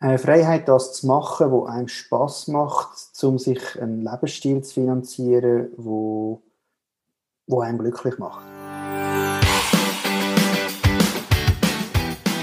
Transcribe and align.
Eine 0.00 0.18
Freiheit, 0.18 0.68
das 0.68 0.92
zu 0.92 1.08
machen, 1.08 1.50
wo 1.50 1.64
einem 1.64 1.88
Spaß 1.88 2.46
macht, 2.48 2.88
um 3.20 3.36
sich 3.36 3.58
einen 3.82 4.02
Lebensstil 4.02 4.62
zu 4.62 4.74
finanzieren, 4.74 5.70
wo, 5.76 6.40
wo 7.48 7.62
einem 7.62 7.78
glücklich 7.78 8.16
macht. 8.16 8.40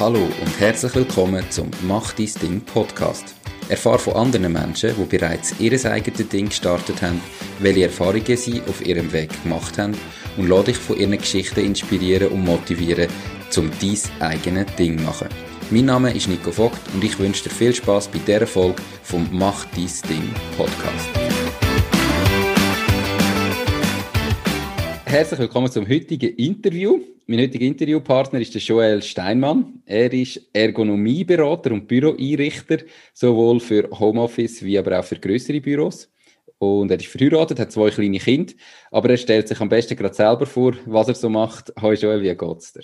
Hallo 0.01 0.19
und 0.19 0.59
herzlich 0.59 0.93
willkommen 0.95 1.49
zum 1.49 1.71
Mach 1.83 2.11
dein 2.11 2.29
Ding 2.41 2.59
Podcast. 2.59 3.33
Erfahre 3.69 3.99
von 3.99 4.15
anderen 4.15 4.51
Menschen, 4.51 4.93
die 4.93 5.17
bereits 5.17 5.57
ihr 5.57 5.71
eigenes 5.89 6.27
Ding 6.27 6.49
gestartet 6.49 7.01
haben, 7.01 7.21
welche 7.59 7.85
Erfahrungen 7.85 8.35
sie 8.35 8.61
auf 8.67 8.85
ihrem 8.85 9.13
Weg 9.13 9.31
gemacht 9.43 9.77
haben 9.77 9.97
und 10.35 10.49
lade 10.49 10.65
dich 10.65 10.77
von 10.77 10.97
ihren 10.97 11.17
Geschichten 11.17 11.61
inspirieren 11.61 12.33
und 12.33 12.43
motivieren, 12.43 13.07
um 13.55 13.71
dein 13.79 14.29
eigenes 14.29 14.75
Ding 14.75 14.97
zu 14.97 15.03
machen. 15.05 15.54
Mein 15.71 15.85
Name 15.85 16.15
ist 16.15 16.27
Nico 16.27 16.51
Vogt 16.51 16.79
und 16.93 17.03
ich 17.03 17.17
wünsche 17.17 17.45
dir 17.45 17.49
viel 17.49 17.73
Spaß 17.73 18.09
bei 18.09 18.19
dieser 18.19 18.45
Folge 18.45 18.83
vom 19.01 19.27
Mach 19.31 19.65
dies 19.75 19.99
Ding 20.03 20.29
Podcast. 20.55 21.09
Herzlich 25.05 25.39
willkommen 25.39 25.71
zum 25.71 25.89
heutigen 25.89 26.35
Interview. 26.35 26.99
Mein 27.25 27.39
heutiger 27.39 27.65
Interviewpartner 27.65 28.41
ist 28.41 28.53
der 28.53 28.61
Joel 28.61 29.01
Steinmann. 29.01 29.81
Er 29.87 30.13
ist 30.13 30.39
Ergonomieberater 30.53 31.71
und 31.71 31.87
Büroeinrichter, 31.87 32.77
sowohl 33.15 33.59
für 33.59 33.89
Homeoffice 33.89 34.63
wie 34.63 34.77
aber 34.77 34.99
auch 34.99 35.03
für 35.03 35.15
größere 35.15 35.61
Büros. 35.61 36.11
Und 36.59 36.91
er 36.91 36.99
ist 36.99 37.07
verheiratet, 37.07 37.59
hat 37.59 37.71
zwei 37.71 37.89
kleine 37.89 38.19
Kinder, 38.19 38.53
aber 38.91 39.09
er 39.09 39.17
stellt 39.17 39.47
sich 39.47 39.59
am 39.59 39.69
besten 39.69 39.95
gerade 39.95 40.13
selber 40.13 40.45
vor, 40.45 40.73
was 40.85 41.07
er 41.07 41.15
so 41.15 41.27
macht. 41.27 41.73
Hallo 41.75 41.93
Joel, 41.93 42.21
wie 42.21 42.35
geht's 42.35 42.71
dir? 42.71 42.83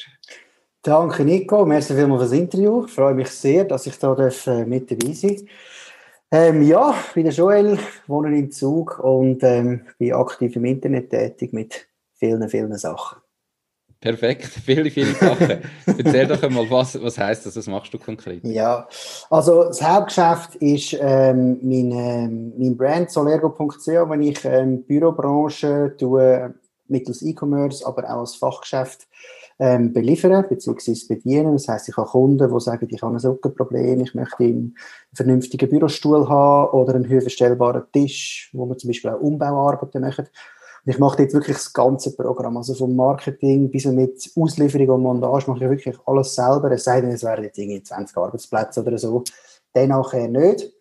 Danke 0.83 1.23
Nico, 1.23 1.63
merci 1.63 1.93
vielmals 1.93 2.23
für 2.23 2.29
das 2.29 2.39
Interview. 2.39 2.85
Ich 2.85 2.93
freue 2.93 3.13
mich 3.13 3.29
sehr, 3.29 3.65
dass 3.65 3.85
ich 3.85 3.99
da 3.99 4.15
darf, 4.15 4.47
äh, 4.47 4.65
mit 4.65 4.89
dabei 4.89 5.13
sein 5.13 5.47
ähm, 6.31 6.63
Ja, 6.63 6.95
ich 7.07 7.13
bin 7.13 7.25
der 7.25 7.33
Joel, 7.33 7.77
wohne 8.07 8.35
in 8.35 8.51
Zug 8.51 8.97
und 8.97 9.43
ähm, 9.43 9.85
bin 9.99 10.13
aktiv 10.13 10.55
im 10.55 10.65
Internet 10.65 11.11
tätig 11.11 11.53
mit 11.53 11.87
vielen, 12.15 12.49
vielen 12.49 12.75
Sachen. 12.79 13.19
Perfekt, 13.99 14.45
viele, 14.65 14.89
viele 14.89 15.13
Sachen. 15.13 15.61
Erzähl 15.85 16.25
doch 16.25 16.41
einmal, 16.41 16.67
was, 16.71 16.99
was 16.99 17.15
heisst 17.19 17.45
das, 17.45 17.55
was 17.55 17.67
machst 17.67 17.93
du 17.93 17.99
konkret? 17.99 18.43
Ja, 18.43 18.87
also 19.29 19.65
das 19.65 19.83
Hauptgeschäft 19.83 20.55
ist 20.55 20.97
ähm, 20.99 21.59
mein, 21.61 21.91
ähm, 21.91 22.53
mein 22.57 22.75
Brand 22.75 23.11
solergo.ch, 23.11 23.85
wenn 23.87 24.23
ich 24.23 24.43
ähm, 24.45 24.81
Bürobranche 24.81 25.95
tue, 25.99 26.55
mittels 26.87 27.21
E-Commerce, 27.21 27.85
aber 27.85 28.03
auch 28.05 28.21
als 28.21 28.33
Fachgeschäft 28.33 29.07
ähm, 29.61 29.93
beliefern 29.93 30.43
bzw. 30.49 31.05
bedienen. 31.07 31.53
Das 31.53 31.67
heißt, 31.67 31.87
ich 31.87 31.95
habe 31.95 32.09
Kunden, 32.09 32.51
die 32.51 32.59
sagen, 32.59 32.87
ich 32.89 33.01
habe 33.03 33.15
ein 33.15 33.19
Rückenproblem, 33.19 34.01
ich 34.01 34.15
möchte 34.15 34.43
einen 34.43 34.75
vernünftigen 35.13 35.69
Bürostuhl 35.69 36.27
haben 36.27 36.71
oder 36.71 36.95
einen 36.95 37.07
höhenverstellbaren 37.07 37.83
Tisch, 37.93 38.49
wo 38.53 38.65
wir 38.65 38.75
zum 38.79 38.87
Beispiel 38.87 39.11
auch 39.11 39.21
Umbauarbeiten 39.21 40.01
machen. 40.01 40.25
Und 40.83 40.91
ich 40.91 40.97
mache 40.97 41.21
jetzt 41.21 41.35
wirklich 41.35 41.57
das 41.57 41.71
ganze 41.71 42.15
Programm, 42.15 42.57
also 42.57 42.73
vom 42.73 42.95
Marketing 42.95 43.69
bis 43.69 43.85
mit 43.85 44.31
Auslieferung 44.35 44.89
und 44.89 45.03
Montage 45.03 45.51
mache 45.51 45.63
ich 45.63 45.69
wirklich 45.69 45.95
alles 46.07 46.33
selber, 46.33 46.71
es 46.71 46.85
sei 46.85 47.01
denn, 47.01 47.11
es 47.11 47.23
wären 47.23 47.43
jetzt 47.43 47.59
irgendwie 47.59 47.83
20 47.83 48.17
Arbeitsplätze 48.17 48.81
oder 48.81 48.97
so. 48.97 49.23
Dann 49.73 49.89
nachher 49.89 50.27
nicht. 50.27 50.73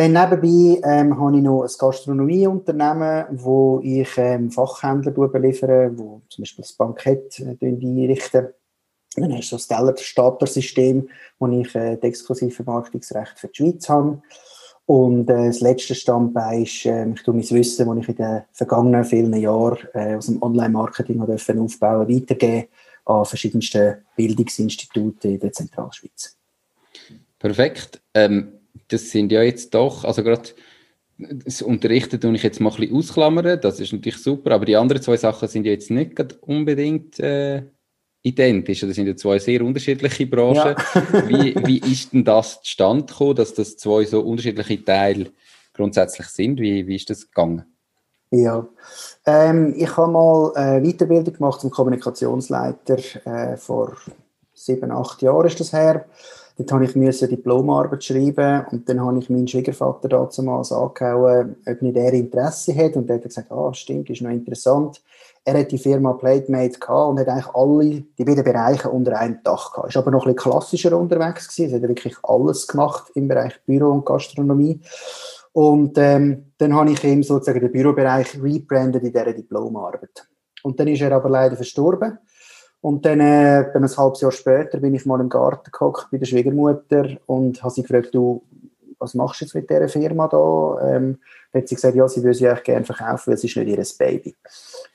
Dann 0.00 0.12
nebenbei 0.12 0.80
ähm, 0.82 1.20
habe 1.20 1.36
ich 1.36 1.42
noch 1.42 1.62
ein 1.62 1.70
Gastronomieunternehmen, 1.78 3.26
wo 3.32 3.80
ich 3.84 4.08
ähm, 4.16 4.50
Fachhändler 4.50 5.12
beliefere, 5.28 5.92
wo 5.94 6.22
zum 6.30 6.40
Beispiel 6.40 6.62
das 6.62 6.72
Bankett 6.72 7.38
äh, 7.40 7.54
einrichten. 7.60 8.48
Dann 9.16 9.36
hast 9.36 9.52
du 9.52 9.56
das 9.56 9.68
Teller-Stapler-System, 9.68 11.06
wo 11.38 11.48
ich 11.48 11.74
äh, 11.74 11.96
das 11.96 12.04
exklusive 12.04 12.50
Vermarktungsrecht 12.50 13.38
für 13.38 13.48
die 13.48 13.56
Schweiz 13.56 13.90
habe. 13.90 14.22
Und 14.86 15.28
äh, 15.28 15.48
das 15.48 15.60
letzte 15.60 15.94
Standbein 15.94 16.62
ist, 16.62 16.86
äh, 16.86 17.06
ich 17.10 17.22
tue 17.22 17.34
mein 17.34 17.50
Wissen, 17.50 17.86
das 17.86 17.98
ich 17.98 18.08
in 18.08 18.16
den 18.16 18.42
vergangenen 18.52 19.04
vielen 19.04 19.34
Jahren 19.34 19.86
äh, 19.92 20.14
aus 20.14 20.28
dem 20.28 20.42
Online-Marketing 20.42 21.20
aufbauen 21.20 22.08
weitergeben 22.08 22.68
an 23.04 23.26
verschiedensten 23.26 23.96
Bildungsinstituten 24.16 25.32
in 25.32 25.40
der 25.40 25.52
Zentralschweiz. 25.52 26.38
Perfekt. 27.38 28.00
Ähm 28.14 28.59
das 28.90 29.10
sind 29.10 29.32
ja 29.32 29.42
jetzt 29.42 29.74
doch, 29.74 30.04
also 30.04 30.22
gerade 30.22 30.50
das 31.18 31.62
Unterrichten 31.62 32.20
tue 32.20 32.34
ich 32.34 32.42
jetzt 32.42 32.60
mal 32.60 32.70
ein 32.70 32.76
bisschen 32.76 32.96
ausklammern, 32.96 33.60
das 33.60 33.80
ist 33.80 33.92
natürlich 33.92 34.18
super, 34.18 34.52
aber 34.52 34.64
die 34.64 34.76
anderen 34.76 35.02
zwei 35.02 35.16
Sachen 35.16 35.48
sind 35.48 35.66
ja 35.66 35.72
jetzt 35.72 35.90
nicht 35.90 36.38
unbedingt 36.42 37.18
äh, 37.20 37.62
identisch. 38.22 38.80
Das 38.80 38.94
sind 38.94 39.06
ja 39.06 39.16
zwei 39.16 39.38
sehr 39.38 39.62
unterschiedliche 39.62 40.26
Branchen. 40.26 40.74
Ja. 40.76 41.28
wie, 41.28 41.54
wie 41.66 41.78
ist 41.78 42.12
denn 42.12 42.24
das 42.24 42.62
zustande 42.62 43.04
gekommen, 43.04 43.36
dass 43.36 43.54
das 43.54 43.76
zwei 43.76 44.04
so 44.04 44.20
unterschiedliche 44.20 44.84
Teile 44.84 45.26
grundsätzlich 45.74 46.26
sind? 46.28 46.60
Wie, 46.60 46.86
wie 46.86 46.96
ist 46.96 47.10
das 47.10 47.26
gegangen? 47.26 47.64
Ja, 48.32 48.68
ähm, 49.26 49.74
ich 49.76 49.96
habe 49.96 50.12
mal 50.12 50.54
eine 50.54 50.86
Weiterbildung 50.86 51.34
gemacht 51.34 51.60
zum 51.60 51.70
Kommunikationsleiter 51.70 52.98
äh, 53.24 53.56
vor 53.56 53.96
sieben, 54.54 54.92
acht 54.92 55.20
Jahren 55.22 55.46
ist 55.46 55.58
das 55.58 55.72
her. 55.72 56.06
Dort 56.60 56.72
habe 56.72 56.84
ich 56.84 56.94
eine 56.94 57.10
Diplomarbeit 57.10 58.04
schreiben 58.04 58.66
und 58.70 58.86
dann 58.86 59.00
habe 59.00 59.18
ich 59.18 59.30
meinen 59.30 59.48
Schwiegervater 59.48 60.10
damals 60.10 60.70
angehauen, 60.70 61.56
ob 61.66 61.80
nicht 61.80 61.96
er 61.96 62.12
Interesse 62.12 62.76
hat 62.76 62.96
und 62.96 63.08
er 63.08 63.16
hat 63.16 63.22
gesagt, 63.22 63.50
ah, 63.50 63.72
stimmt, 63.72 64.10
ist 64.10 64.20
noch 64.20 64.30
interessant. 64.30 65.00
Er 65.42 65.58
hat 65.58 65.72
die 65.72 65.78
Firma 65.78 66.12
Platemate 66.12 66.78
gehabt 66.78 67.10
und 67.10 67.18
hat 67.18 67.28
eigentlich 67.28 67.54
alle, 67.54 68.04
die 68.18 68.24
beiden 68.24 68.44
Bereiche 68.44 68.90
unter 68.90 69.18
einem 69.18 69.38
Dach 69.42 69.72
gehabt. 69.72 69.88
Ist 69.88 69.96
aber 69.96 70.10
noch 70.10 70.26
ein 70.26 70.34
bisschen 70.34 70.50
klassischer 70.50 70.98
unterwegs 70.98 71.48
gewesen. 71.48 71.72
Er 71.72 71.80
hat 71.80 71.88
wirklich 71.88 72.16
alles 72.24 72.66
gemacht 72.66 73.10
im 73.14 73.26
Bereich 73.26 73.58
Büro 73.64 73.90
und 73.92 74.04
Gastronomie. 74.04 74.80
Und 75.52 75.96
ähm, 75.96 76.52
dann 76.58 76.74
habe 76.74 76.90
ich 76.90 77.02
ihm 77.04 77.22
sozusagen 77.22 77.60
den 77.60 77.72
Bürobereich 77.72 78.38
rebrandet 78.42 79.02
in 79.02 79.12
dieser 79.12 79.32
Diplomarbeit. 79.32 80.28
Und 80.62 80.78
dann 80.78 80.88
ist 80.88 81.00
er 81.00 81.12
aber 81.12 81.30
leider 81.30 81.56
verstorben. 81.56 82.18
Und 82.82 83.04
dann, 83.04 83.20
äh, 83.20 83.70
ein 83.74 83.96
halbes 83.96 84.20
Jahr 84.20 84.32
später, 84.32 84.78
bin 84.78 84.94
ich 84.94 85.04
mal 85.04 85.20
im 85.20 85.28
Garten 85.28 85.70
gehockt 85.70 86.08
bei 86.10 86.18
der 86.18 86.26
Schwiegermutter 86.26 87.18
und 87.26 87.62
habe 87.62 87.72
sie 87.72 87.82
gefragt, 87.82 88.14
du, 88.14 88.42
was 88.98 89.14
machst 89.14 89.40
du 89.40 89.44
jetzt 89.44 89.54
mit 89.54 89.68
dieser 89.68 89.88
Firma 89.88 90.28
da? 90.28 90.78
Ähm, 90.88 91.18
dann 91.52 91.62
hat 91.62 91.68
sie 91.68 91.74
gesagt, 91.74 91.94
ja, 91.94 92.08
sie 92.08 92.22
würde 92.22 92.34
sie 92.34 92.48
eigentlich 92.48 92.64
gerne 92.64 92.84
verkaufen, 92.84 93.28
weil 93.28 93.34
es 93.34 93.44
ist 93.44 93.56
nicht 93.56 93.68
ihr 93.68 93.84
Baby. 93.98 94.36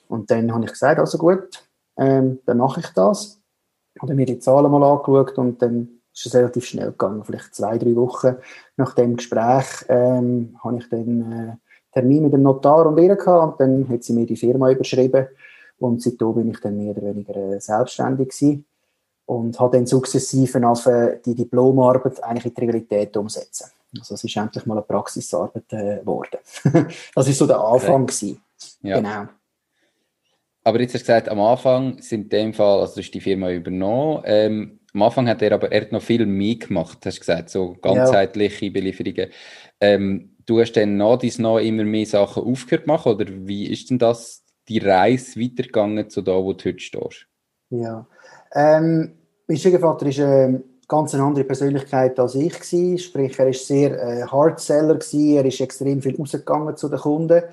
Und 0.07 0.31
dann 0.31 0.53
habe 0.53 0.65
ich 0.65 0.71
gesagt, 0.71 0.99
also 0.99 1.17
gut, 1.17 1.63
ähm, 1.97 2.39
dann 2.45 2.57
mache 2.57 2.79
ich 2.79 2.87
das. 2.89 3.39
Habe 4.01 4.15
mir 4.15 4.25
die 4.25 4.39
Zahlen 4.39 4.71
mal 4.71 4.83
angeschaut 4.83 5.37
und 5.37 5.61
dann 5.61 6.01
ist 6.13 6.25
es 6.25 6.35
relativ 6.35 6.65
schnell 6.65 6.91
gegangen, 6.91 7.23
vielleicht 7.23 7.53
zwei, 7.53 7.77
drei 7.77 7.95
Wochen 7.95 8.35
nach 8.77 8.93
dem 8.93 9.17
Gespräch 9.17 9.85
ähm, 9.89 10.57
habe 10.63 10.77
ich 10.77 10.89
dann 10.89 11.31
äh, 11.31 11.55
Termin 11.93 12.23
mit 12.23 12.33
dem 12.33 12.43
Notar 12.43 12.87
und 12.87 12.97
ihr 12.97 13.15
gehabt 13.15 13.59
und 13.59 13.61
dann 13.61 13.89
hat 13.89 14.03
sie 14.03 14.13
mir 14.13 14.25
die 14.25 14.35
Firma 14.35 14.71
überschrieben 14.71 15.27
und 15.79 16.01
seitdem 16.01 16.33
bin 16.35 16.51
ich 16.51 16.59
dann 16.59 16.77
mehr 16.77 16.91
oder 16.91 17.03
weniger 17.03 17.35
äh, 17.35 17.59
selbstständig 17.59 18.29
gewesen 18.29 18.65
und 19.25 19.59
habe 19.59 19.77
dann 19.77 19.87
sukzessive 19.87 20.65
auf 20.67 20.87
die 21.25 21.35
Diplomarbeit 21.35 22.23
eigentlich 22.23 22.45
in 22.45 22.53
die 22.53 22.61
Realität 22.61 23.17
umsetzen. 23.17 23.71
Also 23.97 24.15
es 24.15 24.23
ist 24.23 24.35
endlich 24.35 24.65
mal 24.65 24.75
eine 24.75 24.83
Praxisarbeit 24.83 25.71
äh, 25.71 25.99
geworden. 25.99 26.37
das 27.15 27.27
ist 27.27 27.37
so 27.37 27.47
der 27.47 27.59
Anfang 27.59 28.03
okay. 28.03 28.37
Ja. 28.81 28.97
Genau. 28.97 29.27
Aber 30.63 30.81
jetzt 30.81 30.95
hast 30.95 31.01
du 31.01 31.05
gesagt, 31.05 31.29
am 31.29 31.39
Anfang 31.39 32.01
sind 32.01 32.23
in 32.23 32.29
dem 32.29 32.53
Fall, 32.53 32.79
also 32.79 32.95
du 32.95 33.01
hast 33.01 33.11
die 33.11 33.21
Firma 33.21 33.51
übernommen, 33.51 34.23
ähm, 34.25 34.79
am 34.93 35.01
Anfang 35.03 35.27
hat 35.27 35.41
er 35.41 35.51
aber 35.51 35.71
er 35.71 35.81
hat 35.81 35.91
noch 35.91 36.01
viel 36.01 36.25
mehr 36.25 36.55
gemacht, 36.55 36.99
hast 37.05 37.17
du 37.17 37.19
gesagt, 37.19 37.49
so 37.49 37.75
ganzheitliche 37.81 38.65
ja. 38.65 38.71
Belieferungen. 38.71 39.29
Ähm, 39.79 40.35
du 40.45 40.59
hast 40.59 40.73
dann 40.73 40.97
nach 40.97 41.17
dies 41.17 41.37
noch 41.37 41.59
immer 41.59 41.83
mehr 41.83 42.05
Sachen 42.05 42.43
aufgehört 42.43 42.87
machen 42.87 43.11
oder 43.11 43.25
wie 43.27 43.67
ist 43.67 43.89
denn 43.89 43.99
das 43.99 44.44
die 44.67 44.79
Reise 44.79 45.39
weitergegangen 45.39 46.09
zu 46.09 46.21
da, 46.21 46.33
wo 46.33 46.53
du 46.53 46.65
heute 46.65 46.79
stehst? 46.79 47.27
Ja, 47.69 48.05
ähm, 48.53 49.13
mein 49.47 49.57
Schwiegervater 49.57 50.05
ist 50.07 50.19
eine 50.19 50.63
ganz 50.87 51.13
andere 51.15 51.43
Persönlichkeit 51.43 52.19
als 52.19 52.35
ich 52.35 52.53
gewesen. 52.53 52.97
Sprich, 52.97 53.37
er 53.39 53.49
ist 53.49 53.67
sehr 53.67 53.91
äh, 53.91 54.23
Hardseller 54.23 54.95
gewesen. 54.95 55.35
Er 55.35 55.45
ist 55.45 55.61
extrem 55.61 56.01
viel 56.01 56.15
rausgegangen 56.15 56.77
zu 56.77 56.89
den 56.89 56.99
Kunden. 56.99 57.43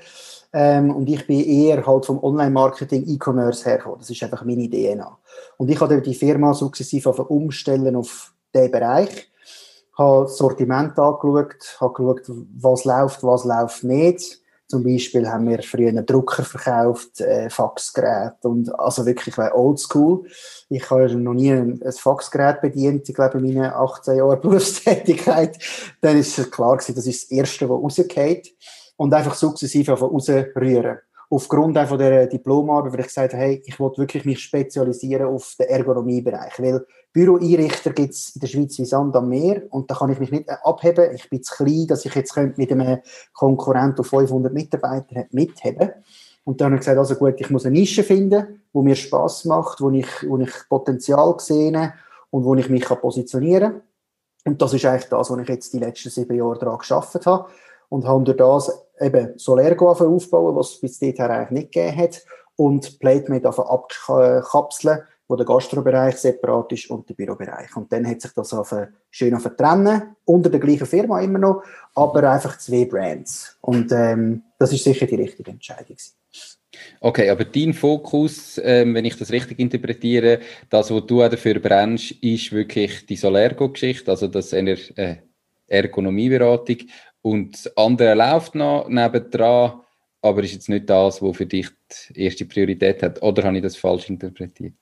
Ähm, 0.52 0.94
und 0.94 1.08
ich 1.08 1.26
bin 1.26 1.40
eher 1.40 1.86
halt 1.86 2.04
vom 2.04 2.22
Online-Marketing, 2.22 3.06
E-Commerce 3.06 3.64
hergekommen. 3.64 4.00
Das 4.00 4.10
ist 4.10 4.22
einfach 4.22 4.44
meine 4.44 4.68
DNA. 4.68 5.18
Und 5.56 5.70
ich 5.70 5.80
habe 5.80 6.00
die 6.02 6.14
Firma 6.14 6.52
sukzessive 6.52 7.08
auf 7.08 7.18
umstellen 7.30 7.96
auf 7.96 8.34
diesen 8.54 8.70
Bereich. 8.70 9.30
Habe 9.96 10.24
das 10.24 10.36
Sortiment 10.36 10.98
angeschaut, 10.98 11.76
habe 11.80 11.92
geschaut, 11.94 12.22
was 12.56 12.84
läuft, 12.84 13.22
was 13.22 13.44
läuft 13.44 13.84
nicht 13.84 14.41
zum 14.72 14.84
Beispiel 14.84 15.28
haben 15.28 15.50
wir 15.50 15.62
früher 15.62 15.92
Drucker 16.00 16.44
verkauft, 16.44 17.20
äh, 17.20 17.50
Faxgerät 17.50 18.42
und 18.42 18.74
also 18.80 19.04
wirklich 19.04 19.36
oldschool. 19.36 20.24
Ich 20.70 20.90
habe 20.90 21.14
noch 21.14 21.34
nie 21.34 21.52
ein, 21.52 21.78
ein 21.84 21.92
Faxgerät 21.92 22.62
bedient, 22.62 23.06
ich 23.06 23.14
glaube 23.14 23.36
in 23.36 23.52
meinen 23.52 23.70
18 23.70 24.16
Jahren 24.16 24.40
Berufstätigkeit. 24.40 25.58
Dann 26.00 26.16
ist 26.16 26.38
es 26.38 26.50
klar 26.50 26.78
gewesen, 26.78 26.94
das 26.94 27.06
ist 27.06 27.24
das 27.24 27.30
Erste, 27.30 27.68
was 27.68 27.82
rausgeht 27.82 28.54
und 28.96 29.12
einfach 29.12 29.34
sukzessive 29.34 29.92
rausrühren. 29.92 31.00
Aufgrund 31.28 31.76
einfach 31.76 31.98
der 31.98 32.26
Diplomarbeit, 32.28 32.94
weil 32.94 33.00
ich 33.00 33.06
gesagt 33.08 33.34
habe, 33.34 33.42
hey, 33.42 33.62
ich 33.66 33.78
wollte 33.78 33.98
wirklich 34.00 34.24
mich 34.24 34.40
spezialisieren 34.40 35.26
auf 35.26 35.54
den 35.58 35.68
Ergonomiebereich, 35.68 36.58
weil 36.60 36.86
Büroeinrichter 37.12 37.92
gibt 37.92 38.14
es 38.14 38.34
in 38.34 38.40
der 38.40 38.48
Schweiz 38.48 38.78
wie 38.78 38.86
Sand 38.86 39.14
am 39.16 39.28
Meer 39.28 39.62
und 39.70 39.90
da 39.90 39.94
kann 39.94 40.10
ich 40.10 40.18
mich 40.18 40.30
nicht 40.30 40.48
abheben. 40.48 41.14
Ich 41.14 41.28
bin 41.28 41.42
zu 41.42 41.54
klein, 41.54 41.86
dass 41.86 42.04
ich 42.06 42.14
jetzt 42.14 42.34
mit 42.36 42.72
einem 42.72 43.00
Konkurrent 43.34 44.00
auf 44.00 44.06
500 44.06 44.52
Mitarbeiter 44.52 45.26
mitheben 45.30 45.90
Und 46.44 46.60
dann 46.60 46.66
habe 46.66 46.76
ich 46.76 46.80
gesagt, 46.80 46.98
also 46.98 47.14
gut, 47.16 47.34
ich 47.38 47.50
muss 47.50 47.66
eine 47.66 47.78
Nische 47.78 48.02
finden, 48.02 48.62
wo 48.72 48.82
mir 48.82 48.96
Spaß 48.96 49.44
macht, 49.44 49.82
wo 49.82 49.90
ich, 49.90 50.08
wo 50.26 50.38
ich 50.38 50.50
Potenzial 50.70 51.34
sehe 51.38 51.92
und 52.30 52.44
wo 52.44 52.54
ich 52.54 52.70
mich 52.70 52.86
positionieren 52.86 53.72
kann. 53.72 53.82
Und 54.44 54.62
das 54.62 54.72
ist 54.72 54.84
eigentlich 54.86 55.08
das, 55.10 55.30
was 55.30 55.38
ich 55.38 55.48
jetzt 55.48 55.72
die 55.72 55.78
letzten 55.78 56.10
sieben 56.10 56.36
Jahre 56.36 56.58
daran 56.58 56.78
geschafft 56.78 57.26
habe. 57.26 57.46
Und 57.90 58.06
habe 58.06 58.24
durch 58.24 58.38
das 58.38 58.86
eben 59.00 59.38
Solergo 59.38 59.90
aufbauen, 59.90 60.56
was 60.56 60.70
es 60.70 60.80
bis 60.80 60.98
dahin 60.98 61.20
eigentlich 61.20 61.50
nicht 61.50 61.72
gegeben 61.72 61.98
hat. 61.98 62.24
Und 62.56 62.98
Platemate 62.98 63.48
abkapseln 63.48 65.02
wo 65.28 65.36
der 65.36 65.46
Gastrobereich 65.46 66.16
separat 66.16 66.72
ist 66.72 66.90
und 66.90 67.08
der 67.08 67.14
Bürobereich. 67.14 67.74
Und 67.76 67.92
dann 67.92 68.06
hat 68.06 68.20
sich 68.20 68.32
das 68.32 68.52
auf 68.52 68.74
schön 69.10 69.34
auf 69.34 69.48
trennen, 69.56 70.16
unter 70.24 70.50
der 70.50 70.60
gleichen 70.60 70.86
Firma 70.86 71.20
immer 71.20 71.38
noch, 71.38 71.62
aber 71.94 72.30
einfach 72.30 72.58
zwei 72.58 72.84
Brands. 72.84 73.56
Und 73.60 73.92
ähm, 73.92 74.42
das 74.58 74.72
ist 74.72 74.84
sicher 74.84 75.06
die 75.06 75.16
richtige 75.16 75.50
Entscheidung. 75.50 75.96
Okay, 77.00 77.28
aber 77.30 77.44
dein 77.44 77.74
Fokus, 77.74 78.60
ähm, 78.62 78.94
wenn 78.94 79.04
ich 79.04 79.16
das 79.16 79.30
richtig 79.30 79.58
interpretiere, 79.58 80.40
das, 80.70 80.90
was 80.90 81.06
du 81.06 81.18
dafür 81.20 81.60
brennst, 81.60 82.12
ist 82.22 82.52
wirklich 82.52 83.06
die 83.06 83.16
Solergo-Geschichte, 83.16 84.10
also 84.10 84.28
das 84.28 84.52
Ener 84.52 84.76
äh, 84.96 85.16
Ergonomieberatung. 85.66 86.78
Und 87.20 87.54
das 87.54 87.76
andere 87.76 88.14
läuft 88.14 88.54
noch 88.54 88.88
nebendran, 88.88 89.80
aber 90.20 90.42
ist 90.42 90.52
jetzt 90.52 90.68
nicht 90.68 90.88
das, 90.88 91.22
was 91.22 91.36
für 91.36 91.46
dich 91.46 91.68
die 92.10 92.24
erste 92.24 92.44
Priorität 92.44 93.02
hat. 93.02 93.22
Oder 93.22 93.44
habe 93.44 93.56
ich 93.56 93.62
das 93.62 93.76
falsch 93.76 94.08
interpretiert? 94.08 94.74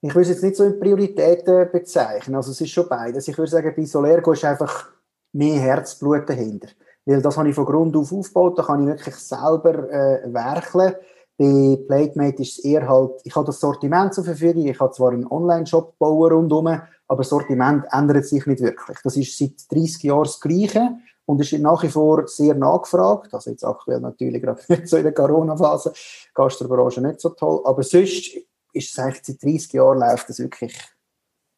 Ich 0.00 0.14
würde 0.14 0.22
es 0.22 0.28
jetzt 0.28 0.42
nicht 0.42 0.56
so 0.56 0.64
in 0.64 0.78
Prioritäten 0.78 1.70
bezeichnen. 1.72 2.36
Also 2.36 2.52
es 2.52 2.60
ist 2.60 2.70
schon 2.70 2.88
beides. 2.88 3.28
Ich 3.28 3.36
würde 3.36 3.50
sagen, 3.50 3.72
bei 3.76 3.84
Solergo 3.84 4.32
ist 4.32 4.44
einfach 4.44 4.90
mehr 5.32 5.58
Herzblut 5.58 6.28
dahinter. 6.28 6.68
Weil 7.04 7.22
das 7.22 7.36
habe 7.36 7.48
ich 7.48 7.54
von 7.54 7.64
Grund 7.64 7.96
auf 7.96 8.12
aufgebaut, 8.12 8.58
da 8.58 8.64
kann 8.64 8.82
ich 8.82 8.88
wirklich 8.88 9.14
selber 9.14 9.90
äh, 9.90 10.32
werkeln. 10.32 10.94
Bei 11.38 11.78
Platemate 11.86 12.42
ist 12.42 12.58
es 12.58 12.64
eher 12.64 12.88
halt, 12.88 13.20
ich 13.24 13.34
habe 13.36 13.46
das 13.46 13.60
Sortiment 13.60 14.14
zur 14.14 14.24
Verfügung, 14.24 14.66
ich 14.66 14.80
habe 14.80 14.92
zwar 14.92 15.12
einen 15.12 15.26
Online-Shop 15.26 15.98
bauen 15.98 16.32
rundherum, 16.32 16.66
aber 17.08 17.18
das 17.18 17.28
Sortiment 17.28 17.84
ändert 17.92 18.24
sich 18.24 18.44
nicht 18.46 18.60
wirklich. 18.60 18.98
Das 19.04 19.16
ist 19.16 19.38
seit 19.38 19.70
30 19.70 20.02
Jahren 20.02 20.24
das 20.24 20.40
Gleiche 20.40 20.96
und 21.26 21.40
ist 21.40 21.52
nach 21.60 21.82
wie 21.82 21.88
vor 21.88 22.26
sehr 22.26 22.54
nachgefragt. 22.54 23.34
Also 23.34 23.50
jetzt 23.50 23.64
aktuell 23.64 24.00
natürlich 24.00 24.42
gerade 24.42 24.62
nicht 24.68 24.88
so 24.88 24.96
in 24.96 25.04
der 25.04 25.12
Corona-Phase, 25.12 25.92
Gastrobranche 26.34 27.02
nicht 27.02 27.20
so 27.20 27.30
toll, 27.30 27.60
aber 27.64 27.82
sonst 27.82 28.36
ist 28.76 28.92
es 28.92 28.98
eigentlich 28.98 29.22
seit 29.24 29.42
30 29.42 29.72
Jahren 29.72 29.98
läuft 29.98 30.28
das 30.28 30.38
wirklich 30.38 30.78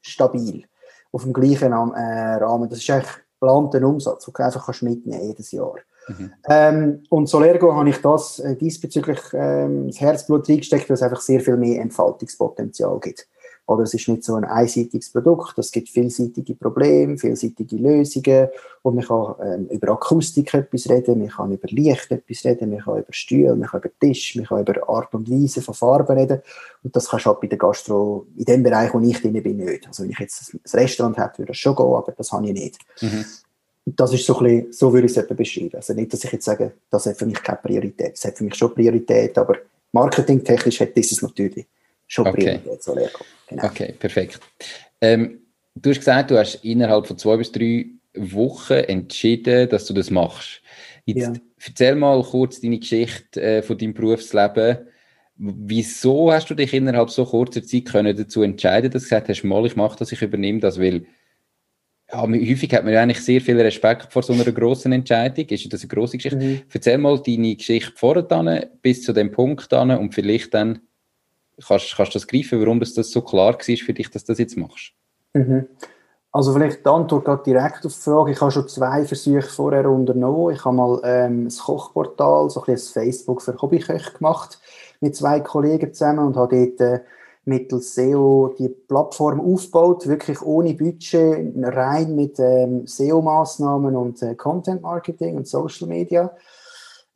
stabil 0.02 0.64
auf 1.12 1.22
dem 1.22 1.32
gleichen 1.32 1.72
äh, 1.72 2.34
Rahmen. 2.36 2.68
Das 2.68 2.78
ist 2.78 2.90
eigentlich 2.90 3.12
geplanter 3.40 3.82
Umsatz, 3.86 4.24
den 4.24 4.34
du 4.34 4.42
einfach 4.42 4.66
kannst 4.66 4.82
mitnehmen 4.82 5.26
jedes 5.26 5.52
Jahr. 5.52 5.76
Mhm. 6.08 6.32
Ähm, 6.48 7.02
und 7.10 7.28
Solergo 7.28 7.74
habe 7.74 7.90
ich 7.90 8.00
das 8.00 8.38
äh, 8.38 8.56
diesbezüglich 8.56 9.20
ähm, 9.32 9.88
das 9.88 10.00
Herzblut 10.00 10.48
reingesteckt, 10.48 10.88
weil 10.88 10.94
es 10.94 11.02
einfach 11.02 11.20
sehr 11.20 11.40
viel 11.40 11.56
mehr 11.56 11.80
Entfaltungspotenzial 11.80 12.98
gibt. 13.00 13.28
Oder 13.68 13.82
es 13.82 13.92
ist 13.92 14.08
nicht 14.08 14.24
so 14.24 14.34
ein 14.34 14.44
einseitiges 14.44 15.10
Produkt, 15.10 15.58
es 15.58 15.70
gibt 15.70 15.90
vielseitige 15.90 16.54
Probleme, 16.54 17.18
vielseitige 17.18 17.76
Lösungen 17.76 18.48
und 18.80 18.94
man 18.94 19.04
kann 19.04 19.34
ähm, 19.44 19.66
über 19.66 19.92
Akustik 19.92 20.54
etwas 20.54 20.88
reden, 20.88 21.18
man 21.18 21.28
kann 21.28 21.52
über 21.52 21.68
Licht 21.68 22.10
etwas 22.10 22.46
reden, 22.46 22.70
man 22.70 22.80
kann 22.80 23.00
über 23.00 23.12
Stühle, 23.12 23.54
man 23.54 23.68
kann 23.68 23.80
über 23.82 23.90
Tisch, 24.00 24.36
man 24.36 24.46
kann 24.46 24.62
über 24.62 24.88
Art 24.88 25.14
und 25.14 25.30
Weise 25.30 25.60
von 25.60 25.74
Farben 25.74 26.16
reden 26.16 26.40
und 26.82 26.96
das 26.96 27.10
kannst 27.10 27.26
du 27.26 27.30
halt 27.30 27.40
bei 27.42 27.46
der 27.46 27.58
Gastro, 27.58 28.26
in 28.38 28.46
dem 28.46 28.62
Bereich, 28.62 28.94
wo 28.94 29.00
ich 29.00 29.20
drin 29.20 29.42
bin, 29.42 29.58
nicht. 29.58 29.86
Also 29.86 30.02
wenn 30.02 30.12
ich 30.12 30.18
jetzt 30.18 30.54
ein 30.54 30.60
Restaurant 30.72 31.18
hätte, 31.18 31.40
würde 31.40 31.48
das 31.48 31.58
schon 31.58 31.76
gehen, 31.76 31.94
aber 31.94 32.12
das 32.12 32.32
habe 32.32 32.46
ich 32.46 32.54
nicht. 32.54 32.78
Mhm. 33.02 33.26
Das 33.84 34.14
ist 34.14 34.24
so 34.24 34.38
ein 34.38 34.44
bisschen, 34.44 34.72
so 34.72 34.92
würde 34.94 35.08
ich 35.08 35.16
es 35.16 35.26
beschreiben. 35.26 35.76
Also 35.76 35.92
nicht, 35.92 36.10
dass 36.10 36.24
ich 36.24 36.32
jetzt 36.32 36.46
sage, 36.46 36.72
das 36.88 37.04
hat 37.04 37.18
für 37.18 37.26
mich 37.26 37.42
keine 37.42 37.58
Priorität. 37.58 38.14
Das 38.14 38.24
hat 38.24 38.38
für 38.38 38.44
mich 38.44 38.54
schon 38.54 38.72
Priorität, 38.72 39.36
aber 39.36 39.56
marketingtechnisch 39.92 40.80
hat 40.80 40.96
dieses 40.96 41.20
natürlich 41.20 41.66
schon 42.08 42.26
okay. 42.26 42.58
Priorität, 42.58 42.82
so 42.82 42.96
Genau. 43.49 43.64
Okay, 43.64 43.94
perfekt. 43.99 44.40
Ähm, 45.00 45.40
du 45.75 45.90
hast 45.90 45.99
gesagt, 45.99 46.31
du 46.31 46.38
hast 46.38 46.56
innerhalb 46.64 47.06
von 47.06 47.16
zwei 47.16 47.37
bis 47.37 47.52
drei 47.52 47.87
Wochen 48.14 48.75
entschieden, 48.75 49.69
dass 49.69 49.87
du 49.87 49.94
das 49.94 50.10
machst. 50.10 50.60
Jetzt 51.06 51.22
ja. 51.22 51.32
erzähl 51.66 51.94
mal 51.94 52.22
kurz 52.22 52.60
deine 52.60 52.78
Geschichte 52.78 53.40
äh, 53.40 53.62
von 53.62 53.78
deinem 53.78 53.94
Berufsleben. 53.94 54.78
Wieso 55.37 56.32
hast 56.32 56.50
du 56.50 56.55
dich 56.55 56.75
innerhalb 56.75 57.10
so 57.10 57.25
kurzer 57.25 57.62
Zeit 57.62 57.87
können 57.87 58.16
dazu 58.16 58.43
entscheiden, 58.43 58.90
dass 58.90 59.04
du 59.04 59.08
gesagt 59.08 59.28
hast, 59.28 59.44
mal, 59.44 59.64
ich 59.64 59.76
mache 59.76 59.99
das, 59.99 60.12
ich 60.12 60.20
übernehme 60.20 60.58
das, 60.58 60.78
weil 60.81 61.06
ja, 62.11 62.22
häufig 62.22 62.72
hat 62.72 62.84
man 62.84 62.93
ja 62.93 63.02
eigentlich 63.02 63.20
sehr 63.20 63.40
viel 63.40 63.61
Respekt 63.61 64.12
vor 64.12 64.22
so 64.22 64.32
einer 64.32 64.44
grossen 64.44 64.93
Entscheidung. 64.93 65.46
Ist 65.46 65.72
das 65.72 65.82
eine 65.82 65.88
grosse 65.88 66.16
Geschichte? 66.16 66.38
Mhm. 66.38 66.62
Erzähl 66.72 66.99
mal 66.99 67.22
deine 67.25 67.54
Geschichte 67.54 67.93
vorher 67.94 68.70
bis 68.82 69.02
zu 69.02 69.12
dem 69.12 69.31
Punkt 69.31 69.70
dann 69.70 69.90
und 69.90 70.14
vielleicht 70.14 70.54
dann 70.54 70.81
Kannst, 71.66 71.96
kannst 71.96 72.14
du 72.14 72.19
das 72.19 72.26
greifen, 72.26 72.60
warum 72.60 72.81
das, 72.81 72.94
das 72.94 73.10
so 73.10 73.22
klar 73.22 73.55
war 73.55 73.60
für 73.60 73.93
dich, 73.93 74.10
dass 74.10 74.25
du 74.25 74.32
das 74.32 74.38
jetzt 74.38 74.56
machst? 74.56 74.93
Mhm. 75.34 75.66
Also 76.31 76.52
vielleicht 76.52 76.84
die 76.84 76.90
Antwort 76.90 77.25
geht 77.25 77.46
direkt 77.46 77.87
auf 77.87 77.94
die 77.94 78.00
Frage. 78.00 78.32
Ich 78.32 78.40
habe 78.40 78.50
schon 78.50 78.69
zwei 78.69 79.05
Versuche 79.05 79.43
vorher 79.43 79.88
unternommen. 79.90 80.55
Ich 80.55 80.64
habe 80.64 80.76
mal 80.76 81.00
ähm, 81.02 81.46
ein 81.46 81.49
Kochportal, 81.49 82.50
so 82.50 82.62
ein, 82.62 82.75
ein 82.75 82.78
Facebook 82.78 83.43
für 83.43 83.60
Hobbyköche 83.60 84.12
gemacht 84.12 84.60
mit 85.00 85.16
zwei 85.16 85.40
Kollegen 85.40 85.93
zusammen 85.93 86.26
und 86.26 86.37
habe 86.37 86.66
dort 86.66 86.81
äh, 86.81 87.00
mittels 87.44 87.94
SEO 87.94 88.54
die 88.58 88.69
Plattform 88.69 89.40
aufgebaut, 89.40 90.06
wirklich 90.06 90.43
ohne 90.43 90.75
Budget, 90.75 91.54
rein 91.56 92.14
mit 92.14 92.38
ähm, 92.38 92.87
SEO-Maßnahmen 92.87 93.96
und 93.96 94.22
äh, 94.22 94.34
Content 94.34 94.82
Marketing 94.82 95.38
und 95.38 95.49
Social 95.49 95.88
Media. 95.88 96.31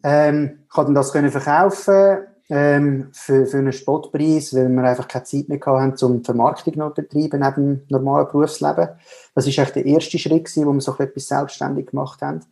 Ähm, 0.03 0.61
ich 0.65 0.71
konnte 0.71 0.95
das 0.95 1.12
können 1.12 1.31
verkaufen 1.31 2.27
ähm, 2.54 3.08
für, 3.12 3.46
für 3.46 3.56
einen 3.56 3.72
Spottpreis, 3.72 4.54
weil 4.54 4.69
wir 4.69 4.84
einfach 4.84 5.08
keine 5.08 5.25
Zeit 5.25 5.49
mehr 5.49 5.58
hatten, 5.64 6.04
um 6.04 6.19
die 6.19 6.25
Vermarktung 6.25 6.75
noch 6.76 6.93
zu 6.93 7.00
betreiben 7.00 7.40
neben 7.40 7.54
dem 7.54 7.81
normalen 7.88 8.28
Berufsleben. 8.28 8.90
Das 9.34 9.46
ist 9.46 9.58
eigentlich 9.58 9.72
der 9.72 9.87
erste 9.87 10.19
Schritt 10.19 10.54
wo 10.56 10.72
wir 10.75 10.81
so 10.82 10.94
etwas 10.99 11.28
selbstständig 11.28 11.87
gemacht 11.87 12.20
haben. 12.20 12.44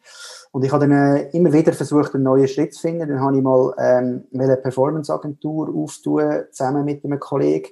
Und 0.52 0.64
ich 0.64 0.72
habe 0.72 0.88
dann 0.88 1.16
äh, 1.16 1.28
immer 1.36 1.52
wieder 1.52 1.74
versucht, 1.74 2.14
einen 2.14 2.24
neuen 2.24 2.48
Schritt 2.48 2.72
zu 2.72 2.80
finden. 2.80 3.10
Dann 3.10 3.20
habe 3.20 3.36
ich 3.36 3.42
mal 3.42 3.74
ähm, 3.78 4.24
eine 4.32 4.56
Performance-Agentur 4.56 5.68
auftun, 5.76 6.44
zusammen 6.50 6.86
mit 6.86 7.04
einem 7.04 7.20
Kollegen. 7.20 7.68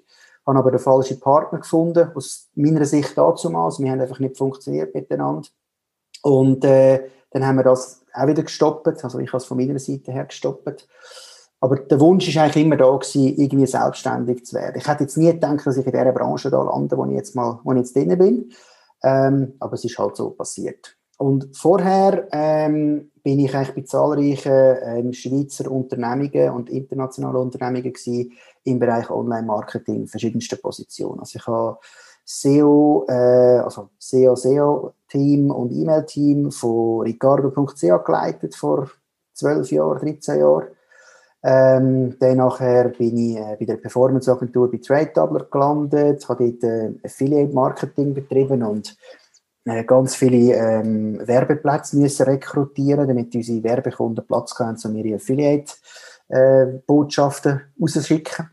Habe 0.47 0.59
aber 0.59 0.71
den 0.71 0.81
falschen 0.81 1.21
Partner 1.21 1.61
gefunden, 1.61 2.11
aus 2.15 2.51
meiner 2.55 2.85
Sicht 2.85 3.17
damals. 3.17 3.81
Wir 3.81 3.91
haben 3.91 4.01
einfach 4.03 4.19
nicht 4.19 4.37
funktioniert 4.37 4.95
miteinander. 4.95 5.49
Und 6.23 6.63
äh, 6.67 7.09
dann 7.31 7.47
haben 7.47 7.57
wir 7.57 7.65
das 7.65 8.03
auch 8.13 8.27
wieder 8.27 8.43
gestoppt. 8.43 9.03
Also 9.03 9.19
ich 9.19 9.29
habe 9.29 9.39
es 9.39 9.47
von 9.47 9.57
meiner 9.57 9.79
Seite 9.79 10.13
her 10.13 10.27
gestoppt. 10.27 10.87
Aber 11.61 11.77
der 11.77 11.99
Wunsch 12.01 12.29
ist 12.29 12.37
eigentlich 12.37 12.65
immer 12.65 12.77
da 12.77 12.91
gewesen, 12.91 13.35
irgendwie 13.37 13.67
selbstständig 13.67 14.47
zu 14.47 14.57
werden. 14.57 14.77
Ich 14.77 14.87
hätte 14.87 15.05
jetzt 15.05 15.17
nie 15.17 15.33
gedacht, 15.33 15.67
dass 15.67 15.77
ich 15.77 15.87
in 15.87 15.93
dieser 15.93 16.13
Branche 16.13 16.51
da 16.51 16.63
lande, 16.63 16.97
wo 16.97 17.05
ich 17.07 17.13
jetzt 17.13 17.35
mal, 17.35 17.59
wo 17.65 17.73
ich 17.73 17.79
jetzt 17.79 17.97
drin 17.97 18.17
bin. 18.17 18.53
Ähm, 19.03 19.55
aber 19.59 19.75
es 19.75 19.85
ist 19.85 19.99
halt 19.99 20.17
so 20.17 20.31
passiert. 20.31 20.97
Und 21.19 21.57
vorher 21.57 22.29
ähm, 22.31 23.11
bin 23.25 23.41
ich 23.41 23.55
eigentlich 23.55 23.75
bei 23.75 23.83
zahlreichen 23.83 24.77
ähm, 24.83 25.13
Schweizer 25.13 25.69
Unternehmungen 25.69 26.51
und 26.51 26.71
internationalen 26.71 27.37
Unternehmungen 27.37 27.93
gewesen, 27.93 28.33
im 28.63 28.79
Bereich 28.79 29.11
Online-Marketing, 29.11 30.07
verschiedensten 30.07 30.61
Positionen. 30.61 31.21
Also 31.21 31.39
ich 31.39 31.47
habe 31.47 31.79
SEO, 32.25 33.05
äh, 33.09 33.59
also 33.59 33.89
SEO, 33.99 34.37
SEO-Team 34.37 35.51
und 35.51 35.73
E-Mail-Team 35.73 36.53
von 36.53 37.01
Ricardo.ch 37.01 38.05
geleitet 38.05 38.55
vor 38.55 38.89
12 39.35 39.73
Jahren, 39.73 39.99
13 39.99 40.39
Jahren. 40.39 40.69
Ähm, 41.43 42.17
dann 42.19 42.39
nachher 42.39 42.89
bin 42.89 43.17
ich 43.17 43.37
äh, 43.37 43.57
bei 43.59 43.65
der 43.65 43.77
Performance-Agentur 43.77 44.71
bei 44.71 44.79
Trade 44.79 45.11
Doubler 45.15 45.47
gelandet, 45.51 46.29
habe 46.29 46.53
dort 46.53 46.65
äh, 46.65 46.93
Affiliate-Marketing 47.05 48.13
betrieben 48.13 48.63
und 48.65 48.97
äh, 49.65 49.85
ganz 49.85 50.17
viele 50.17 50.55
ähm, 50.55 51.21
Werbeplätze 51.25 51.97
müssen 51.97 52.25
rekrutieren, 52.25 53.07
damit 53.07 53.33
unsere 53.35 53.63
Werbekunden 53.63 54.27
Platz 54.27 54.59
haben, 54.59 54.77
um 54.85 54.97
ihre 54.97 55.15
Affiliate-Botschaften 55.17 57.53
äh, 57.53 57.61
rauszuschicken. 57.81 58.51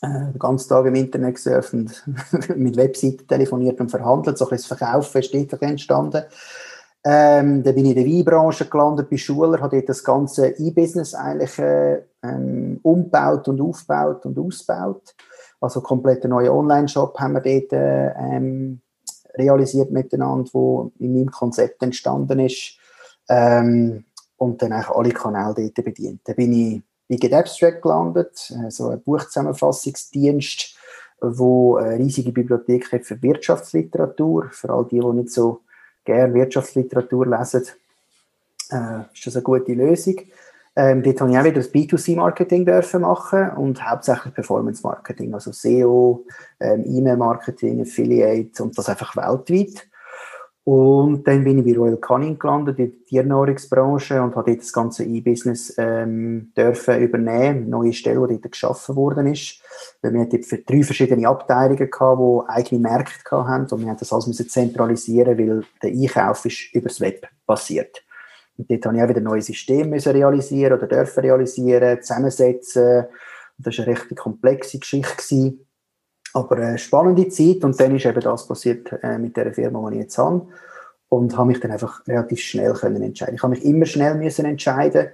Äh, 0.00 0.32
den 0.32 0.38
ganzen 0.38 0.68
Tag 0.68 0.86
im 0.86 0.94
Internet 0.94 1.34
gesurft 1.34 1.72
und 1.72 2.04
mit 2.56 2.76
Webseiten 2.76 3.26
telefoniert 3.26 3.80
und 3.80 3.90
verhandelt. 3.90 4.38
So 4.38 4.44
ein 4.44 4.50
bisschen 4.50 4.68
das 4.68 4.78
Verkaufen 4.78 5.20
ist 5.20 5.34
dort 5.34 5.62
entstanden. 5.62 6.22
Ähm, 7.04 7.62
dann 7.62 7.74
bin 7.74 7.86
ich 7.86 7.96
in 7.96 8.04
der 8.04 8.12
Weinbranche 8.12 8.66
gelandet, 8.66 9.08
bei 9.08 9.16
Schuler, 9.16 9.60
habe 9.60 9.76
dort 9.76 9.88
das 9.88 10.02
ganze 10.02 10.48
E-Business 10.48 11.14
eigentlich 11.14 11.58
äh, 11.58 12.02
ähm, 12.22 12.80
umgebaut 12.82 13.46
und 13.48 13.60
aufgebaut 13.60 14.26
und 14.26 14.38
ausgebaut. 14.38 15.14
Also 15.60 15.82
einen 15.84 16.30
neuen 16.30 16.50
Online-Shop 16.50 17.18
haben 17.18 17.34
wir 17.34 17.40
dort 17.40 17.72
äh, 17.72 18.08
ähm, 18.08 18.80
realisiert 19.34 19.90
miteinander, 19.90 20.48
wo 20.52 20.92
in 20.98 21.14
meinem 21.14 21.30
Konzept 21.30 21.82
entstanden 21.82 22.40
ist. 22.40 22.78
Ähm, 23.28 24.04
und 24.36 24.62
dann 24.62 24.72
eigentlich 24.72 24.88
alle 24.88 25.10
Kanäle 25.10 25.54
dort 25.54 25.84
bedient. 25.84 26.20
Dann 26.24 26.36
bin 26.36 26.52
ich 26.52 26.82
bei 27.08 27.16
Get 27.16 27.34
Abstract 27.34 27.82
gelandet, 27.82 28.50
äh, 28.50 28.70
so 28.70 28.88
ein 28.88 29.02
Buchzusammenfassungsdienst, 29.02 30.76
wo 31.20 31.76
eine 31.76 31.98
riesige 31.98 32.32
Bibliothek 32.32 32.92
hat 32.92 33.04
für 33.04 33.20
Wirtschaftsliteratur, 33.20 34.48
für 34.50 34.70
all 34.70 34.86
die, 34.86 35.00
die 35.00 35.06
nicht 35.06 35.30
so 35.30 35.60
gerne 36.08 36.34
Wirtschaftsliteratur 36.34 37.26
lesen, 37.26 37.64
äh, 38.70 39.00
ist 39.14 39.26
das 39.26 39.36
eine 39.36 39.42
gute 39.42 39.72
Lösung. 39.72 40.16
Ähm, 40.74 41.02
dort 41.02 41.20
habe 41.20 41.30
ich 41.32 41.38
auch 41.38 41.44
wieder 41.44 41.56
das 41.56 41.72
B2C-Marketing 41.72 42.64
dürfen 42.64 43.02
machen 43.02 43.50
und 43.50 43.84
hauptsächlich 43.84 44.32
Performance-Marketing, 44.32 45.34
also 45.34 45.50
SEO, 45.52 46.24
ähm, 46.60 46.84
E-Mail-Marketing, 46.86 47.80
Affiliate 47.82 48.62
und 48.62 48.78
das 48.78 48.88
einfach 48.88 49.16
weltweit. 49.16 49.88
Und 50.70 51.26
dann 51.26 51.44
bin 51.44 51.60
ich 51.60 51.64
bei 51.64 51.80
Royal 51.80 51.96
Canin 51.96 52.38
gelandet, 52.38 52.78
in 52.78 52.90
der 52.90 53.04
Tiernahrungsbranche 53.06 54.20
und 54.20 54.36
habe 54.36 54.50
dort 54.50 54.60
das 54.60 54.70
ganze 54.70 55.02
E-Business 55.02 55.74
ähm, 55.78 56.52
dürfen 56.54 57.00
übernehmen, 57.00 57.62
eine 57.62 57.66
neue 57.68 57.94
Stelle, 57.94 58.28
die 58.28 58.38
dort 58.38 58.52
geschaffen 58.52 58.94
worden 58.94 59.28
ist. 59.28 59.62
Wir 60.02 60.10
hatten 60.10 60.28
dort 60.28 60.68
drei 60.68 60.82
verschiedene 60.82 61.26
Abteilungen 61.26 61.90
gehabt, 61.90 62.20
die 62.20 62.50
eigene 62.50 62.80
Märkte 62.82 63.48
hatten 63.48 63.74
und 63.74 63.80
wir 63.80 63.88
haben 63.88 63.96
das 63.96 64.12
alles 64.12 64.36
zentralisieren, 64.46 65.38
weil 65.38 65.64
der 65.82 65.90
Einkauf 65.90 66.44
ist 66.44 66.74
übers 66.74 67.00
Web 67.00 67.26
passiert. 67.46 68.04
Und 68.58 68.70
dort 68.70 68.84
habe 68.84 68.98
ich 68.98 69.02
auch 69.02 69.08
wieder 69.08 69.20
neue 69.22 69.40
Systeme 69.40 69.88
müssen 69.88 70.12
realisieren 70.12 70.76
oder 70.76 70.86
dürfen 70.86 71.20
realisieren, 71.20 72.02
zusammensetzen. 72.02 73.06
Und 73.56 73.66
das 73.66 73.78
war 73.78 73.86
eine 73.86 73.96
recht 73.96 74.14
komplexe 74.16 74.78
Geschichte. 74.78 75.16
Gewesen. 75.16 75.67
Aber 76.38 76.56
eine 76.56 76.78
spannende 76.78 77.28
Zeit 77.28 77.64
und 77.64 77.78
dann 77.80 77.96
ist 77.96 78.06
eben 78.06 78.20
das 78.20 78.46
passiert 78.46 78.92
äh, 79.02 79.18
mit 79.18 79.36
der 79.36 79.52
Firma, 79.52 79.90
die 79.90 79.96
ich 79.96 80.02
jetzt 80.02 80.18
habe 80.18 80.46
und 81.08 81.36
habe 81.36 81.48
mich 81.48 81.60
dann 81.60 81.70
einfach 81.70 82.06
relativ 82.06 82.40
schnell 82.40 82.72
können 82.74 83.02
entscheiden. 83.02 83.34
Ich 83.34 83.42
habe 83.42 83.54
mich 83.54 83.64
immer 83.64 83.86
schnell 83.86 84.14
müssen 84.14 84.44
entscheiden 84.44 85.08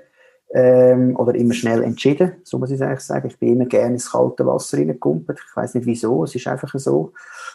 ähm, 0.53 1.17
oder 1.17 1.35
immer 1.35 1.55
schnell 1.55 1.83
entschieden, 1.83 2.33
so 2.45 2.59
muss 2.59 2.71
ich 2.71 2.83
eigentlich 2.83 3.01
sagen. 3.01 3.29
Ich 3.29 3.39
bin 3.39 3.55
immer 3.55 3.67
gerne 3.67 3.95
ins 3.95 4.11
kalte 4.11 4.47
Wasser 4.47 4.79
reingekumpelt. 4.79 5.39
Ich 5.39 5.57
weiß 5.57 5.75
nicht 5.75 5.87
wieso, 5.87 6.25
es 6.25 6.35
ist 6.35 6.47
einfach 6.47 6.73
so. 6.79 7.13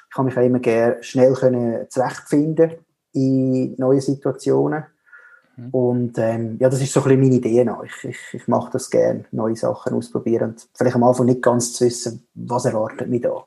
Ich 0.09 0.17
habe 0.17 0.25
mich 0.25 0.37
auch 0.37 0.43
immer 0.43 0.59
gerne 0.59 1.01
schnell 1.03 1.33
können 1.33 1.89
zurechtfinden 1.89 2.71
in 3.13 3.75
neuen 3.77 4.01
Situationen. 4.01 4.85
Mhm. 5.59 5.69
Und 5.71 6.17
ähm, 6.17 6.57
ja, 6.59 6.69
das 6.69 6.81
ist 6.81 6.93
so 6.93 7.01
ein 7.01 7.19
bisschen 7.19 7.21
meine 7.21 7.35
Idee. 7.35 7.69
Ich, 7.85 8.09
ich, 8.09 8.33
ich 8.33 8.47
mache 8.47 8.71
das 8.71 8.89
gerne, 8.89 9.25
neue 9.31 9.55
Sachen 9.55 9.93
ausprobieren 9.93 10.51
und 10.51 10.67
vielleicht 10.73 10.95
am 10.95 11.03
Anfang 11.03 11.25
nicht 11.25 11.41
ganz 11.41 11.73
zu 11.73 11.85
wissen, 11.85 12.27
was 12.33 12.65
erwartet 12.65 13.09
mich 13.09 13.21
da. 13.21 13.45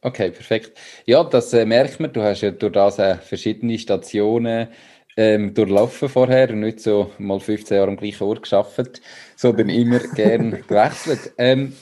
Okay, 0.00 0.30
perfekt. 0.30 0.78
Ja, 1.06 1.24
das 1.24 1.52
äh, 1.52 1.64
merkt 1.64 1.98
man. 1.98 2.12
Du 2.12 2.22
hast 2.22 2.42
ja 2.42 2.50
durch 2.50 2.72
das 2.72 2.98
äh, 2.98 3.16
verschiedene 3.16 3.78
Stationen 3.78 4.68
ähm, 5.16 5.52
durchlaufen 5.52 6.08
vorher 6.08 6.50
und 6.50 6.60
nicht 6.60 6.80
so 6.80 7.10
mal 7.18 7.40
15 7.40 7.76
Jahre 7.76 7.90
am 7.90 7.96
gleichen 7.96 8.22
Ort 8.22 8.42
geschafft, 8.42 9.00
sondern 9.34 9.68
immer 9.68 9.98
gern 10.14 10.62
gewechselt. 10.68 11.32
Ähm, 11.38 11.72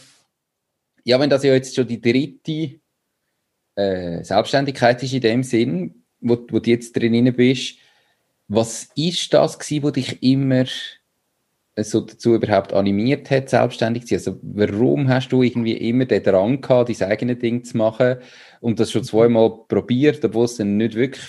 ja, 1.04 1.20
wenn 1.20 1.28
das 1.28 1.44
ja 1.44 1.52
jetzt 1.52 1.74
schon 1.74 1.86
die 1.86 2.00
dritte 2.00 2.80
äh, 3.76 4.24
Selbstständigkeit 4.24 5.02
ist 5.02 5.12
in 5.12 5.20
dem 5.20 5.42
Sinn, 5.42 6.04
wo, 6.20 6.38
wo 6.50 6.58
du 6.58 6.70
jetzt 6.70 6.96
drin 6.96 7.32
bist, 7.36 7.76
was 8.48 8.88
ist 8.94 9.32
das 9.34 9.58
gewesen, 9.58 9.82
was 9.82 9.92
dich 9.92 10.22
immer 10.22 10.64
äh, 11.74 11.84
so 11.84 12.00
dazu 12.00 12.34
überhaupt 12.34 12.72
animiert 12.72 13.30
hat, 13.30 13.48
selbstständig 13.48 14.06
zu 14.06 14.18
sein? 14.18 14.34
Also, 14.34 14.40
warum 14.42 15.08
hast 15.08 15.28
du 15.28 15.42
irgendwie 15.42 15.76
immer 15.76 16.04
den 16.04 16.22
Drang 16.22 16.60
gehabt, 16.60 16.88
dein 16.88 17.10
eigenes 17.10 17.38
Ding 17.38 17.64
zu 17.64 17.76
machen 17.76 18.16
und 18.60 18.78
das 18.80 18.92
schon 18.92 19.04
zweimal 19.04 19.52
probiert, 19.68 20.24
obwohl 20.24 20.44
es 20.44 20.56
dann 20.56 20.76
nicht 20.76 20.94
wirklich 20.94 21.24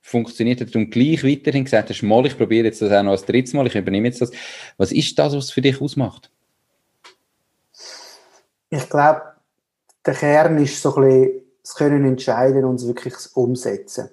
funktioniert 0.00 0.60
hat 0.60 0.74
und 0.76 0.90
gleich 0.90 1.24
weiterhin 1.24 1.64
gesagt 1.64 1.90
hast, 1.90 2.02
mal, 2.02 2.24
ich 2.26 2.36
probiere 2.36 2.66
jetzt 2.66 2.82
das 2.82 2.92
auch 2.92 3.02
noch 3.02 3.12
als 3.12 3.24
drittes 3.24 3.52
Mal, 3.52 3.66
ich 3.66 3.74
übernehme 3.74 4.08
jetzt 4.08 4.20
das. 4.20 4.30
Was 4.76 4.92
ist 4.92 5.18
das, 5.18 5.34
was 5.34 5.50
für 5.50 5.60
dich 5.60 5.80
ausmacht? 5.80 6.30
Ich 8.70 8.88
glaube, 8.88 9.22
der 10.06 10.14
Kern 10.14 10.58
ist 10.58 10.80
so 10.80 10.94
ein 10.96 11.02
bisschen 11.02 11.42
das 11.62 11.74
Können 11.74 12.04
entscheiden 12.04 12.64
und 12.64 12.84
wirklich 12.86 13.14
das 13.14 13.28
Umsetzen. 13.28 14.10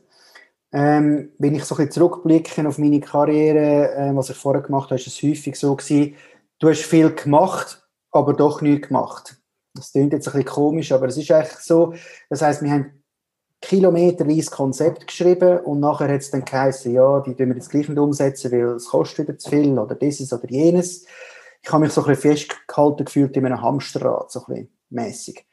Ähm, 0.72 1.32
wenn 1.40 1.56
ich 1.56 1.64
so 1.66 1.76
ein 1.76 1.90
zurückblicke 1.90 2.68
auf 2.68 2.78
meine 2.78 3.00
Karriere, 3.00 3.92
äh, 3.96 4.16
was 4.16 4.30
ich 4.30 4.38
vorher 4.38 4.62
gemacht 4.62 4.92
habe, 4.92 5.00
ist 5.00 5.08
es 5.08 5.22
häufig 5.24 5.56
so 5.56 5.76
gewesen, 5.76 6.16
du 6.60 6.70
hast 6.70 6.84
viel 6.84 7.14
gemacht, 7.14 7.88
aber 8.12 8.34
doch 8.34 8.62
nichts 8.62 8.88
gemacht. 8.88 9.36
Das 9.74 9.92
klingt 9.92 10.14
jetzt 10.14 10.28
ein 10.28 10.34
bisschen 10.34 10.46
komisch, 10.46 10.92
aber 10.92 11.08
es 11.08 11.18
ist 11.18 11.32
eigentlich 11.32 11.60
so, 11.60 11.94
das 12.30 12.42
heißt, 12.42 12.62
wir 12.62 12.72
haben 12.72 13.04
kilometerweise 13.62 14.52
Konzept 14.52 15.08
geschrieben 15.08 15.60
und 15.60 15.80
nachher 15.80 16.08
hat 16.08 16.22
es 16.22 16.32
dann 16.32 16.46
geheißen, 16.46 16.94
ja, 16.94 17.20
die 17.22 17.36
tun 17.36 17.50
wir 17.50 17.56
jetzt 17.56 17.70
gleich 17.70 17.90
nicht 17.90 18.00
umsetzen, 18.00 18.52
weil 18.52 18.76
es 18.76 18.88
kostet 18.88 19.28
wieder 19.28 19.38
zu 19.38 19.50
viel 19.50 19.78
oder 19.78 19.96
dieses 19.96 20.32
oder 20.32 20.50
jenes. 20.50 21.06
Ich 21.62 21.72
habe 21.72 21.84
mich 21.84 21.94
so 21.94 22.02
ein 22.02 22.08
bisschen 22.08 22.32
festgehalten 22.32 23.06
gefühlt 23.06 23.36
in 23.36 23.46
einem 23.46 23.62
Hamsterrad, 23.62 24.32
so 24.32 24.40
ein 24.40 24.46
bisschen 24.46 24.70
mäßig. 24.90 25.46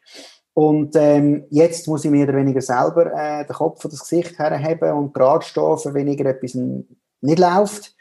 Und 0.57 0.97
ähm, 0.97 1.45
jetzt 1.51 1.87
muss 1.87 2.07
ich 2.07 2.11
mehr 2.11 2.27
oder 2.27 2.39
weniger 2.39 2.63
selber 2.63 3.13
äh, 3.13 3.45
den 3.45 3.55
Kopf 3.55 3.85
und 3.85 3.93
das 3.93 4.01
Gesicht 4.01 4.39
herheben 4.39 4.91
und 4.93 5.13
gerade 5.13 5.45
stehen, 5.45 5.77
für 5.77 5.93
weniger 5.93 6.25
etwas 6.31 6.55
nicht 6.55 7.39
läuft. 7.39 7.95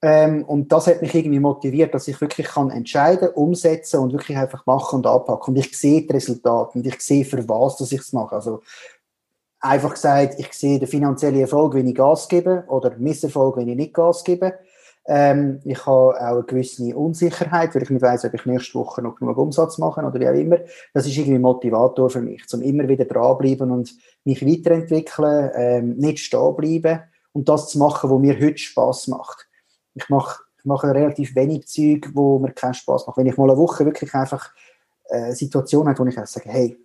Ähm, 0.00 0.42
und 0.46 0.72
das 0.72 0.86
hat 0.86 1.02
mich 1.02 1.14
irgendwie 1.14 1.40
motiviert, 1.40 1.92
dass 1.92 2.08
ich 2.08 2.18
wirklich 2.22 2.46
kann 2.46 2.70
entscheiden, 2.70 3.28
umsetzen 3.34 4.00
und 4.00 4.14
wirklich 4.14 4.38
einfach 4.38 4.64
machen 4.64 4.96
und 4.96 5.06
anpacken. 5.06 5.52
Und 5.52 5.60
ich 5.60 5.78
sehe 5.78 6.00
die 6.00 6.10
Resultate 6.14 6.78
und 6.78 6.86
ich 6.86 6.98
sehe, 7.02 7.26
für 7.26 7.46
was 7.46 7.76
dass 7.76 7.92
ich 7.92 8.00
es 8.00 8.14
mache. 8.14 8.34
Also 8.34 8.62
einfach 9.60 9.92
gesagt, 9.92 10.36
ich 10.38 10.54
sehe 10.54 10.78
den 10.78 10.88
finanziellen 10.88 11.40
Erfolg, 11.40 11.74
wenn 11.74 11.86
ich 11.86 11.94
Gas 11.94 12.28
gebe 12.28 12.64
oder 12.68 12.96
Misserfolg, 12.96 13.58
wenn 13.58 13.68
ich 13.68 13.76
nicht 13.76 13.92
Gas 13.92 14.24
gebe. 14.24 14.54
Ähm, 15.06 15.60
ich 15.64 15.86
habe 15.86 16.14
auch 16.14 16.14
eine 16.14 16.42
gewisse 16.42 16.94
Unsicherheit, 16.96 17.74
weil 17.74 17.82
ich 17.82 17.90
nicht 17.90 18.02
weiß, 18.02 18.24
ob 18.26 18.34
ich 18.34 18.46
nächste 18.46 18.74
Woche 18.74 19.02
noch 19.02 19.16
genug 19.16 19.38
Umsatz 19.38 19.78
mache 19.78 20.02
oder 20.02 20.20
wie 20.20 20.28
auch 20.28 20.34
immer. 20.34 20.58
Das 20.92 21.06
ist 21.06 21.16
irgendwie 21.16 21.36
ein 21.36 21.42
Motivator 21.42 22.10
für 22.10 22.20
mich, 22.20 22.44
um 22.52 22.60
immer 22.62 22.86
wieder 22.86 23.06
dranbleiben 23.06 23.70
und 23.70 23.94
mich 24.24 24.46
weiterentwickeln, 24.46 25.50
ähm, 25.54 25.96
nicht 25.96 26.18
stehen 26.20 26.54
bleiben 26.56 27.00
und 27.32 27.48
das 27.48 27.68
zu 27.68 27.78
machen, 27.78 28.10
was 28.10 28.20
mir 28.20 28.38
heute 28.38 28.58
Spaß 28.58 29.08
macht. 29.08 29.48
Ich 29.94 30.08
mache, 30.08 30.42
ich 30.58 30.64
mache 30.64 30.94
relativ 30.94 31.34
wenig 31.34 31.66
Zeug, 31.66 32.10
wo 32.14 32.38
mir 32.38 32.52
keinen 32.52 32.74
Spaß 32.74 33.06
macht. 33.06 33.16
Wenn 33.16 33.26
ich 33.26 33.36
mal 33.36 33.50
eine 33.50 33.58
Woche 33.58 33.84
wirklich 33.84 34.14
einfach 34.14 34.52
äh, 35.08 35.16
eine 35.16 35.34
Situation 35.34 35.88
habe, 35.88 35.98
wo 35.98 36.04
ich 36.04 36.14
sage, 36.14 36.48
hey, 36.48 36.78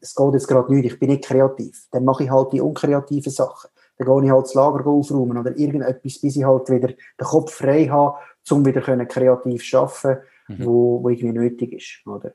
es 0.00 0.14
geht 0.14 0.34
jetzt 0.34 0.46
gerade 0.46 0.72
nicht, 0.72 0.92
ich 0.92 0.98
bin 0.98 1.10
nicht 1.10 1.24
kreativ, 1.24 1.88
dann 1.90 2.04
mache 2.04 2.24
ich 2.24 2.30
halt 2.30 2.52
die 2.52 2.60
unkreativen 2.60 3.32
Sachen 3.32 3.70
dann 3.98 4.06
gehe 4.06 4.24
ich 4.24 4.30
halt 4.30 4.44
das 4.44 4.54
Lager 4.54 4.86
aufräumen 4.86 5.38
oder 5.38 5.56
irgendetwas, 5.56 6.18
bis 6.18 6.36
ich 6.36 6.44
halt 6.44 6.70
wieder 6.70 6.88
den 6.88 6.96
Kopf 7.18 7.52
frei 7.52 7.86
habe, 7.86 8.16
um 8.50 8.64
wieder 8.64 8.80
kreativ 8.80 9.68
zu 9.68 9.78
arbeiten, 9.78 10.22
mhm. 10.48 10.64
wo, 10.64 11.02
wo 11.02 11.08
irgendwie 11.08 11.32
nötig 11.32 11.72
ist. 11.72 12.06
Oder? 12.06 12.32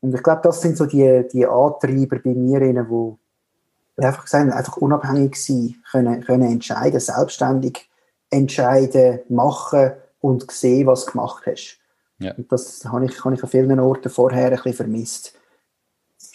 Und 0.00 0.14
ich 0.14 0.22
glaube, 0.22 0.40
das 0.44 0.60
sind 0.60 0.76
so 0.76 0.86
die, 0.86 1.26
die 1.32 1.46
Antreiber 1.46 2.18
bei 2.18 2.34
mir, 2.34 2.60
die 2.60 4.04
einfach 4.04 4.24
gesagt 4.24 4.52
einfach 4.52 4.76
unabhängig 4.78 5.36
sein, 5.36 5.76
können, 5.90 6.22
können 6.24 6.50
entscheiden, 6.50 7.00
selbstständig 7.00 7.88
entscheiden, 8.30 9.20
machen 9.28 9.92
und 10.20 10.50
sehen, 10.50 10.86
was 10.86 11.04
du 11.04 11.12
gemacht 11.12 11.44
hast. 11.46 11.78
Ja. 12.18 12.32
Und 12.34 12.50
das 12.50 12.84
habe 12.84 13.04
ich, 13.04 13.24
habe 13.24 13.34
ich 13.34 13.42
an 13.42 13.48
vielen 13.48 13.80
Orten 13.80 14.08
vorher 14.08 14.46
ein 14.46 14.50
bisschen 14.56 14.74
vermisst. 14.74 15.34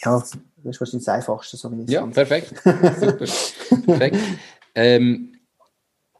Ja, 0.04 0.20
das 0.20 0.34
ist 0.64 0.80
wahrscheinlich 0.80 1.06
das 1.06 1.16
Einfachste, 1.16 1.58
so 1.58 1.72
wie 1.72 1.92
Ja, 1.92 2.06
perfekt. 2.06 2.54
Super. 2.64 3.26
perfekt. 3.86 4.18
Ähm, 4.78 5.34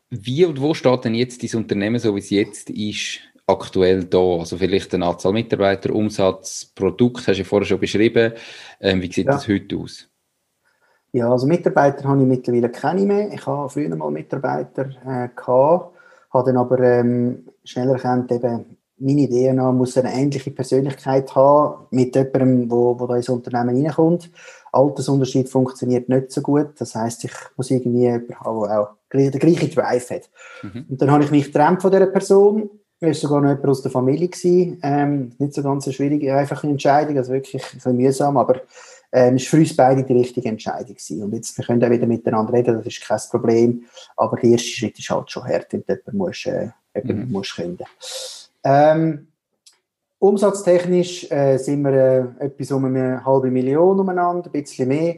wie 0.10 0.46
und 0.46 0.60
wo 0.60 0.74
steht 0.74 1.06
denn 1.06 1.14
jetzt 1.14 1.44
dieses 1.44 1.56
Unternehmen, 1.56 2.00
so 2.00 2.16
wie 2.16 2.20
es 2.20 2.32
jetzt 2.32 2.72
ist, 2.72 3.20
aktuell 3.46 4.06
da? 4.06 4.18
Also 4.18 4.58
vielleicht 4.58 4.96
eine 4.96 5.06
Anzahl 5.06 5.32
Mitarbeiter, 5.32 5.94
Umsatz, 5.94 6.66
Produkt, 6.66 7.28
hast 7.28 7.38
du 7.38 7.42
ja 7.42 7.44
vorher 7.44 7.68
schon 7.68 7.80
beschrieben. 7.80 8.34
Ähm, 8.82 9.02
wie 9.02 9.12
sieht 9.12 9.28
ja. 9.28 9.34
das 9.34 9.48
heute 9.48 9.78
aus? 9.78 10.10
Ja, 11.12 11.32
also 11.32 11.46
Mitarbeiter 11.46 12.08
habe 12.08 12.22
ich 12.22 12.28
mittlerweile 12.28 12.70
keine 12.70 13.06
mehr. 13.06 13.32
Ich 13.32 13.46
habe 13.46 13.70
früher 13.70 13.96
mal 13.96 14.10
Mitarbeiter 14.10 14.90
äh, 15.06 15.30
gehabt, 15.36 15.96
habe 16.32 16.46
dann 16.46 16.58
aber 16.58 16.80
ähm, 16.80 17.48
schnell 17.64 17.90
erkannt, 17.90 18.32
eben, 18.32 18.77
meine 19.00 19.28
DNA 19.28 19.72
muss 19.72 19.98
eine 19.98 20.14
ähnliche 20.14 20.52
Persönlichkeit 20.52 21.34
haben 21.36 21.86
mit 21.92 22.16
jemandem, 22.16 22.70
wo, 22.70 23.00
wo 23.00 23.06
da 23.06 23.16
ins 23.16 23.30
Unternehmen 23.30 23.84
reinkommt. 23.84 24.32
Altersunterschied 24.72 25.50
funktioniert 25.50 26.10
nicht 26.10 26.32
so 26.32 26.42
gut. 26.42 26.70
Das 26.78 26.96
heißt, 26.96 27.26
ich 27.26 27.32
muss 27.56 27.72
irgendwie 27.72 28.02
jemanden 28.02 28.40
haben, 28.40 28.68
der 28.68 28.82
auch 28.82 28.90
den 29.14 29.32
gleichen 29.32 29.72
Drive 29.72 30.10
hat. 30.10 30.30
Mhm. 30.64 30.86
Und 30.90 31.02
dann 31.02 31.12
habe 31.12 31.24
ich 31.24 31.32
mich 31.32 31.46
getrennt 31.46 31.82
von 31.82 31.92
dieser 31.92 32.08
Person. 32.08 32.70
Er 33.00 33.10
war 33.10 33.14
sogar 33.14 33.42
noch 33.42 33.50
jemand 33.50 33.68
aus 33.68 33.82
der 33.82 33.92
Familie. 33.92 34.28
Gewesen. 34.28 34.80
Ähm, 34.82 35.32
nicht 35.38 35.54
so 35.54 35.62
ganz 35.64 35.86
eine 35.86 35.94
schwierige, 35.94 36.36
einfache 36.36 36.68
Entscheidung, 36.68 37.18
also 37.18 37.32
wirklich 37.32 37.64
ein 37.64 37.70
bisschen 37.76 37.98
mühsam, 37.98 38.38
aber 38.38 38.62
ähm, 39.12 39.36
es 39.36 39.44
war 39.44 39.50
für 39.52 39.58
uns 39.58 39.76
beide 39.76 40.04
die 40.04 40.14
richtige 40.14 40.50
Entscheidung. 40.50 40.96
Gewesen. 40.96 41.24
Und 41.24 41.34
jetzt, 41.34 41.58
wir 41.58 41.66
können 41.66 41.84
auch 41.84 41.90
wieder 41.90 42.08
miteinander 42.08 42.54
reden, 42.54 42.78
das 42.78 42.88
ist 42.88 43.02
kein 43.02 43.20
Problem, 43.30 43.84
aber 44.16 44.38
der 44.38 44.52
erste 44.52 44.68
Schritt 44.68 44.98
ist 44.98 45.10
halt 45.10 45.30
schon 45.30 45.44
hart, 45.44 45.72
wenn 45.72 45.84
du 45.88 45.94
jemanden 45.94 46.18
musst, 46.18 46.48
äh, 46.48 46.70
jemanden 46.96 47.28
mhm. 47.28 47.32
musst 47.32 47.56
künden. 47.56 47.86
Ähm, 48.68 49.28
umsatztechnisch 50.20 51.32
äh, 51.32 51.58
sind 51.58 51.84
wir 51.84 51.94
äh, 52.40 52.46
etwas 52.46 52.72
um 52.72 52.84
eine 52.84 53.24
halbe 53.24 53.50
Million 53.50 53.98
umeinander, 53.98 54.50
ein 54.50 54.52
bisschen 54.52 54.90
mehr, 54.90 55.16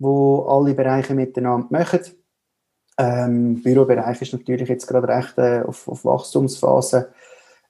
wo 0.00 0.42
alle 0.46 0.74
Bereiche 0.74 1.14
miteinander 1.14 1.68
machen. 1.70 2.00
Ähm, 2.98 3.62
Bürobereich 3.62 4.20
ist 4.20 4.32
natürlich 4.32 4.68
jetzt 4.68 4.88
gerade 4.88 5.06
recht 5.06 5.38
äh, 5.38 5.62
auf, 5.64 5.86
auf 5.86 6.04
Wachstumsphase. 6.04 7.12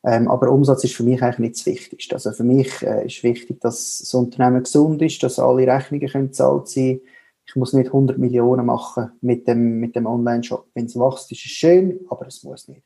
Ähm, 0.02 0.28
aber 0.28 0.50
Umsatz 0.50 0.85
ist 0.85 0.94
für 0.94 1.02
mich 1.02 1.23
eigentlich 1.23 1.38
nicht 1.40 1.56
das 1.56 1.66
Wichtigste. 1.66 2.14
Also 2.14 2.32
für 2.32 2.44
mich 2.44 2.82
äh, 2.82 3.04
ist 3.04 3.23
wichtig, 3.23 3.61
dass 3.61 3.99
das 3.99 4.14
Unternehmen 4.14 4.62
gesund 4.62 5.02
ist, 5.02 5.23
dass 5.23 5.38
alle 5.38 5.66
Rechnungen 5.66 6.08
können 6.08 6.28
bezahlt 6.28 6.68
sein 6.68 7.02
Ich 7.44 7.54
muss 7.54 7.75
nicht 7.75 7.88
100 7.88 8.16
Millionen 8.16 8.64
machen 8.64 9.12
mit 9.20 9.47
dem, 9.47 9.78
mit 9.78 9.94
dem 9.94 10.06
Online-Shop. 10.06 10.68
Wenn 10.73 10.87
es 10.87 10.97
wächst, 10.97 11.30
ist 11.32 11.44
es 11.44 11.50
schön, 11.50 12.00
aber 12.08 12.28
es 12.28 12.42
muss 12.42 12.66
nicht. 12.68 12.82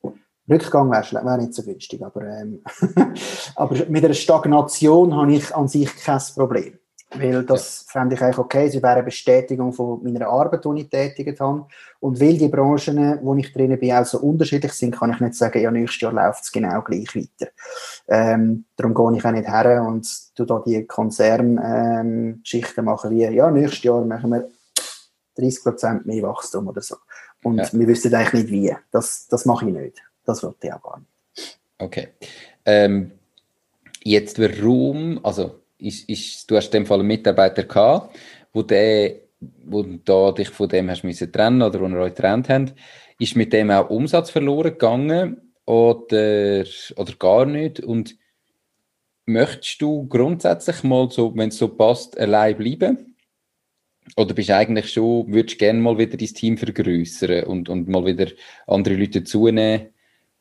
Rückgang 0.51 0.91
wäre 0.91 1.25
wär 1.25 1.37
nicht 1.37 1.55
so 1.55 1.63
günstig, 1.63 2.03
aber, 2.03 2.23
ähm, 2.23 2.63
aber 3.57 3.77
mit 3.89 4.05
einer 4.05 4.15
Stagnation 4.15 5.15
habe 5.17 5.33
ich 5.33 5.55
an 5.55 5.69
sich 5.69 5.95
kein 5.97 6.21
Problem. 6.35 6.79
Weil 7.15 7.45
das 7.45 7.85
ja. 7.87 8.01
fände 8.01 8.15
ich 8.15 8.23
eigentlich 8.23 8.39
okay. 8.39 8.67
Es 8.67 8.75
wäre 8.75 8.89
eine 8.89 9.03
Bestätigung 9.03 9.73
von 9.73 10.03
meiner 10.03 10.29
Arbeit, 10.29 10.65
die 10.65 10.81
ich 10.81 10.89
tätigt 10.89 11.41
habe. 11.41 11.67
Und 12.01 12.19
weil 12.21 12.39
die 12.39 12.49
Branchen, 12.49 13.19
wo 13.23 13.35
ich 13.35 13.53
drinnen 13.53 13.79
bin, 13.79 13.93
auch 13.93 14.07
so 14.07 14.19
unterschiedlich 14.19 14.73
sind, 14.73 14.97
kann 14.97 15.13
ich 15.13 15.21
nicht 15.21 15.35
sagen, 15.35 15.61
ja, 15.61 15.71
nächstes 15.71 16.01
Jahr 16.01 16.13
läuft 16.13 16.45
es 16.45 16.53
genau 16.53 16.81
gleich 16.81 17.15
weiter. 17.15 17.51
Ähm, 18.09 18.65
darum 18.77 18.95
gehe 18.95 19.19
ich 19.19 19.25
auch 19.25 19.33
nicht 19.33 19.47
her 19.49 19.85
und 19.87 20.09
tu 20.35 20.45
da 20.45 20.63
die 20.65 20.87
Konzerngeschichten 20.87 22.79
ähm, 22.79 22.85
machen, 22.85 23.11
wie, 23.11 23.25
ja, 23.25 23.51
nächstes 23.51 23.83
Jahr 23.83 24.05
machen 24.05 24.31
wir 24.31 24.49
30% 25.39 26.07
mehr 26.07 26.23
Wachstum 26.23 26.69
oder 26.69 26.81
so. 26.81 26.97
Und 27.45 27.59
ja. 27.59 27.69
wir 27.73 27.89
wissen 27.89 28.15
eigentlich 28.15 28.45
nicht 28.45 28.53
wie. 28.53 28.77
Das, 28.91 29.27
das 29.29 29.45
mache 29.45 29.67
ich 29.67 29.75
nicht. 29.75 30.03
Das 30.25 30.43
wollte 30.43 30.67
ich 30.67 30.73
auch 30.73 30.83
gar 30.83 30.99
nicht. 30.99 31.59
Okay. 31.79 32.09
Ähm, 32.65 33.13
jetzt 34.05 34.39
warum, 34.39 35.21
also 35.25 35.61
ist, 35.79 36.09
ist, 36.09 36.51
du 36.51 36.57
hast 36.57 36.67
in 36.67 36.83
dem 36.83 36.87
Fall 36.87 37.01
einen 37.01 37.09
Mitarbeiter 37.09 37.65
gehabt, 37.65 38.17
wo 38.53 38.63
der, 38.63 39.17
wo 39.65 39.83
da 39.83 40.33
dich 40.33 40.49
von 40.49 40.69
dem 40.69 40.91
hast 40.91 41.03
müssen 41.03 41.33
trennen 41.33 41.63
oder 41.63 41.81
wo 41.81 41.87
ihr 41.89 41.99
euch 41.99 42.15
getrennt 42.15 42.49
habt, 42.49 42.75
ist 43.19 43.37
mit 43.37 43.53
dem 43.53 43.71
auch 43.71 43.91
Umsatz 43.91 44.31
verloren 44.31 44.73
gegangen 44.73 45.53
oder, 45.65 46.65
oder 46.97 47.13
gar 47.19 47.47
nicht? 47.47 47.81
Und 47.81 48.17
möchtest 49.27 49.81
du 49.83 50.07
grundsätzlich 50.09 50.83
mal 50.83 51.11
so, 51.11 51.35
wenn 51.37 51.49
es 51.49 51.59
so 51.59 51.69
passt, 51.69 52.19
allein 52.19 52.57
bleiben? 52.57 53.17
Oder 54.17 54.35
bist 54.35 54.49
du 54.49 54.57
eigentlich 54.57 54.93
schon, 54.93 55.33
würdest 55.33 55.55
du 55.55 55.59
gerne 55.59 55.81
mal 55.81 55.97
wieder 55.97 56.17
dein 56.17 56.29
Team 56.29 56.59
vergrößern 56.59 57.45
und, 57.45 57.69
und 57.69 57.89
mal 57.89 58.05
wieder 58.05 58.27
andere 58.67 58.95
Leute 58.95 59.25
zunehmen? 59.25 59.89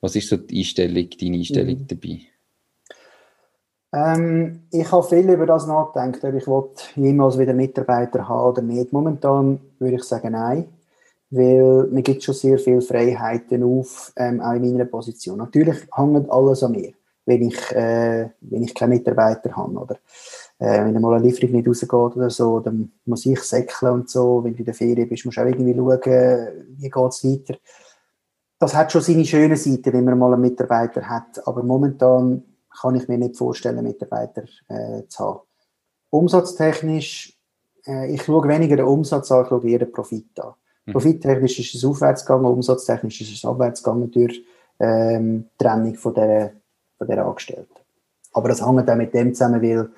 Was 0.01 0.15
ist 0.15 0.29
so 0.29 0.37
die 0.37 0.59
Einstellung, 0.59 1.07
deine 1.19 1.37
Einstellung 1.37 1.77
mhm. 1.77 1.87
dabei? 1.87 2.19
Ähm, 3.93 4.63
ich 4.71 4.91
habe 4.91 5.07
viel 5.07 5.29
über 5.29 5.45
das 5.45 5.67
nachgedacht, 5.67 6.23
ob 6.23 6.33
ich 6.33 6.95
jemals 6.95 7.37
wieder 7.37 7.53
Mitarbeiter 7.53 8.27
haben 8.27 8.49
oder 8.49 8.61
nicht. 8.61 8.93
Momentan 8.93 9.59
würde 9.79 9.95
ich 9.95 10.03
sagen, 10.03 10.31
nein, 10.31 10.67
weil 11.29 11.87
mir 11.91 12.01
gibt 12.01 12.23
schon 12.23 12.35
sehr 12.35 12.57
viele 12.57 12.81
Freiheiten 12.81 13.63
auf, 13.63 14.11
ähm, 14.15 14.41
auch 14.41 14.53
in 14.53 14.61
meiner 14.61 14.85
Position. 14.85 15.37
Natürlich 15.37 15.77
hängt 15.93 16.31
alles 16.31 16.63
an 16.63 16.71
mir, 16.71 16.93
wenn 17.25 17.41
ich, 17.47 17.71
äh, 17.71 18.29
wenn 18.39 18.63
ich 18.63 18.73
keine 18.73 18.95
Mitarbeiter 18.95 19.55
habe. 19.55 19.77
Oder 19.77 19.95
äh, 20.59 20.85
wenn 20.85 20.99
mal 21.01 21.15
eine 21.15 21.25
Lieferung 21.25 21.51
nicht 21.51 21.67
rausgeht 21.67 21.91
oder 21.93 22.29
so, 22.29 22.59
dann 22.61 22.93
muss 23.05 23.25
ich 23.25 23.41
säckeln 23.41 23.91
und 23.91 24.09
so. 24.09 24.41
Wenn 24.43 24.53
du 24.53 24.59
in 24.59 24.65
der 24.65 24.73
Ferien 24.73 25.07
bist, 25.07 25.25
musst 25.25 25.37
du 25.37 25.41
auch 25.41 25.45
irgendwie 25.45 25.75
schauen, 25.75 26.47
wie 26.77 26.89
geht 26.89 26.95
es 26.95 27.23
weiter. 27.23 27.59
Das 28.61 28.75
hat 28.75 28.91
schon 28.91 29.01
seine 29.01 29.25
schönen 29.25 29.57
Seiten, 29.57 29.91
wenn 29.91 30.05
man 30.05 30.19
mal 30.19 30.33
einen 30.33 30.43
Mitarbeiter 30.43 31.09
hat. 31.09 31.47
Aber 31.47 31.63
momentan 31.63 32.43
kann 32.79 32.93
ich 32.93 33.07
mir 33.07 33.17
nicht 33.17 33.35
vorstellen, 33.35 33.83
Mitarbeiter 33.83 34.43
äh, 34.67 35.01
zu 35.07 35.25
haben. 35.25 35.39
Umsatztechnisch, 36.11 37.39
äh, 37.87 38.13
ich 38.13 38.21
schaue 38.21 38.47
weniger 38.47 38.75
den 38.75 38.85
Umsatz 38.85 39.31
an, 39.31 39.41
ich 39.41 39.49
schaue 39.49 39.67
eher 39.67 39.79
den 39.79 39.91
Profit 39.91 40.39
an. 40.39 40.53
Mhm. 40.85 40.91
Profittechnisch 40.91 41.59
ist 41.59 41.73
es 41.73 41.83
aufwärts 41.83 42.23
gegangen, 42.23 42.45
umsatztechnisch 42.45 43.21
ist 43.21 43.33
es 43.33 43.45
abwärts 43.45 43.81
gegangen 43.81 44.11
durch 44.11 44.43
ähm, 44.79 45.49
Trennung 45.57 45.95
von 45.95 46.13
der, 46.13 46.53
von 46.99 47.07
der 47.07 47.25
Angestellten. 47.25 47.79
Aber 48.31 48.49
das 48.49 48.63
hängt 48.63 48.87
auch 48.87 48.95
mit 48.95 49.11
dem 49.15 49.33
zusammen, 49.33 49.63
weil 49.63 49.89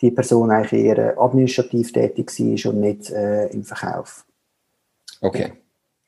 die 0.00 0.10
Person 0.10 0.50
eigentlich 0.50 0.84
eher 0.86 1.16
administrativ 1.20 1.92
tätig 1.92 2.32
war 2.36 2.72
und 2.72 2.80
nicht 2.80 3.10
äh, 3.10 3.46
im 3.50 3.62
Verkauf. 3.62 4.26
Okay. 5.20 5.52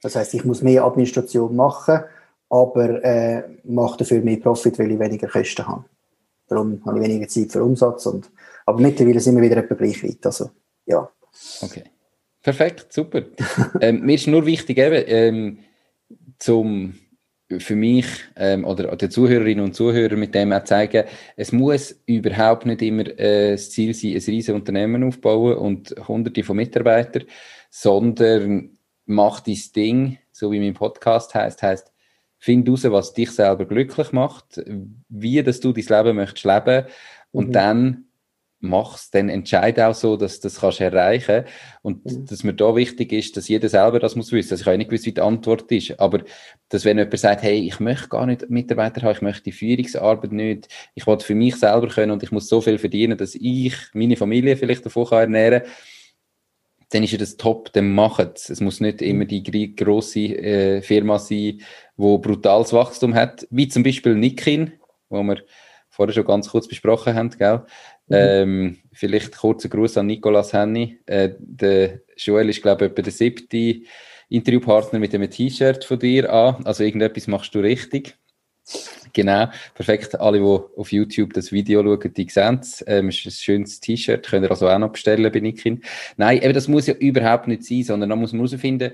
Das 0.03 0.17
heißt, 0.17 0.35
ich 0.35 0.45
muss 0.45 0.63
mehr 0.63 0.85
Administration 0.85 1.55
machen, 1.55 2.01
aber 2.49 3.05
äh, 3.05 3.43
mache 3.65 3.99
dafür 3.99 4.21
mehr 4.23 4.39
Profit, 4.39 4.79
weil 4.79 4.93
ich 4.93 4.99
weniger 4.99 5.29
Kosten 5.29 5.67
habe. 5.67 5.85
Darum 6.49 6.83
habe 6.85 6.99
ich 6.99 7.05
weniger 7.05 7.29
Zeit 7.29 7.53
für 7.53 7.63
Umsatz. 7.63 8.07
Und, 8.07 8.31
aber 8.67 8.81
mittlerweile 8.81 9.21
sind 9.21 9.37
wir 9.37 9.43
wieder 9.43 9.59
etwa 9.59 9.75
gleich 9.75 10.03
weit. 10.03 10.25
Also, 10.25 10.51
ja. 10.87 11.09
Okay. 11.63 11.85
Perfekt, 12.43 12.93
super. 12.93 13.23
ähm, 13.81 14.01
mir 14.01 14.15
ist 14.15 14.27
nur 14.27 14.47
wichtig, 14.47 14.79
eben, 14.79 15.05
ähm, 15.07 15.59
zum, 16.39 16.95
für 17.59 17.77
mich 17.77 18.07
ähm, 18.37 18.65
oder 18.65 18.97
den 18.97 19.11
Zuhörerinnen 19.11 19.65
und 19.65 19.75
Zuhörern 19.75 20.19
mit 20.19 20.35
dem 20.35 20.53
auch 20.53 20.65
zeigen, 20.65 21.05
es 21.37 21.53
muss 21.53 22.01
überhaupt 22.07 22.65
nicht 22.65 22.83
immer 22.83 23.07
äh, 23.19 23.53
das 23.53 23.71
Ziel 23.71 23.93
sein, 23.93 24.13
ein 24.13 24.17
riesiges 24.17 24.49
Unternehmen 24.55 25.05
aufbauen 25.05 25.57
und 25.57 25.95
hunderte 26.09 26.43
von 26.43 26.57
Mitarbeitern, 26.57 27.25
sondern 27.71 28.79
mach 29.11 29.41
dein 29.41 29.59
Ding, 29.75 30.19
so 30.33 30.51
wie 30.53 30.61
mein 30.61 30.75
Podcast 30.75 31.35
heißt, 31.35 31.63
heißt 31.63 31.93
Find 32.43 32.67
raus, 32.71 32.85
was 32.85 33.13
dich 33.13 33.33
selber 33.33 33.67
glücklich 33.67 34.13
macht, 34.13 34.63
wie 35.11 35.43
dass 35.43 35.61
du 35.61 35.75
dein 35.75 35.85
Leben 35.85 36.17
möchtest 36.17 36.47
leben 36.47 36.87
und 37.33 37.49
mhm. 37.49 37.53
dann 37.53 38.05
mach's, 38.61 39.11
dann 39.11 39.29
entscheide 39.29 39.87
auch 39.87 39.95
so, 39.95 40.17
dass 40.17 40.41
du 40.41 40.49
das 40.49 40.61
kannst 40.61 40.81
erreichen 40.81 41.45
und 41.83 42.05
mhm. 42.07 42.27
dass 42.27 42.45
mir 42.45 42.55
da 42.55 42.75
wichtig 42.75 43.13
ist, 43.13 43.37
dass 43.37 43.49
jeder 43.49 43.69
selber 43.69 43.99
das 43.99 44.17
muss 44.17 44.33
wissen. 44.33 44.53
Also 44.53 44.63
ich 44.63 44.67
habe 44.67 44.79
nicht 44.79 44.89
gewusst, 44.89 45.07
wie 45.07 45.13
die 45.13 45.21
Antwort 45.21 45.71
ist, 45.73 45.99
aber 45.99 46.23
dass 46.71 46.87
wenn 46.87 46.97
jemand 46.97 47.19
sagt, 47.19 47.43
hey, 47.43 47.67
ich 47.67 47.79
möchte 47.79 48.09
gar 48.09 48.25
nicht 48.25 48.49
Mitarbeiter 48.49 49.03
haben, 49.03 49.17
ich 49.17 49.23
möchte 49.23 49.45
die 49.45 49.53
Führungsarbeit 49.53 50.33
nicht, 50.33 50.69
ich 50.95 51.07
will 51.07 51.21
für 51.21 51.35
mich 51.35 51.57
selber 51.57 51.89
können 51.89 52.13
und 52.13 52.23
ich 52.23 52.33
muss 52.33 52.49
so 52.49 52.61
viel 52.61 52.79
verdienen, 52.79 53.19
dass 53.19 53.35
ich 53.35 53.75
meine 53.93 54.17
Familie 54.17 54.57
vielleicht 54.57 54.87
davon 54.87 55.07
kann 55.07 55.21
ernähren 55.21 55.63
kann, 55.63 55.71
dann 56.91 57.03
ist 57.05 57.13
ja 57.13 57.19
das 57.19 57.37
top, 57.37 57.73
dann 57.73 57.93
macht 57.93 58.37
es. 58.37 58.51
Es 58.51 58.61
muss 58.61 58.81
nicht 58.81 59.01
immer 59.01 59.25
die 59.25 59.75
grosse 59.75 60.21
äh, 60.21 60.83
Firma 60.83 61.19
sein, 61.19 61.61
wo 61.97 62.19
brutales 62.19 62.73
Wachstum 62.73 63.15
hat, 63.15 63.47
wie 63.51 63.69
zum 63.69 63.83
Beispiel 63.83 64.15
Nikin, 64.15 64.73
wo 65.09 65.23
wir 65.23 65.43
vorher 65.89 66.13
schon 66.13 66.25
ganz 66.25 66.49
kurz 66.49 66.67
besprochen 66.67 67.15
haben, 67.15 67.31
gell? 67.31 67.63
Mhm. 68.09 68.17
Ähm, 68.17 68.79
vielleicht 68.93 69.37
kurzer 69.37 69.69
Gruß 69.69 69.99
an 69.99 70.07
Nicolas 70.07 70.53
Henny. 70.53 70.99
Äh, 71.07 71.31
der 71.39 72.01
Joel 72.17 72.49
ist, 72.49 72.63
glaube 72.63 72.87
ich, 72.87 72.91
etwa 72.91 73.03
der 73.03 73.13
siebte 73.13 73.83
Interviewpartner 74.29 74.99
mit 74.99 75.15
einem 75.15 75.31
T-Shirt 75.31 75.85
von 75.85 75.99
dir 75.99 76.33
an. 76.33 76.65
Also 76.65 76.83
irgendetwas 76.83 77.29
machst 77.29 77.55
du 77.55 77.61
richtig. 77.61 78.17
Genau, 79.13 79.49
perfekt. 79.75 80.21
Alle, 80.21 80.39
die 80.39 80.45
auf 80.45 80.93
YouTube 80.93 81.33
das 81.33 81.51
Video 81.51 81.83
schauen, 81.83 82.15
die 82.15 82.29
sehen 82.29 82.61
es. 82.61 82.85
Ähm, 82.87 83.09
ist 83.09 83.27
ein 83.27 83.33
schönes 83.33 83.81
T-Shirt, 83.81 84.27
könnt 84.27 84.45
ihr 84.45 84.51
also 84.51 84.69
auch 84.69 84.79
noch 84.79 84.93
bestellen 84.93 85.31
bei 85.33 85.41
Nikin. 85.41 85.83
Nein, 86.17 86.43
eben, 86.43 86.55
das 86.55 86.69
muss 86.69 86.87
ja 86.87 86.95
überhaupt 86.95 87.49
nicht 87.49 87.65
sein, 87.65 87.83
sondern 87.83 88.11
da 88.11 88.17
muss 88.17 88.33
man 88.33 88.47
herausfinden 88.47 88.93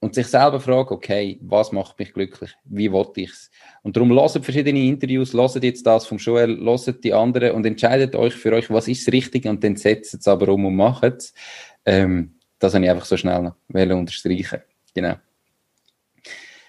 und 0.00 0.14
sich 0.14 0.26
selber 0.28 0.60
fragen, 0.60 0.94
okay, 0.94 1.38
was 1.42 1.72
macht 1.72 1.98
mich 1.98 2.12
glücklich? 2.12 2.54
Wie 2.64 2.92
wollte 2.92 3.22
ich 3.22 3.30
es? 3.30 3.50
Und 3.82 3.96
darum 3.96 4.10
lasst 4.10 4.38
verschiedene 4.44 4.84
Interviews, 4.84 5.32
lasst 5.32 5.62
jetzt 5.62 5.86
das 5.86 6.06
vom 6.06 6.18
Joel, 6.18 6.50
lasst 6.50 7.02
die 7.02 7.12
anderen 7.12 7.52
und 7.52 7.66
entscheidet 7.66 8.14
euch 8.14 8.34
für 8.34 8.52
euch, 8.52 8.70
was 8.70 8.86
ist 8.86 9.06
das 9.06 9.12
Richtige 9.12 9.50
und 9.50 9.64
dann 9.64 9.76
setzt 9.76 10.14
es 10.14 10.28
aber 10.28 10.48
um 10.52 10.66
und 10.66 10.76
macht 10.76 11.04
es. 11.04 11.34
Ähm, 11.84 12.34
das 12.58 12.74
habe 12.74 12.84
ich 12.84 12.90
einfach 12.90 13.06
so 13.06 13.16
schnell 13.16 13.42
noch 13.42 13.96
unterstreichen. 13.96 14.60
Genau. 14.94 15.16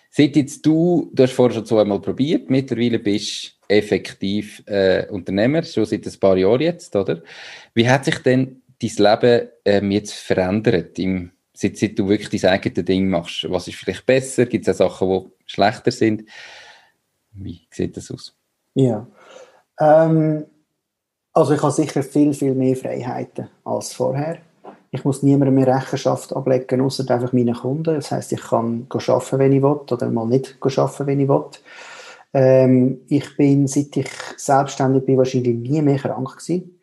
Seit 0.09 0.35
jetzt 0.35 0.65
du, 0.65 1.11
du 1.13 1.23
hast 1.23 1.33
vorher 1.33 1.55
schon 1.55 1.65
zweimal 1.65 2.01
probiert, 2.01 2.49
mittlerweile 2.49 2.99
bist 2.99 3.45
du 3.45 3.75
effektiv 3.75 4.63
äh, 4.65 5.07
Unternehmer, 5.09 5.63
schon 5.63 5.85
seit 5.85 6.05
ein 6.05 6.19
paar 6.19 6.35
Jahren 6.35 6.61
jetzt, 6.61 6.95
oder? 6.95 7.21
Wie 7.75 7.87
hat 7.87 8.05
sich 8.05 8.17
denn 8.19 8.63
dein 8.81 8.89
Leben 8.97 9.49
ähm, 9.65 9.91
jetzt 9.91 10.13
verändert, 10.13 10.97
im, 10.97 11.31
seit, 11.53 11.77
seit 11.77 11.99
du 11.99 12.09
wirklich 12.09 12.41
dein 12.41 12.53
eigenes 12.53 12.85
Ding 12.85 13.09
machst? 13.09 13.45
Was 13.49 13.67
ist 13.67 13.77
vielleicht 13.77 14.05
besser? 14.05 14.47
Gibt 14.47 14.67
es 14.67 14.81
auch 14.81 14.99
Sachen, 14.99 15.25
die 15.25 15.51
schlechter 15.51 15.91
sind? 15.91 16.23
Wie 17.31 17.67
sieht 17.69 17.95
das 17.95 18.09
aus? 18.09 18.35
Ja, 18.73 19.07
ähm, 19.79 20.45
also 21.33 21.53
ich 21.53 21.61
habe 21.61 21.71
sicher 21.71 22.01
viel, 22.01 22.33
viel 22.33 22.55
mehr 22.55 22.75
Freiheiten 22.75 23.49
als 23.63 23.93
vorher. 23.93 24.39
Ich 24.91 25.05
muss 25.05 25.21
niemandem 25.21 25.55
mehr 25.55 25.67
Rechenschaft 25.67 26.35
ablegen, 26.35 26.81
außer 26.81 27.09
einfach 27.11 27.31
meinen 27.31 27.53
Kunden. 27.53 27.95
Das 27.95 28.11
heißt, 28.11 28.31
ich 28.31 28.41
kann 28.41 28.87
arbeiten, 28.89 29.39
wenn 29.39 29.53
ich 29.53 29.61
will, 29.61 29.69
oder 29.69 30.09
mal 30.09 30.25
nicht 30.25 30.57
arbeiten, 30.61 31.07
wenn 31.07 31.19
ich 31.19 31.29
will. 31.29 31.45
Ähm, 32.33 33.01
ich 33.07 33.37
bin, 33.37 33.67
seit 33.67 33.95
ich 33.97 34.09
selbstständig 34.37 35.05
bin, 35.05 35.17
wahrscheinlich 35.17 35.57
nie 35.57 35.81
mehr 35.81 35.97
krank 35.97 36.37
gewesen. 36.37 36.79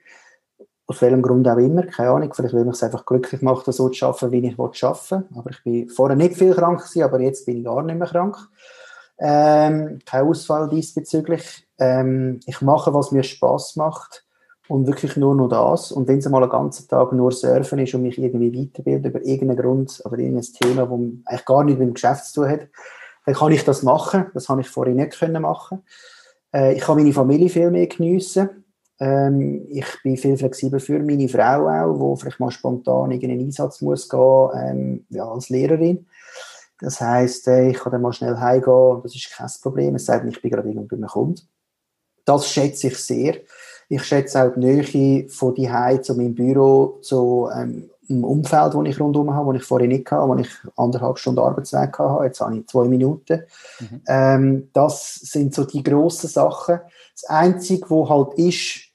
Aus 0.88 1.02
welchem 1.02 1.22
Grund 1.22 1.48
auch 1.48 1.56
immer, 1.56 1.82
keine 1.82 2.10
Ahnung. 2.10 2.32
Vielleicht 2.32 2.54
will 2.54 2.64
mich 2.64 2.74
es 2.74 2.82
einfach 2.84 3.04
glücklich 3.04 3.42
machen, 3.42 3.72
so 3.72 3.88
zu 3.88 4.06
arbeiten, 4.06 4.30
wie 4.30 4.46
ich 4.46 4.58
arbeiten 4.58 5.10
will. 5.10 5.38
Aber 5.38 5.50
ich 5.50 5.64
bin 5.64 5.88
vorher 5.88 6.16
nicht 6.16 6.36
viel 6.36 6.54
krank 6.54 6.78
gewesen, 6.78 7.02
aber 7.02 7.20
jetzt 7.20 7.44
bin 7.44 7.58
ich 7.58 7.64
gar 7.64 7.82
nicht 7.82 7.98
mehr 7.98 8.08
krank. 8.08 8.36
Ähm, 9.18 9.98
kein 10.04 10.26
Ausfall 10.26 10.68
diesbezüglich. 10.68 11.66
Ähm, 11.78 12.38
ich 12.46 12.60
mache, 12.60 12.94
was 12.94 13.10
mir 13.10 13.24
Spaß 13.24 13.76
macht 13.76 14.25
und 14.68 14.86
wirklich 14.86 15.16
nur 15.16 15.34
noch 15.34 15.48
das. 15.48 15.92
Und 15.92 16.08
wenn 16.08 16.18
es 16.18 16.28
mal 16.28 16.42
einen 16.42 16.50
ganzen 16.50 16.88
Tag 16.88 17.12
nur 17.12 17.32
surfen 17.32 17.78
ist 17.78 17.94
und 17.94 18.02
mich 18.02 18.18
irgendwie 18.18 18.52
weiterbilden 18.52 19.10
über 19.10 19.24
irgendeinen 19.24 19.58
Grund 19.58 20.02
oder 20.04 20.18
irgendein 20.18 20.52
Thema, 20.52 20.86
das 20.86 20.90
eigentlich 21.26 21.44
gar 21.44 21.64
nicht 21.64 21.78
mit 21.78 21.88
dem 21.88 21.94
Geschäft 21.94 22.26
zu 22.26 22.42
tun 22.42 22.50
hat, 22.50 22.60
dann 23.24 23.34
kann 23.34 23.52
ich 23.52 23.64
das 23.64 23.82
machen. 23.82 24.26
Das 24.34 24.48
habe 24.48 24.60
ich 24.60 24.68
vorher 24.68 24.94
nicht 24.94 25.18
können 25.18 25.42
machen. 25.42 25.82
Äh, 26.52 26.74
ich 26.74 26.80
kann 26.80 26.96
meine 26.96 27.12
Familie 27.12 27.48
viel 27.48 27.70
mehr 27.70 27.86
geniessen. 27.86 28.64
Ähm, 28.98 29.66
ich 29.68 29.86
bin 30.02 30.16
viel 30.16 30.36
flexibler 30.36 30.80
für 30.80 30.98
meine 30.98 31.28
Frau 31.28 31.68
auch, 31.68 31.98
wo 31.98 32.16
vielleicht 32.16 32.40
mal 32.40 32.50
spontan 32.50 33.10
in 33.10 33.22
einen 33.22 33.40
Einsatz 33.40 33.82
muss 33.82 34.08
gehen, 34.08 34.48
ähm, 34.54 35.06
ja, 35.10 35.28
als 35.28 35.50
Lehrerin. 35.50 36.06
Das 36.80 37.00
heisst, 37.00 37.46
äh, 37.48 37.70
ich 37.70 37.78
kann 37.78 37.92
dann 37.92 38.02
mal 38.02 38.12
schnell 38.12 38.38
heimgehen, 38.38 39.00
das 39.02 39.14
ist 39.14 39.30
kein 39.30 39.50
Problem, 39.62 39.94
es 39.96 40.06
sei 40.06 40.18
denn, 40.18 40.28
ich 40.28 40.40
bin 40.40 40.50
gerade 40.50 40.68
irgendwo 40.68 40.86
bei 40.86 40.96
einem 40.96 41.08
Kunden. 41.08 41.42
Das 42.24 42.48
schätze 42.48 42.88
ich 42.88 42.98
sehr. 42.98 43.36
Ich 43.88 44.02
schätze 44.02 44.42
auch 44.42 44.52
die 44.54 44.60
Nähe 44.60 45.28
von 45.28 45.54
die 45.54 45.70
zu 46.02 46.14
meinem 46.14 46.34
Büro, 46.34 46.98
zu 47.02 47.48
ähm, 47.54 47.90
einem 48.08 48.24
Umfeld, 48.24 48.74
das 48.74 48.84
ich 48.86 49.00
rundherum 49.00 49.34
habe, 49.34 49.52
das 49.52 49.62
ich 49.62 49.68
vorher 49.68 49.88
nicht 49.88 50.10
hatte, 50.10 50.28
wo 50.28 50.34
ich 50.36 50.48
anderthalb 50.76 51.18
Stunden 51.18 51.40
Arbeitsweg 51.40 51.98
hatte. 51.98 52.24
Jetzt 52.24 52.40
habe 52.40 52.56
ich 52.56 52.66
zwei 52.66 52.88
Minuten. 52.88 53.42
Mhm. 53.80 54.02
Ähm, 54.06 54.70
das 54.72 55.14
sind 55.14 55.54
so 55.54 55.64
die 55.64 55.82
grossen 55.82 56.28
Sachen. 56.28 56.80
Das 57.14 57.24
Einzige, 57.28 57.88
was 57.90 58.08
halt 58.08 58.38
ist, 58.38 58.86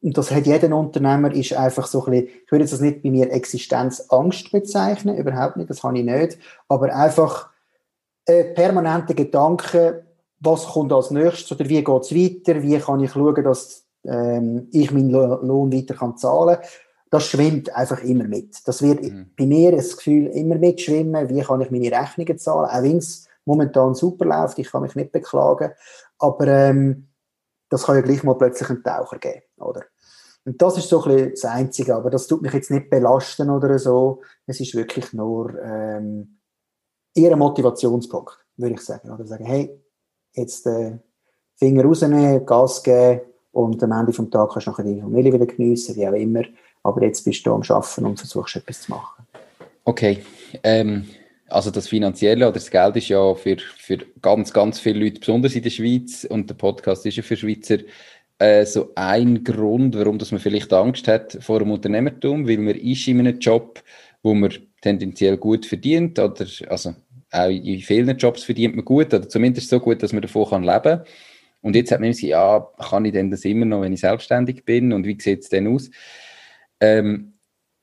und 0.00 0.16
das 0.16 0.30
hat 0.30 0.46
jeder 0.46 0.74
Unternehmer, 0.76 1.32
ist 1.32 1.52
einfach 1.54 1.86
so 1.86 2.04
ein 2.04 2.12
bisschen, 2.12 2.28
ich 2.44 2.52
würde 2.52 2.64
das 2.64 2.80
nicht 2.80 3.02
bei 3.02 3.10
mir 3.10 3.30
Existenzangst 3.32 4.52
bezeichnen, 4.52 5.16
überhaupt 5.16 5.56
nicht, 5.56 5.70
das 5.70 5.82
habe 5.82 5.98
ich 5.98 6.04
nicht, 6.04 6.38
aber 6.68 6.94
einfach 6.94 7.50
äh, 8.26 8.44
permanente 8.44 9.14
Gedanken, 9.14 10.02
was 10.40 10.66
kommt 10.66 10.92
als 10.92 11.10
nächstes 11.10 11.52
oder 11.52 11.68
wie 11.68 11.82
geht 11.82 12.02
es 12.02 12.14
weiter, 12.14 12.62
wie 12.62 12.78
kann 12.78 13.00
ich 13.00 13.12
schauen, 13.12 13.44
dass 13.44 13.86
ähm, 14.04 14.68
ich 14.72 14.90
meinen 14.90 15.10
Lohn 15.10 15.72
weiter 15.72 15.94
kann 15.94 16.16
zahlen 16.16 16.58
das 17.10 17.26
schwimmt 17.26 17.74
einfach 17.74 18.02
immer 18.02 18.24
mit. 18.24 18.56
Das 18.66 18.82
wird 18.82 19.02
mhm. 19.02 19.30
bei 19.36 19.46
mir 19.46 19.72
das 19.72 19.96
Gefühl 19.96 20.26
immer 20.26 20.56
mitschwimmen, 20.56 21.28
wie 21.28 21.40
kann 21.40 21.60
ich 21.60 21.70
meine 21.70 21.90
Rechnungen 21.90 22.38
zahlen, 22.38 22.70
auch 22.70 22.82
wenn 22.82 22.98
es 22.98 23.26
momentan 23.44 23.94
super 23.94 24.26
läuft, 24.26 24.58
ich 24.58 24.70
kann 24.70 24.82
mich 24.82 24.94
nicht 24.94 25.12
beklagen, 25.12 25.72
aber 26.18 26.46
ähm, 26.46 27.08
das 27.70 27.84
kann 27.84 27.96
ja 27.96 28.02
gleich 28.02 28.22
mal 28.22 28.34
plötzlich 28.34 28.68
einen 28.68 28.82
Taucher 28.82 29.18
geben, 29.18 29.42
oder? 29.56 29.84
Und 30.44 30.60
das 30.62 30.78
ist 30.78 30.88
so 30.88 31.02
ein 31.02 31.14
bisschen 31.14 31.30
das 31.30 31.44
Einzige, 31.44 31.94
aber 31.94 32.10
das 32.10 32.26
tut 32.26 32.40
mich 32.40 32.52
jetzt 32.52 32.70
nicht 32.70 32.88
belasten 32.88 33.50
oder 33.50 33.78
so. 33.78 34.22
Es 34.46 34.60
ist 34.60 34.74
wirklich 34.74 35.12
nur 35.12 35.54
ähm, 35.62 36.38
eher 37.14 37.32
ein 37.32 37.38
Motivationspunkt, 37.38 38.38
würde 38.56 38.74
ich 38.74 38.80
sagen. 38.80 39.10
Oder 39.10 39.26
sagen, 39.26 39.44
hey, 39.44 39.78
jetzt 40.38 40.66
äh, 40.66 40.92
Finger 41.56 41.84
rausnehmen, 41.84 42.46
Gas 42.46 42.82
geben 42.82 43.20
und 43.52 43.82
am 43.82 43.92
Ende 43.92 44.12
des 44.12 44.30
Tages 44.30 44.54
kannst 44.54 44.66
du 44.66 44.70
nachher 44.70 44.84
deine 44.84 45.00
Familie 45.02 45.32
wieder 45.32 45.46
geniessen, 45.46 45.96
wie 45.96 46.08
auch 46.08 46.12
immer. 46.12 46.42
Aber 46.82 47.02
jetzt 47.02 47.24
bist 47.24 47.44
du 47.44 47.52
am 47.52 47.62
Arbeiten 47.62 48.06
und 48.06 48.18
versuchst 48.18 48.56
etwas 48.56 48.82
zu 48.82 48.92
machen. 48.92 49.26
Okay. 49.84 50.22
Ähm, 50.62 51.06
also 51.48 51.70
das 51.70 51.88
Finanzielle 51.88 52.44
oder 52.44 52.52
das 52.52 52.70
Geld 52.70 52.96
ist 52.96 53.08
ja 53.08 53.34
für, 53.34 53.56
für 53.78 53.98
ganz, 54.20 54.52
ganz 54.52 54.78
viele 54.78 55.04
Leute, 55.04 55.20
besonders 55.20 55.54
in 55.54 55.62
der 55.62 55.70
Schweiz, 55.70 56.24
und 56.24 56.48
der 56.48 56.54
Podcast 56.54 57.06
ist 57.06 57.16
ja 57.16 57.22
für 57.22 57.36
Schweizer, 57.36 57.78
äh, 58.38 58.64
so 58.64 58.90
ein 58.94 59.42
Grund, 59.42 59.96
warum 59.96 60.18
dass 60.18 60.30
man 60.30 60.40
vielleicht 60.40 60.72
Angst 60.72 61.08
hat 61.08 61.38
vor 61.40 61.58
dem 61.58 61.70
Unternehmertum, 61.70 62.46
weil 62.46 62.58
man 62.58 62.74
ist 62.74 63.08
in 63.08 63.20
einem 63.20 63.38
Job, 63.38 63.82
wo 64.22 64.34
man 64.34 64.52
tendenziell 64.80 65.36
gut 65.36 65.66
verdient 65.66 66.18
oder 66.18 66.46
also 66.68 66.94
auch 67.30 67.48
in 67.48 67.80
vielen 67.80 68.16
Jobs 68.16 68.44
verdient 68.44 68.76
man 68.76 68.84
gut 68.84 69.12
oder 69.12 69.28
zumindest 69.28 69.68
so 69.68 69.80
gut, 69.80 70.02
dass 70.02 70.12
man 70.12 70.22
davon 70.22 70.48
kann 70.48 70.62
leben 70.62 70.82
kann. 70.82 71.04
Und 71.60 71.76
jetzt 71.76 71.90
hat 71.90 72.00
man 72.00 72.10
gesagt, 72.10 72.28
ja, 72.28 72.66
kann 72.78 73.04
ich 73.04 73.12
denn 73.12 73.30
das 73.30 73.44
immer 73.44 73.64
noch, 73.64 73.82
wenn 73.82 73.92
ich 73.92 74.00
selbstständig 74.00 74.64
bin 74.64 74.92
und 74.92 75.06
wie 75.06 75.20
sieht 75.20 75.42
es 75.42 75.48
denn 75.48 75.66
aus? 75.66 75.90
Ähm, 76.80 77.34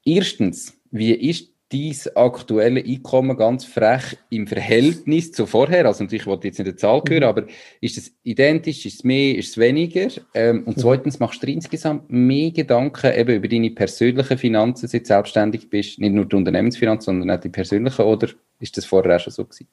erstens, 0.06 0.78
wie 0.92 1.14
ist 1.14 1.52
dein 1.70 2.16
aktuelle 2.16 2.84
Einkommen 2.84 3.36
ganz 3.36 3.66
frech 3.66 4.18
im 4.30 4.48
Verhältnis 4.48 5.32
zu 5.32 5.46
vorher? 5.46 5.86
Also 5.86 6.04
natürlich 6.04 6.26
wollte 6.26 6.48
ich 6.48 6.54
jetzt 6.54 6.60
nicht 6.60 6.70
eine 6.70 6.76
Zahl 6.78 7.02
hören, 7.08 7.24
mhm. 7.24 7.30
aber 7.30 7.44
ist 7.82 7.98
es 7.98 8.16
identisch, 8.24 8.86
ist 8.86 8.96
es 8.96 9.04
mehr, 9.04 9.36
ist 9.36 9.50
es 9.50 9.58
weniger? 9.58 10.08
Ähm, 10.34 10.64
und 10.66 10.78
mhm. 10.78 10.82
zweitens, 10.82 11.20
machst 11.20 11.42
du 11.42 11.48
dir 11.48 11.54
insgesamt 11.54 12.10
mehr 12.10 12.52
Gedanken 12.52 13.14
eben 13.14 13.36
über 13.36 13.48
deine 13.48 13.72
persönlichen 13.72 14.38
Finanzen, 14.38 14.88
seit 14.88 15.02
du 15.02 15.08
selbstständig 15.08 15.70
bist? 15.70 16.00
Nicht 16.00 16.14
nur 16.14 16.26
die 16.26 16.36
Unternehmensfinanzen, 16.36 17.20
sondern 17.20 17.38
auch 17.38 17.42
die 17.42 17.50
persönlichen, 17.50 18.06
oder 18.06 18.30
ist 18.60 18.78
das 18.78 18.86
vorher 18.86 19.16
auch 19.16 19.20
schon 19.20 19.34
so 19.34 19.44
gewesen? 19.44 19.68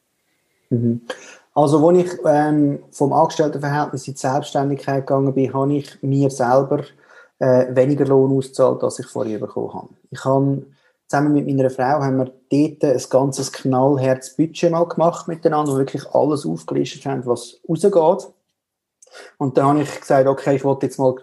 Mhm. 0.70 1.00
Also, 1.54 1.86
als 1.86 1.98
ich 1.98 2.10
ähm, 2.24 2.82
vom 2.90 3.12
Angestelltenverhältnis 3.12 4.08
in 4.08 4.14
die 4.14 4.20
Selbstständigkeit 4.20 5.06
gegangen 5.06 5.34
bin, 5.34 5.52
habe 5.52 5.74
ich 5.74 6.02
mir 6.02 6.30
selber 6.30 6.84
äh, 7.38 7.74
weniger 7.74 8.06
Lohn 8.06 8.36
ausgezahlt, 8.36 8.82
als 8.82 8.98
ich 8.98 9.06
vorher 9.06 9.38
bekommen 9.38 9.74
habe. 9.74 9.88
Ich 10.10 10.24
habe 10.24 10.64
zusammen 11.08 11.34
mit 11.34 11.46
meiner 11.46 11.68
Frau 11.68 12.00
haben 12.00 12.16
wir 12.16 12.32
dort 12.50 12.84
ein 12.84 13.02
ganzes 13.10 13.52
knallherz 13.52 14.34
Budget 14.34 14.70
mal 14.70 14.88
gemacht 14.88 15.28
miteinander, 15.28 15.72
wo 15.72 15.76
wirklich 15.76 16.06
alles 16.14 16.46
aufgelistet 16.46 17.04
haben, 17.04 17.26
was 17.26 17.60
rausgeht. 17.68 18.32
Und 19.36 19.58
dann 19.58 19.66
habe 19.66 19.82
ich 19.82 20.00
gesagt, 20.00 20.26
okay, 20.26 20.56
ich 20.56 20.64
wollte 20.64 20.86
jetzt 20.86 20.98
mal 20.98 21.16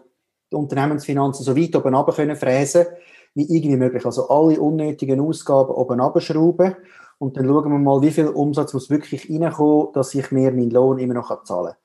die 0.52 0.56
Unternehmensfinanzen 0.56 1.44
so 1.44 1.58
weit 1.58 1.76
oben 1.76 1.96
runter 1.96 2.14
können 2.14 2.36
fräsen, 2.36 2.86
wie 3.34 3.56
irgendwie 3.56 3.78
möglich. 3.78 4.06
Also 4.06 4.30
alle 4.30 4.60
unnötigen 4.60 5.20
Ausgaben 5.22 5.72
oben 5.72 6.00
runterschrauben. 6.00 6.76
Und 7.20 7.38
dann 7.38 7.46
schauen 7.46 7.72
wir 7.72 7.78
mal, 7.78 8.02
wie 8.02 8.12
viel 8.12 8.28
Umsatz 8.28 8.74
muss 8.74 8.90
wirklich 8.90 9.30
reinkommen, 9.30 9.90
dass 9.94 10.16
ich 10.16 10.32
mir 10.32 10.52
meinen 10.52 10.72
Lohn 10.72 11.00
immer 11.00 11.14
noch 11.14 11.44
zahlen 11.44 11.74
kann. 11.74 11.76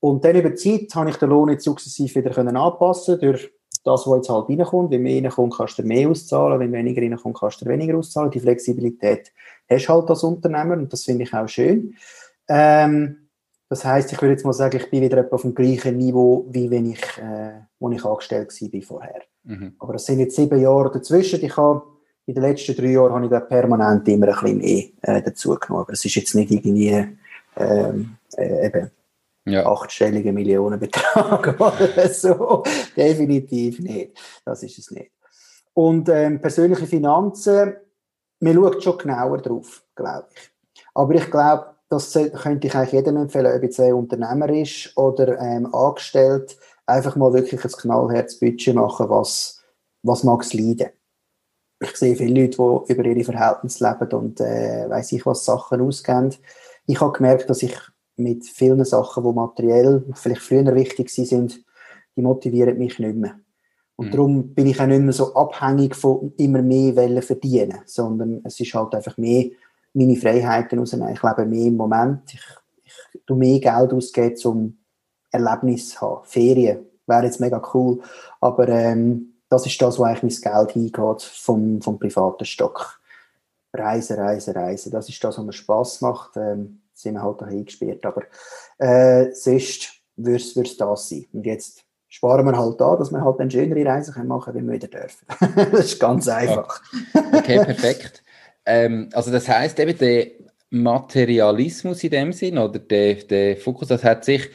Und 0.00 0.24
dann 0.24 0.36
über 0.36 0.50
die 0.50 0.56
Zeit 0.56 0.94
habe 0.94 1.10
ich 1.10 1.16
den 1.16 1.30
Lohn 1.30 1.48
jetzt 1.48 1.64
sukzessive 1.64 2.22
wieder 2.22 2.36
anpassen 2.38 3.18
durch 3.18 3.50
das, 3.84 4.06
was 4.06 4.16
jetzt 4.16 4.28
halt 4.28 4.48
reinkommt. 4.48 4.90
Wenn 4.90 5.02
mehr 5.02 5.22
reinkommt, 5.22 5.56
kannst 5.56 5.78
du 5.78 5.82
mehr 5.82 6.08
auszahlen. 6.08 6.60
Wenn 6.60 6.72
weniger 6.72 7.02
reinkommt, 7.02 7.38
kannst 7.38 7.62
du 7.62 7.66
weniger 7.66 7.96
auszahlen. 7.96 8.30
Die 8.30 8.40
Flexibilität 8.40 9.32
hast 9.68 9.86
du 9.86 9.92
halt 9.92 10.10
als 10.10 10.22
Unternehmer 10.22 10.74
und 10.74 10.92
das 10.92 11.04
finde 11.04 11.24
ich 11.24 11.34
auch 11.34 11.48
schön. 11.48 11.94
Ähm, 12.48 13.28
das 13.68 13.84
heißt, 13.84 14.12
ich 14.12 14.20
würde 14.22 14.32
jetzt 14.32 14.44
mal 14.44 14.52
sagen, 14.52 14.76
ich 14.76 14.90
bin 14.90 15.02
wieder 15.02 15.18
etwa 15.18 15.34
auf 15.34 15.42
dem 15.42 15.54
gleichen 15.54 15.96
Niveau, 15.96 16.46
wie 16.50 16.70
wenn 16.70 16.90
ich, 16.90 17.02
äh, 17.18 17.60
wo 17.78 17.90
ich 17.90 18.04
angestellt 18.04 18.48
war 18.48 18.82
vorher. 18.82 19.22
Mhm. 19.44 19.74
Aber 19.78 19.94
es 19.94 20.06
sind 20.06 20.20
jetzt 20.20 20.36
sieben 20.36 20.60
Jahre 20.60 20.90
dazwischen. 20.90 21.44
Ich 21.44 21.56
habe 21.56 21.82
in 22.28 22.34
den 22.34 22.42
letzten 22.42 22.76
drei 22.76 22.88
Jahren 22.88 23.14
habe 23.14 23.24
ich 23.24 23.30
da 23.30 23.40
permanent 23.40 24.06
immer 24.06 24.28
ein 24.28 24.34
bisschen 24.34 24.58
mehr 24.58 24.84
äh, 25.00 25.22
dazu 25.22 25.54
genommen. 25.54 25.84
Aber 25.84 25.94
es 25.94 26.04
ist 26.04 26.14
jetzt 26.14 26.34
nicht 26.34 26.50
irgendwie 26.50 27.06
ähm, 27.56 28.16
äh, 28.36 28.66
eben 28.66 28.90
ja. 29.46 29.64
achtstellige 29.64 30.30
Millionenbetrag 30.30 31.58
oder 31.58 32.08
so. 32.10 32.62
Definitiv 32.94 33.80
nicht. 33.80 34.20
Das 34.44 34.62
ist 34.62 34.76
es 34.78 34.90
nicht. 34.90 35.10
Und 35.72 36.10
ähm, 36.10 36.38
persönliche 36.38 36.86
Finanzen, 36.86 37.76
man 38.40 38.54
schaut 38.54 38.82
schon 38.82 38.98
genauer 38.98 39.38
drauf, 39.38 39.82
glaube 39.94 40.26
ich. 40.34 40.50
Aber 40.92 41.14
ich 41.14 41.30
glaube, 41.30 41.76
das 41.88 42.12
könnte 42.12 42.66
ich 42.66 42.74
eigentlich 42.74 42.92
jedem 42.92 43.16
empfehlen, 43.16 43.56
ob 43.56 43.62
jetzt 43.62 43.80
ein 43.80 43.94
Unternehmer 43.94 44.50
ist 44.50 44.94
oder 44.98 45.40
ähm, 45.40 45.74
angestellt, 45.74 46.58
einfach 46.84 47.16
mal 47.16 47.32
wirklich 47.32 47.64
ein 47.64 47.70
Knallherzbudget 47.70 48.74
machen, 48.74 49.08
was, 49.08 49.64
was 50.02 50.24
mag 50.24 50.42
es 50.42 50.52
leiden. 50.52 50.90
Ich 51.80 51.96
sehe 51.96 52.16
viele 52.16 52.42
Leute, 52.42 52.56
die 52.56 52.92
über 52.92 53.04
ihre 53.04 53.24
Verhältnisse 53.24 53.88
leben 53.88 54.12
und 54.18 54.40
äh, 54.40 54.88
weiß 54.88 55.12
ich 55.12 55.24
was 55.24 55.44
Sachen 55.44 55.80
ausgeben. 55.80 56.34
Ich 56.86 57.00
habe 57.00 57.12
gemerkt, 57.12 57.48
dass 57.48 57.62
ich 57.62 57.76
mit 58.16 58.44
vielen 58.46 58.84
Sachen, 58.84 59.24
die 59.24 59.32
materiell 59.32 60.04
vielleicht 60.14 60.42
früher 60.42 60.74
wichtig 60.74 61.10
sind, 61.10 61.62
die 62.16 62.22
motivieren 62.22 62.78
mich 62.78 62.98
nicht 62.98 63.16
mehr. 63.16 63.38
Und 63.94 64.06
mhm. 64.06 64.10
darum 64.10 64.54
bin 64.54 64.66
ich 64.66 64.80
auch 64.80 64.86
nicht 64.86 65.02
mehr 65.02 65.12
so 65.12 65.34
abhängig 65.34 65.94
von 65.94 66.32
immer 66.36 66.62
mehr 66.62 66.96
Wellen 66.96 67.22
verdienen, 67.22 67.80
sondern 67.84 68.40
es 68.44 68.58
ist 68.58 68.74
halt 68.74 68.94
einfach 68.94 69.16
mehr 69.16 69.50
meine 69.92 70.16
Freiheiten 70.16 70.78
rausnehmen. 70.78 71.12
Ich 71.12 71.22
lebe 71.22 71.46
mehr 71.46 71.66
im 71.66 71.76
Moment. 71.76 72.22
Ich, 72.32 72.42
ich 72.84 73.22
tue 73.26 73.36
mehr 73.36 73.60
Geld 73.60 73.92
ausgeben, 73.92 74.36
um 74.44 74.78
Erlebnis 75.30 75.90
zu 75.90 76.00
haben. 76.00 76.24
Ferien 76.24 76.86
wäre 77.06 77.24
jetzt 77.24 77.40
mega 77.40 77.60
cool, 77.74 78.00
aber 78.40 78.68
ähm, 78.68 79.27
das 79.48 79.66
ist 79.66 79.80
das, 79.80 79.98
wo 79.98 80.04
eigentlich 80.04 80.42
mein 80.42 80.52
Geld 80.52 80.72
hingeht 80.72 81.22
vom, 81.22 81.80
vom 81.80 81.98
privaten 81.98 82.44
Stock. 82.44 83.00
Reisen, 83.72 84.18
reisen, 84.18 84.54
reisen. 84.54 84.92
Das 84.92 85.08
ist 85.08 85.22
das, 85.22 85.38
was 85.38 85.44
mir 85.44 85.52
Spass 85.52 86.00
macht. 86.00 86.36
Ähm, 86.36 86.80
sind 86.94 87.14
wir 87.14 87.22
halt 87.22 87.40
da 87.40 87.46
eingesperrt. 87.46 88.04
Aber 88.04 88.22
äh, 88.78 89.32
sonst 89.32 89.92
würde 90.16 90.42
es 90.62 90.76
das 90.76 91.08
sein. 91.08 91.26
Und 91.32 91.46
jetzt 91.46 91.84
sparen 92.08 92.46
wir 92.46 92.58
halt 92.58 92.80
da, 92.80 92.96
dass 92.96 93.10
wir 93.10 93.22
halt 93.22 93.40
eine 93.40 93.50
schönere 93.50 93.84
Reise 93.84 94.10
machen 94.24 94.52
können, 94.52 94.56
wenn 94.56 94.66
wir 94.66 94.74
wieder 94.74 94.88
dürfen. 94.88 95.26
das 95.72 95.92
ist 95.92 96.00
ganz 96.00 96.28
einfach. 96.28 96.82
okay, 97.32 97.64
perfekt. 97.64 98.22
Ähm, 98.66 99.08
also 99.12 99.30
das 99.30 99.48
heißt 99.48 99.78
eben, 99.80 99.96
der 99.96 100.28
Materialismus 100.70 102.02
in 102.04 102.10
dem 102.10 102.32
Sinn 102.32 102.58
oder 102.58 102.78
der, 102.78 103.14
der 103.14 103.56
Fokus, 103.56 103.88
das 103.88 104.04
hat 104.04 104.24
sich 104.24 104.50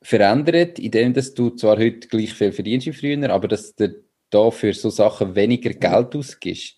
verändert, 0.00 0.78
indem 0.78 1.12
dass 1.12 1.34
du 1.34 1.50
zwar 1.50 1.76
heute 1.76 2.08
gleich 2.08 2.32
viel 2.32 2.52
verdienst 2.52 2.86
wie 2.86 2.92
früher, 2.92 3.30
aber 3.30 3.48
dass 3.48 3.74
du 3.74 3.94
da 4.30 4.50
für 4.50 4.72
so 4.72 4.90
Sachen 4.90 5.34
weniger 5.34 5.70
Geld 5.70 6.14
ausgibst. 6.14 6.76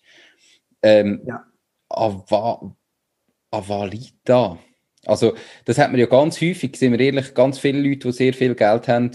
Ähm, 0.81 1.21
ja. 1.25 1.45
Liegt 3.89 4.17
da? 4.23 4.57
Also, 5.05 5.33
das 5.65 5.77
hat 5.77 5.91
man 5.91 5.99
ja 5.99 6.05
ganz 6.05 6.39
häufig, 6.41 6.75
sind 6.75 6.91
wir 6.93 6.99
ehrlich, 6.99 7.33
ganz 7.33 7.59
viele 7.59 7.81
Leute, 7.81 8.09
die 8.09 8.11
sehr 8.11 8.33
viel 8.33 8.55
Geld 8.55 8.87
haben, 8.87 9.11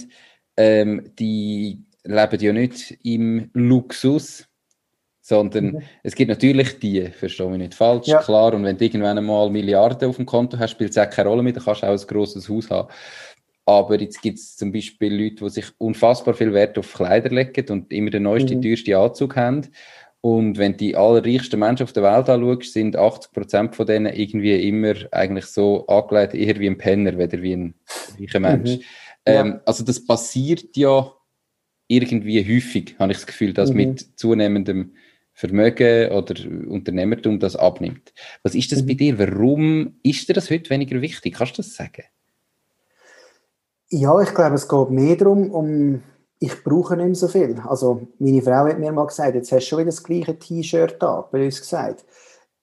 ähm, 0.56 1.12
die 1.18 1.84
leben 2.04 2.40
ja 2.40 2.52
nicht 2.52 2.98
im 3.02 3.50
Luxus, 3.52 4.48
sondern 5.20 5.66
mhm. 5.66 5.82
es 6.02 6.14
gibt 6.14 6.28
natürlich 6.28 6.78
die, 6.78 7.06
verstehe 7.08 7.48
mich 7.48 7.58
nicht 7.58 7.74
falsch, 7.74 8.08
ja. 8.08 8.22
klar, 8.22 8.54
und 8.54 8.64
wenn 8.64 8.76
du 8.76 8.84
irgendwann 8.84 9.18
einmal 9.18 9.50
Milliarden 9.50 10.08
auf 10.08 10.16
dem 10.16 10.26
Konto 10.26 10.58
hast, 10.58 10.72
spielt 10.72 10.90
es 10.90 10.98
auch 10.98 11.10
keine 11.10 11.28
Rolle 11.28 11.42
mehr, 11.42 11.52
dann 11.52 11.64
kannst 11.64 11.82
du 11.82 11.86
auch 11.86 12.00
ein 12.00 12.06
grosses 12.06 12.48
Haus 12.48 12.70
haben. 12.70 12.88
Aber 13.66 14.00
jetzt 14.00 14.22
gibt 14.22 14.38
es 14.38 14.56
zum 14.56 14.70
Beispiel 14.70 15.12
Leute, 15.12 15.44
die 15.44 15.50
sich 15.50 15.66
unfassbar 15.78 16.34
viel 16.34 16.54
Wert 16.54 16.78
auf 16.78 16.94
Kleider 16.94 17.30
legen 17.30 17.68
und 17.70 17.92
immer 17.92 18.10
den 18.10 18.22
neuesten, 18.22 18.58
mhm. 18.58 18.62
teuersten 18.62 18.94
Anzug 18.94 19.34
haben. 19.34 19.66
Und 20.20 20.56
wenn 20.56 20.76
die 20.76 20.96
allerreichsten 20.96 21.58
Menschen 21.58 21.84
auf 21.84 21.92
der 21.92 22.04
Welt 22.04 22.28
anschaust, 22.28 22.72
sind 22.72 22.96
80% 22.96 23.74
von 23.74 23.86
denen 23.86 24.14
irgendwie 24.14 24.68
immer 24.68 24.94
eigentlich 25.12 25.46
so 25.46 25.86
angelegt, 25.88 26.34
eher 26.34 26.58
wie 26.58 26.68
ein 26.68 26.78
Penner, 26.78 27.18
weder 27.18 27.42
wie 27.42 27.52
ein 27.54 27.74
reicher 28.20 28.40
Mensch. 28.40 28.76
Mhm. 28.76 28.82
Ja. 29.26 29.40
Ähm, 29.40 29.60
also 29.64 29.84
das 29.84 30.04
passiert 30.04 30.76
ja 30.76 31.12
irgendwie 31.88 32.44
häufig, 32.44 32.96
habe 32.98 33.12
ich 33.12 33.18
das 33.18 33.26
Gefühl, 33.26 33.52
dass 33.52 33.70
mhm. 33.70 33.76
mit 33.76 34.18
zunehmendem 34.18 34.94
Vermögen 35.32 36.12
oder 36.12 36.34
Unternehmertum 36.68 37.38
das 37.38 37.56
abnimmt. 37.56 38.12
Was 38.42 38.54
ist 38.54 38.72
das 38.72 38.82
mhm. 38.82 38.86
bei 38.86 38.94
dir? 38.94 39.18
Warum 39.18 39.96
ist 40.02 40.28
dir 40.28 40.32
das 40.32 40.50
heute 40.50 40.70
weniger 40.70 41.00
wichtig? 41.02 41.34
Kannst 41.34 41.58
du 41.58 41.62
das 41.62 41.74
sagen? 41.74 42.04
Ja, 43.88 44.20
ich 44.20 44.34
glaube, 44.34 44.56
es 44.56 44.68
geht 44.68 44.90
mehr 44.90 45.16
darum, 45.16 45.50
um 45.52 46.02
ich 46.38 46.62
brauche 46.64 46.96
nicht 46.96 47.06
mehr 47.06 47.14
so 47.14 47.28
viel. 47.28 47.60
Also 47.66 48.08
meine 48.18 48.42
Frau 48.42 48.66
hat 48.66 48.78
mir 48.78 48.92
mal 48.92 49.06
gesagt, 49.06 49.34
jetzt 49.34 49.52
hast 49.52 49.64
du 49.64 49.68
schon 49.68 49.78
wieder 49.78 49.90
das 49.90 50.02
gleiche 50.02 50.38
T-Shirt 50.38 50.96
da, 51.00 51.26
bei 51.30 51.44
uns 51.44 51.60
gesagt. 51.60 52.04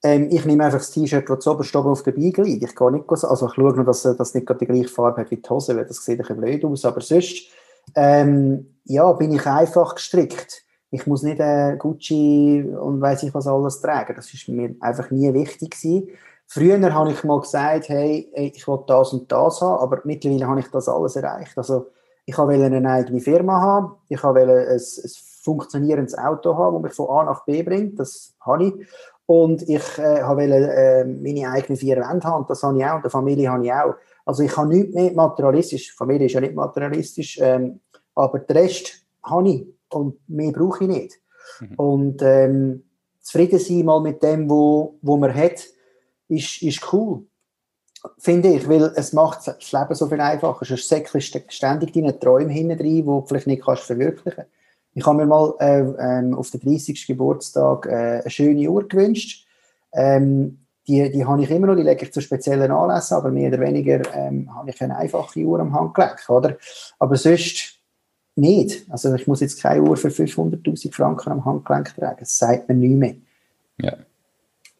Ähm, 0.02 0.28
ich 0.30 0.44
nehme 0.44 0.64
einfach 0.64 0.78
das 0.78 0.90
T-Shirt, 0.90 1.28
das 1.28 1.46
oben 1.46 1.66
oben 1.74 1.90
auf 1.90 2.02
der 2.02 2.12
Beige 2.12 2.42
liegt. 2.42 2.62
Ich 2.62 2.76
gehe 2.76 2.92
nicht, 2.92 3.10
also 3.10 3.46
ich 3.46 3.54
schaue 3.54 3.74
nur, 3.74 3.84
dass 3.84 4.02
das 4.02 4.34
nicht 4.34 4.48
die 4.60 4.66
gleiche 4.66 4.88
Farbe 4.88 5.22
hat 5.22 5.30
wie 5.30 5.36
die 5.36 5.48
Hose, 5.48 5.74
weil 5.76 5.86
das 5.86 6.04
sieht 6.04 6.20
ein 6.28 6.36
blöd 6.36 6.64
aus. 6.64 6.84
Aber 6.84 7.00
sonst, 7.00 7.48
ähm, 7.94 8.76
ja, 8.84 9.10
bin 9.12 9.32
ich 9.32 9.46
einfach 9.46 9.94
gestrickt. 9.94 10.62
Ich 10.90 11.06
muss 11.06 11.22
nicht 11.22 11.40
äh, 11.40 11.76
Gucci 11.76 12.64
und 12.80 13.00
weiß 13.00 13.24
ich 13.24 13.34
was 13.34 13.48
alles 13.48 13.80
tragen. 13.80 14.14
Das 14.14 14.32
ist 14.32 14.48
mir 14.48 14.76
einfach 14.80 15.10
nie 15.10 15.32
wichtig 15.34 15.70
gewesen. 15.70 16.10
Früher 16.54 16.94
habe 16.94 17.10
ich 17.10 17.24
mal 17.24 17.40
gesagt, 17.40 17.88
hey, 17.88 18.30
ich 18.32 18.68
will 18.68 18.78
das 18.86 19.12
und 19.12 19.32
das 19.32 19.60
haben, 19.60 19.82
aber 19.82 20.02
mittlerweile 20.04 20.46
habe 20.46 20.60
ich 20.60 20.68
das 20.68 20.88
alles 20.88 21.16
erreicht. 21.16 21.58
Also 21.58 21.88
ich 22.26 22.38
wollte 22.38 22.64
eine 22.64 22.88
eigene 22.88 23.20
Firma 23.20 23.60
haben, 23.60 23.96
ich 24.08 24.22
wollte 24.22 24.52
ein, 24.52 24.68
ein 24.68 25.10
funktionierendes 25.42 26.16
Auto 26.16 26.56
haben, 26.56 26.74
das 26.74 26.82
mich 26.84 26.92
von 26.92 27.10
A 27.10 27.24
nach 27.24 27.44
B 27.44 27.64
bringt, 27.64 27.98
das 27.98 28.36
habe 28.40 28.66
ich. 28.66 28.74
Und 29.26 29.68
ich 29.68 29.98
äh, 29.98 30.24
wollte 30.24 30.54
äh, 30.54 31.04
meine 31.04 31.50
eigenen 31.50 31.76
vier 31.76 31.96
Wände 31.96 32.24
haben, 32.24 32.46
das 32.46 32.62
habe 32.62 32.78
ich 32.78 32.84
auch, 32.84 32.94
und 32.94 33.04
die 33.04 33.10
Familie 33.10 33.50
habe 33.50 33.64
ich 33.64 33.72
auch. 33.72 33.94
Also 34.24 34.44
ich 34.44 34.56
habe 34.56 34.68
nichts 34.68 34.94
mehr 34.94 35.12
materialistisch, 35.12 35.92
Familie 35.92 36.26
ist 36.26 36.34
ja 36.34 36.40
nicht 36.40 36.54
materialistisch, 36.54 37.36
ähm, 37.42 37.80
aber 38.14 38.38
den 38.38 38.56
Rest 38.56 39.04
habe 39.24 39.48
ich 39.48 39.66
und 39.90 40.20
mehr 40.28 40.52
brauche 40.52 40.84
ich 40.84 40.88
nicht. 40.88 41.14
Mhm. 41.58 41.74
Und 41.74 42.22
ähm, 42.22 42.84
zufrieden 43.20 43.58
sein 43.58 43.84
mal 43.84 44.00
mit 44.00 44.22
dem, 44.22 44.48
wo, 44.48 44.94
wo 45.02 45.16
man 45.16 45.34
hat, 45.34 45.73
ist, 46.28 46.62
ist 46.62 46.92
cool. 46.92 47.26
Finde 48.18 48.50
ich, 48.50 48.68
weil 48.68 48.92
es 48.96 49.12
macht 49.14 49.46
das 49.46 49.72
Leben 49.72 49.94
so 49.94 50.06
viel 50.06 50.20
einfacher. 50.20 50.64
Sonst 50.64 50.88
säckelst 50.88 51.34
du 51.34 51.40
ständig 51.48 51.92
deine 51.92 52.18
Träume 52.18 52.52
hinten 52.52 52.78
rein, 52.78 52.84
die 52.84 53.02
du 53.02 53.24
vielleicht 53.26 53.46
nicht 53.46 53.64
kannst 53.64 53.84
verwirklichen 53.84 54.44
Ich 54.94 55.06
habe 55.06 55.16
mir 55.16 55.26
mal 55.26 55.54
äh, 55.58 55.80
ähm, 55.80 56.34
auf 56.34 56.50
den 56.50 56.60
30. 56.60 57.06
Geburtstag 57.06 57.86
äh, 57.86 58.20
eine 58.20 58.30
schöne 58.30 58.68
Uhr 58.68 58.86
gewünscht. 58.86 59.46
Ähm, 59.92 60.66
die, 60.86 61.10
die 61.10 61.24
habe 61.24 61.42
ich 61.42 61.50
immer 61.50 61.68
noch, 61.68 61.76
die 61.76 61.82
lege 61.82 62.04
ich 62.04 62.12
zu 62.12 62.20
speziellen 62.20 62.70
Anlässen, 62.70 63.16
aber 63.16 63.30
mehr 63.30 63.48
oder 63.48 63.60
weniger 63.60 64.02
ähm, 64.14 64.54
habe 64.54 64.70
ich 64.70 64.82
eine 64.82 64.96
einfache 64.96 65.40
Uhr 65.40 65.60
am 65.60 65.72
Handgelenk, 65.72 66.28
oder? 66.28 66.58
Aber 66.98 67.16
sonst 67.16 67.78
nicht. 68.36 68.84
Also 68.90 69.14
ich 69.14 69.26
muss 69.26 69.40
jetzt 69.40 69.62
keine 69.62 69.82
Uhr 69.82 69.96
für 69.96 70.08
500'000 70.08 70.92
Franken 70.92 71.32
am 71.32 71.44
Handgelenk 71.44 71.94
tragen. 71.94 72.16
Das 72.20 72.36
sagt 72.36 72.68
mir 72.68 72.74
nicht 72.74 72.96
mehr. 72.96 73.14
Ja. 73.78 73.96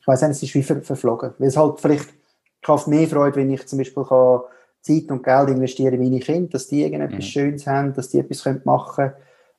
Ich 0.04 0.08
weiß 0.08 0.20
nicht, 0.22 0.32
es 0.32 0.42
ist 0.42 0.54
wie 0.54 0.62
ver 0.62 0.82
verflogen. 0.82 1.32
Weil 1.38 1.48
es 1.48 1.56
halt 1.56 1.80
vielleicht 1.80 2.10
ich 2.64 2.68
habe 2.68 2.90
mehr 2.90 3.06
Freude, 3.06 3.36
wenn 3.36 3.50
ich 3.50 3.66
zum 3.66 3.78
Beispiel 3.78 4.04
kann 4.04 4.40
Zeit 4.80 5.10
und 5.10 5.22
Geld 5.22 5.48
investieren 5.50 5.94
in 5.94 6.02
meine 6.02 6.20
Kinder, 6.20 6.50
dass 6.50 6.68
die 6.68 6.82
irgendetwas 6.82 7.18
mhm. 7.18 7.28
Schönes 7.28 7.66
haben, 7.66 7.92
dass 7.92 8.08
die 8.08 8.18
etwas 8.18 8.44
machen 8.64 8.94
können. 8.94 9.12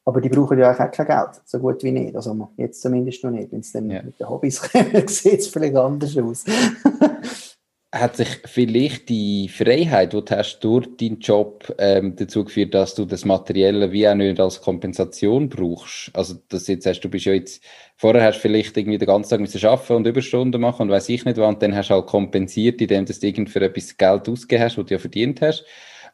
Aber 0.05 0.21
die 0.21 0.29
brauchen 0.29 0.58
ja 0.58 0.71
auch 0.71 0.77
kein 0.77 1.08
Geld, 1.08 1.41
so 1.45 1.60
gut 1.60 1.84
wie 1.84 1.91
nicht. 1.91 2.15
Also 2.15 2.49
jetzt 2.58 2.81
zumindest 2.81 3.23
noch 3.23 3.31
nicht. 3.31 3.51
Wenn 3.51 3.60
es 3.60 3.71
dann 3.71 3.89
ja. 3.89 4.01
mit 4.03 4.19
den 4.19 4.29
Hobbys 4.29 4.62
kommt, 4.71 5.10
sieht 5.10 5.39
es 5.39 5.47
vielleicht 5.47 5.75
anders 5.75 6.17
aus. 6.17 6.45
hat 7.95 8.17
sich 8.17 8.27
vielleicht 8.43 9.08
die 9.08 9.47
Freiheit, 9.47 10.12
die 10.12 10.23
du 10.23 10.36
hast 10.36 10.60
durch 10.60 10.86
deinen 10.97 11.19
Job 11.19 11.73
ähm, 11.77 12.15
dazu 12.17 12.43
geführt, 12.43 12.73
dass 12.73 12.93
du 12.93 13.05
das 13.05 13.23
Materielle 13.23 13.91
wie 13.93 14.08
auch 14.08 14.15
nicht 14.15 14.38
als 14.39 14.62
Kompensation 14.62 15.47
brauchst? 15.47 16.12
Also, 16.13 16.36
dass 16.49 16.67
jetzt 16.67 16.86
hast, 16.86 16.99
du 16.99 17.10
bist 17.10 17.25
ja 17.25 17.34
jetzt, 17.34 17.63
vorher 17.95 18.23
hast 18.23 18.38
du 18.38 18.41
vielleicht 18.41 18.75
irgendwie 18.75 18.97
den 18.97 19.08
ganzen 19.08 19.29
Tag 19.29 19.39
müssen 19.39 19.65
arbeiten 19.65 19.93
und 19.93 20.08
Überstunden 20.08 20.60
machen 20.60 20.84
und 20.84 20.89
weiß 20.89 21.08
ich 21.08 21.23
nicht 21.23 21.38
was, 21.38 21.47
und 21.47 21.62
dann 21.62 21.73
hast 21.73 21.89
du 21.89 21.93
halt 21.93 22.08
kompensiert, 22.08 22.81
indem 22.81 23.05
du 23.05 23.13
irgendwie 23.21 23.51
für 23.51 23.62
etwas 23.62 23.95
Geld 23.95 24.27
ausgegeben 24.27 24.63
hast, 24.63 24.77
was 24.77 24.86
du 24.86 24.93
ja 24.93 24.99
verdient 24.99 25.41
hast. 25.41 25.63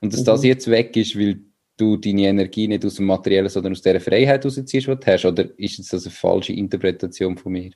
Und 0.02 0.13
dass 0.13 0.22
mhm. 0.22 0.26
das 0.26 0.44
jetzt 0.44 0.70
weg 0.70 0.96
ist, 0.96 1.17
weil 1.17 1.39
du 1.78 1.98
deine 1.98 2.28
Energie 2.28 2.67
nicht 2.67 2.86
aus 2.86 2.96
dem 2.96 3.08
Materiellen, 3.08 3.50
sondern 3.50 3.72
aus 3.72 3.82
der 3.82 4.00
Freiheit 4.00 4.46
rausziehst, 4.46 4.72
die 4.88 4.96
du 4.96 5.00
hast? 5.04 5.26
Oder 5.26 5.46
ist 5.58 5.80
das 5.91 6.06
eine 6.06 6.13
falsche 6.13 6.54
Interpretation 6.54 7.38
von 7.38 7.54
mir? 7.54 7.72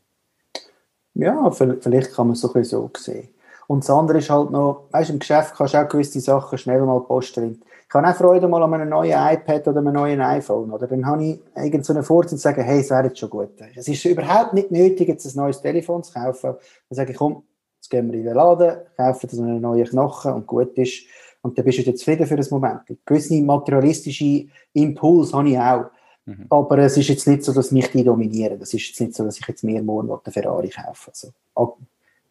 Ja, 1.15 1.49
vielleicht 1.49 2.13
kann 2.13 2.27
man 2.27 2.33
es 2.33 2.41
so 2.41 2.51
so 2.61 2.91
sehen. 2.97 3.29
Und 3.67 3.84
das 3.84 3.89
andere 3.89 4.19
ist 4.19 4.30
halt 4.30 4.51
noch, 4.51 4.88
weißt 4.91 5.10
du, 5.10 5.13
im 5.13 5.19
Geschäft 5.19 5.56
kannst 5.56 5.73
du 5.73 5.82
auch 5.82 5.89
gewisse 5.89 6.19
Sachen 6.19 6.58
schnell 6.58 6.82
mal 6.82 7.01
posten. 7.01 7.62
Ich 7.88 7.93
habe 7.93 8.08
auch 8.08 8.15
Freude 8.15 8.47
mal 8.47 8.62
an 8.63 8.73
einem 8.73 8.89
neuen 8.89 9.12
iPad 9.12 9.67
oder 9.67 9.80
einem 9.80 9.93
neuen 9.93 10.21
iPhone. 10.21 10.71
Oder 10.71 10.88
dann 10.88 11.06
habe 11.06 11.23
ich 11.23 11.39
irgend 11.56 11.86
so 11.86 11.93
einen 11.93 12.04
Vorzug 12.04 12.34
und 12.34 12.38
sage, 12.39 12.63
hey, 12.63 12.80
es 12.80 12.89
wäre 12.89 13.06
jetzt 13.06 13.19
schon 13.19 13.30
gut. 13.30 13.51
Es 13.75 13.88
ist 13.88 14.04
überhaupt 14.06 14.54
nicht 14.54 14.71
nötig, 14.71 15.08
jetzt 15.08 15.25
ein 15.25 15.38
neues 15.38 15.62
Telefon 15.62 16.04
zu 16.04 16.13
kaufen. 16.13 16.56
Dann 16.89 16.95
sage 16.95 17.12
ich, 17.12 17.17
komm, 17.17 17.43
jetzt 17.78 17.89
gehen 17.89 18.12
wir 18.12 18.19
in 18.19 18.25
den 18.25 18.36
Laden, 18.36 18.78
kaufen 18.97 19.30
so 19.30 19.41
einen 19.41 19.62
neuen 19.62 19.86
Knochen 19.86 20.34
und 20.34 20.47
gut 20.47 20.78
ist. 20.78 21.04
Und 21.41 21.58
dann 21.58 21.63
bist 21.63 21.78
du 21.78 21.84
wieder 21.84 21.95
zufrieden 21.95 22.25
für 22.25 22.36
das 22.36 22.49
Moment. 22.49 22.82
Gewisse 23.06 23.41
materialistische 23.41 24.47
Impulse 24.73 25.38
habe 25.38 25.49
ich 25.49 25.60
auch. 25.60 25.86
Mhm. 26.25 26.47
Aber 26.49 26.80
es 26.80 26.97
ist 26.97 27.08
jetzt 27.08 27.28
nicht 27.28 27.43
so, 27.43 27.54
dass 27.54 27.71
mich 27.71 27.89
die 27.91 28.04
dominieren. 28.04 28.60
Es 28.62 28.73
ist 28.73 28.88
jetzt 28.88 28.99
nicht 28.99 29.13
so, 29.13 29.23
dass 29.23 29.38
ich 29.39 29.47
jetzt 29.47 29.63
mehr 29.63 29.84
morgen 29.84 30.12
einen 30.12 30.34
Ferrari 30.34 30.69
kaufe. 30.69 31.12
Also, 31.12 31.30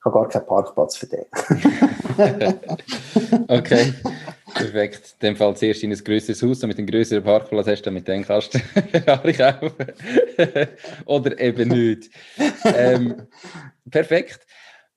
habe 0.05 0.15
gar 0.15 0.29
keinen 0.29 0.47
Parkplatz 0.47 0.97
für 0.97 1.07
den. 1.07 1.25
okay, 3.49 3.95
perfekt. 4.55 5.17
In 5.21 5.29
dem 5.29 5.37
Fall 5.37 5.57
zuerst 5.57 5.83
in 5.83 5.93
ein 5.93 6.05
grösseres 6.05 6.43
Haus, 6.43 6.59
damit 6.61 6.79
einen 6.79 6.87
grösseren 6.87 7.25
Parkplatz 7.25 7.67
hast, 7.67 7.83
damit 7.83 8.07
dann 8.09 8.25
kannst 8.25 8.55
du 8.55 8.59
Ferrari 8.59 9.33
kaufen. 9.33 9.73
Oder 11.07 11.41
eben 11.41 11.69
nicht. 11.69 12.11
Ähm, 12.65 13.23
perfekt. 13.91 14.47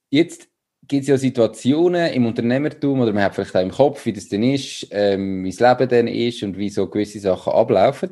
Jetzt 0.09 0.47
gibt 0.87 1.03
es 1.03 1.07
ja 1.07 1.17
Situationen 1.17 2.13
im 2.13 2.25
Unternehmertum 2.25 3.01
oder 3.01 3.13
man 3.13 3.23
hat 3.23 3.35
vielleicht 3.35 3.55
auch 3.55 3.61
im 3.61 3.71
Kopf, 3.71 4.05
wie 4.05 4.13
das 4.13 4.29
denn 4.29 4.43
ist, 4.43 4.87
ähm, 4.91 5.43
wie 5.43 5.51
das 5.51 5.59
Leben 5.59 5.89
dann 5.89 6.07
ist 6.07 6.43
und 6.43 6.57
wie 6.57 6.69
so 6.69 6.87
gewisse 6.87 7.19
Sachen 7.19 7.53
ablaufen. 7.53 8.11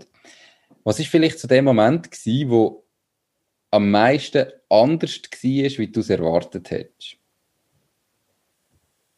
Was 0.83 0.99
ist 0.99 1.09
vielleicht 1.09 1.39
zu 1.39 1.47
dem 1.47 1.65
Moment 1.65 2.11
gewesen, 2.11 2.49
wo 2.49 2.84
am 3.75 3.91
meisten 3.91 4.47
anders 4.69 5.21
war, 5.21 5.79
wie 5.79 5.87
du 5.87 5.99
es 5.99 6.09
erwartet 6.09 6.71
hättest? 6.71 7.17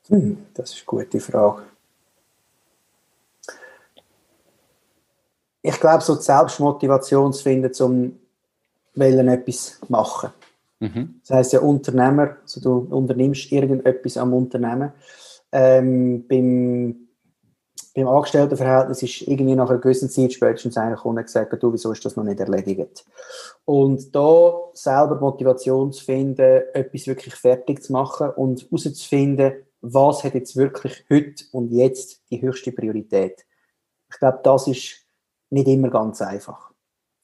Hm, 0.08 0.38
das 0.54 0.72
ist 0.74 0.78
eine 0.80 0.86
gute 0.86 1.20
Frage. 1.20 1.64
Ich 5.62 5.80
glaube, 5.80 6.04
so 6.04 6.16
die 6.16 6.24
Selbstmotivation 6.24 7.34
zu 7.34 7.44
finden, 7.44 7.72
um 7.84 8.20
etwas 8.96 9.80
zu 9.80 9.86
machen. 9.90 10.32
Mhm. 10.80 11.22
Das 11.22 11.38
heisst 11.38 11.54
ja 11.54 11.60
Unternehmer, 11.60 12.38
also 12.42 12.62
du 12.62 12.96
unternimmst 12.96 13.52
irgendetwas 13.52 14.18
am 14.18 14.34
Unternehmen. 14.34 14.92
Ähm, 15.52 16.26
beim 16.28 17.07
beim 17.96 18.08
Angestelltenverhältnis 18.08 19.02
ist 19.02 19.22
irgendwie 19.22 19.56
nach 19.56 19.70
einer 19.70 19.80
gewissen 19.80 20.10
Zeit 20.10 20.34
spätestens 20.34 20.76
gekommen 20.76 21.18
und 21.18 21.24
gesagt, 21.24 21.62
du, 21.62 21.74
wieso 21.74 21.92
ist 21.92 22.06
das 22.06 22.16
noch 22.16 22.24
nicht 22.24 22.40
erledigt? 22.40 23.06
Und 23.66 24.16
da 24.16 24.54
selber 24.74 25.20
Motivation 25.20 25.92
zu 25.92 26.06
finden, 26.06 26.62
etwas 26.74 27.08
wirklich 27.08 27.36
fertig 27.36 27.82
zu 27.84 27.94
machen 27.94 28.30
und 28.32 28.62
herauszufinden, 28.62 29.54
was 29.82 30.24
hat 30.24 30.36
jetzt 30.36 30.56
wirklich 30.56 31.06
heute 31.10 31.44
und 31.52 31.72
jetzt 31.72 32.22
die 32.30 32.42
höchste 32.42 32.72
Priorität. 32.72 33.46
Ich 34.12 34.20
glaube, 34.20 34.40
das 34.44 34.68
ist 34.68 35.06
nicht 35.50 35.68
immer 35.68 35.90
ganz 35.90 36.22
einfach. 36.22 36.72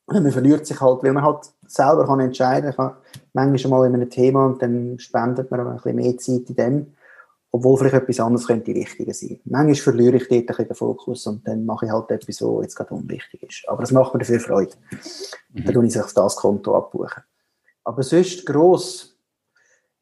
Man 0.08 0.32
verliert 0.32 0.66
sich 0.66 0.82
halt, 0.82 1.02
weil 1.04 1.14
man 1.14 1.24
halt 1.24 1.52
selber 1.66 2.06
kann 2.06 2.20
entscheiden 2.20 2.74
kann. 2.74 2.96
Manchmal 3.34 3.70
mal 3.72 3.88
in 3.88 3.94
einem 3.94 4.10
Thema 4.10 4.46
und 4.46 4.62
dann 4.62 5.00
spendet 5.00 5.50
man 5.50 5.62
ein 5.62 5.76
bisschen 5.76 5.96
mehr 5.96 6.18
Zeit 6.18 6.50
in 6.50 6.56
dem 6.56 6.94
obwohl 7.56 7.78
vielleicht 7.78 7.94
etwas 7.94 8.20
anderes 8.20 8.48
könnte 8.48 8.74
wichtiger 8.74 9.14
sein. 9.14 9.40
Manchmal 9.46 9.76
verliere 9.76 10.18
ich 10.18 10.28
dort 10.28 10.40
ein 10.40 10.46
bisschen 10.48 10.68
den 10.70 10.76
Fokus 10.76 11.28
und 11.28 11.48
dann 11.48 11.68
mache 11.68 11.86
ich 11.86 11.92
halt 11.92 12.10
etwas, 12.10 12.42
was 12.42 12.64
jetzt 12.64 12.76
gerade 12.76 12.96
unwichtig 12.96 13.44
ist. 13.44 13.64
Aber 13.68 13.82
das 13.82 13.92
macht 13.92 14.12
mir 14.12 14.22
dafür 14.22 14.40
Freude. 14.40 14.74
Mhm. 15.54 15.66
Dann 15.66 15.74
tue 15.76 15.86
ich 15.86 16.02
auf 16.02 16.14
das 16.14 16.36
Konto 16.36 16.76
abbuchen. 16.76 17.22
Aber 17.84 18.02
sonst 18.02 18.44
gross, 18.48 19.16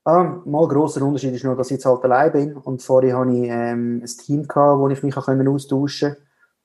ah, 0.06 0.40
mal 0.46 0.66
grosser 0.70 1.02
Unterschied 1.02 1.34
ist 1.34 1.44
nur, 1.44 1.58
dass 1.58 1.68
ich 1.68 1.74
jetzt 1.74 1.86
halt 1.86 2.02
allein 2.06 2.32
bin 2.32 2.54
und 2.56 2.82
vorher 2.82 3.18
hatte 3.18 3.32
ich 3.32 3.50
ähm, 3.50 4.02
ein 4.02 4.06
Team 4.06 4.48
gehabt, 4.48 4.80
wo 4.80 4.88
ich 4.88 5.04
mich 5.04 5.18
austauschen 5.18 6.10
konnte. 6.12 6.22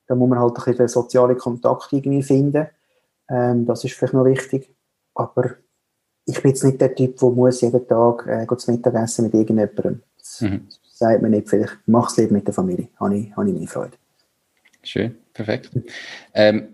Da 0.07 0.15
muss 0.15 0.29
man 0.29 0.39
halt 0.39 0.51
ein 0.51 0.55
bisschen 0.55 0.77
den 0.77 0.87
sozialen 0.87 1.37
Kontakt 1.37 1.91
irgendwie 1.91 2.23
finden. 2.23 2.65
Ähm, 3.29 3.65
das 3.65 3.83
ist 3.83 3.93
vielleicht 3.93 4.13
noch 4.13 4.23
wichtig. 4.23 4.73
Aber 5.15 5.49
ich 6.23 6.41
bin 6.41 6.51
jetzt 6.51 6.63
nicht 6.63 6.79
der 6.79 6.95
Typ, 6.95 7.17
der 7.17 7.29
muss 7.29 7.59
jeden 7.59 7.85
Tag 7.85 8.25
äh, 8.25 8.47
zum 8.55 8.73
Mittagessen 8.73 9.25
mit 9.25 9.33
irgendjemandem. 9.33 10.01
Mhm. 10.41 10.67
Sagt 10.97 11.21
man 11.21 11.29
nicht, 11.29 11.47
vielleicht 11.47 11.77
mach 11.85 12.09
es 12.09 12.17
lieber 12.17 12.33
mit 12.33 12.47
der 12.47 12.55
Familie. 12.55 12.87
Habe 12.99 13.15
ich, 13.15 13.35
habe 13.35 13.47
ich 13.47 13.55
mehr 13.55 13.67
Freude. 13.67 13.97
Schön, 14.81 15.15
perfekt. 15.31 15.69
Ähm, 16.33 16.69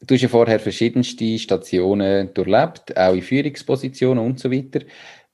du 0.00 0.14
hast 0.14 0.22
ja 0.22 0.28
vorher 0.28 0.58
verschiedenste 0.58 1.38
Stationen 1.38 2.32
durchlebt, 2.32 2.96
auch 2.96 3.12
in 3.12 3.20
Führungspositionen 3.20 4.24
und 4.24 4.40
so 4.40 4.50
weiter. 4.50 4.80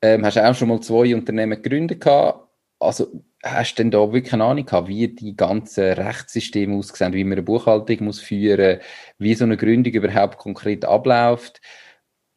Ähm, 0.00 0.26
hast 0.26 0.38
auch 0.38 0.54
schon 0.56 0.70
mal 0.70 0.80
zwei 0.80 1.14
Unternehmen 1.14 1.62
gegründet 1.62 2.00
gehabt. 2.00 2.48
Also 2.80 3.12
hast 3.44 3.74
du 3.74 3.82
denn 3.84 3.92
da 3.92 4.12
wirklich 4.12 4.32
eine 4.32 4.42
Ahnung 4.42 4.66
gehabt, 4.66 4.88
wie 4.88 5.06
die 5.06 5.36
ganzen 5.36 5.92
Rechtssysteme 5.92 6.76
aussehen, 6.76 7.12
wie 7.12 7.22
man 7.22 7.34
eine 7.34 7.42
Buchhaltung 7.42 8.06
muss 8.06 8.18
führen, 8.18 8.80
wie 9.18 9.34
so 9.34 9.44
eine 9.44 9.56
Gründung 9.56 9.92
überhaupt 9.92 10.38
konkret 10.38 10.84
abläuft? 10.84 11.60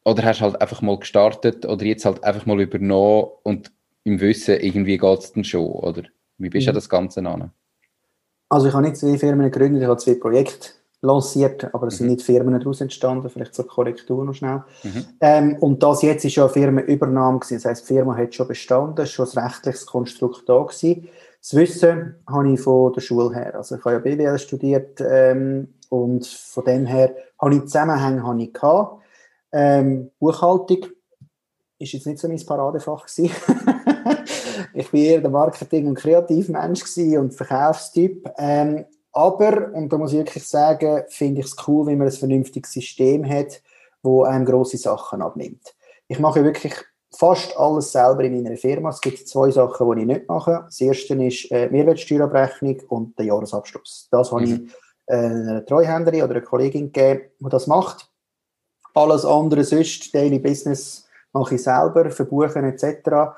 Oder 0.03 0.21
hast 0.21 0.41
du 0.41 0.43
halt 0.43 0.61
einfach 0.61 0.83
mal 0.83 0.99
gestartet 0.99 1.65
oder 1.65 1.83
jetzt 1.83 2.05
halt 2.05 2.23
einfach 2.23 2.45
mal 2.45 2.61
übernommen 2.61 3.31
und 3.41 3.71
im 4.05 4.21
Wissen, 4.21 4.59
irgendwie 4.59 4.97
geht 4.97 5.19
es 5.19 5.33
dann 5.33 5.43
schon, 5.43 5.65
oder? 5.65 6.03
Wie 6.37 6.49
bist 6.49 6.67
du 6.67 6.71
mhm. 6.71 6.75
das 6.75 6.87
Ganze 6.87 7.19
an? 7.25 7.51
Also 8.47 8.67
ich 8.67 8.73
habe 8.73 8.83
nicht 8.83 8.97
zwei 8.97 9.17
Firmen 9.17 9.51
gegründet, 9.51 9.81
ich 9.81 9.87
habe 9.87 9.99
zwei 9.99 10.15
Projekte 10.15 10.69
lanciert, 11.01 11.73
aber 11.73 11.87
es 11.87 11.95
mhm. 11.95 11.97
sind 11.97 12.07
nicht 12.07 12.21
Firmen 12.21 12.59
daraus 12.59 12.81
entstanden, 12.81 13.29
vielleicht 13.29 13.55
zur 13.55 13.67
Korrektur 13.67 14.23
noch 14.23 14.33
schnell. 14.33 14.63
Mhm. 14.83 15.05
Ähm, 15.21 15.55
und 15.59 15.81
das 15.81 16.03
jetzt 16.03 16.23
ist 16.23 16.35
ja 16.35 16.43
eine 16.43 16.53
Firmenübernahme 16.53 17.39
gewesen, 17.39 17.55
das 17.55 17.65
heisst, 17.65 17.89
die 17.89 17.93
Firma 17.93 18.15
hat 18.15 18.33
schon 18.33 18.47
bestanden, 18.47 19.05
schon 19.07 19.27
ein 19.27 19.43
rechtliches 19.43 19.85
Konstrukt 19.85 20.47
da 20.47 20.61
gewesen. 20.61 21.09
Das 21.41 21.55
Wissen 21.55 22.15
habe 22.27 22.53
ich 22.53 22.59
von 22.59 22.93
der 22.93 23.01
Schule 23.01 23.35
her, 23.35 23.55
also 23.55 23.75
ich 23.75 23.85
habe 23.85 23.95
ja 23.95 23.99
BWL 23.99 24.39
studiert 24.39 25.01
ähm, 25.01 25.73
und 25.89 26.27
von 26.27 26.63
dem 26.63 26.85
her 26.85 27.15
habe 27.39 27.55
ich 27.55 27.61
Zusammenhänge 27.63 28.23
habe 28.23 28.41
ich 28.41 28.53
gehabt. 28.53 29.01
Ähm, 29.51 30.11
Buchhaltung 30.19 30.85
ist 31.79 31.93
jetzt 31.93 32.07
nicht 32.07 32.19
so 32.19 32.27
mein 32.27 32.43
Paradefach 32.45 33.05
gewesen. 33.05 33.31
ich 34.73 34.93
war 34.93 34.99
eher 34.99 35.21
der 35.21 35.29
Marketing- 35.29 35.87
und 35.87 35.95
Kreativmensch 35.95 36.83
und 37.17 37.33
Verkaufstyp. 37.33 38.31
Ähm, 38.37 38.85
aber, 39.11 39.71
und 39.73 39.91
da 39.91 39.97
muss 39.97 40.11
ich 40.11 40.19
wirklich 40.19 40.47
sagen, 40.47 41.03
finde 41.09 41.41
ich 41.41 41.47
es 41.47 41.55
cool, 41.67 41.87
wenn 41.87 41.97
man 41.97 42.07
ein 42.07 42.13
vernünftiges 42.13 42.73
System 42.73 43.27
hat, 43.27 43.61
wo 44.03 44.23
einem 44.23 44.45
grosse 44.45 44.77
Sachen 44.77 45.21
abnimmt. 45.21 45.73
Ich 46.07 46.19
mache 46.19 46.43
wirklich 46.43 46.73
fast 47.17 47.57
alles 47.57 47.91
selber 47.91 48.23
in 48.23 48.43
meiner 48.43 48.57
Firma. 48.57 48.89
Es 48.89 49.01
gibt 49.01 49.27
zwei 49.27 49.49
Sachen, 49.51 49.95
die 49.95 50.01
ich 50.01 50.07
nicht 50.07 50.27
mache. 50.27 50.63
Das 50.65 50.79
erste 50.81 51.13
ist 51.23 51.49
äh, 51.51 51.69
Mehrwertsteuerabrechnung 51.69 52.81
und 52.89 53.17
der 53.17 53.27
Jahresabschluss. 53.27 54.09
Das 54.11 54.31
mhm. 54.31 54.35
habe 54.35 54.45
ich 54.45 54.59
äh, 55.07 55.15
einer 55.15 55.65
Treuhänderin 55.65 56.23
oder 56.23 56.35
einer 56.35 56.41
Kollegin 56.41 56.91
gegeben, 56.91 57.29
die 57.39 57.49
das 57.49 57.67
macht. 57.67 58.11
Alles 58.93 59.25
andere 59.25 59.63
sonst, 59.63 60.13
Daily 60.13 60.39
Business, 60.39 61.07
mache 61.33 61.55
ich 61.55 61.63
selber, 61.63 62.09
verbuchen 62.11 62.63
etc. 62.63 63.35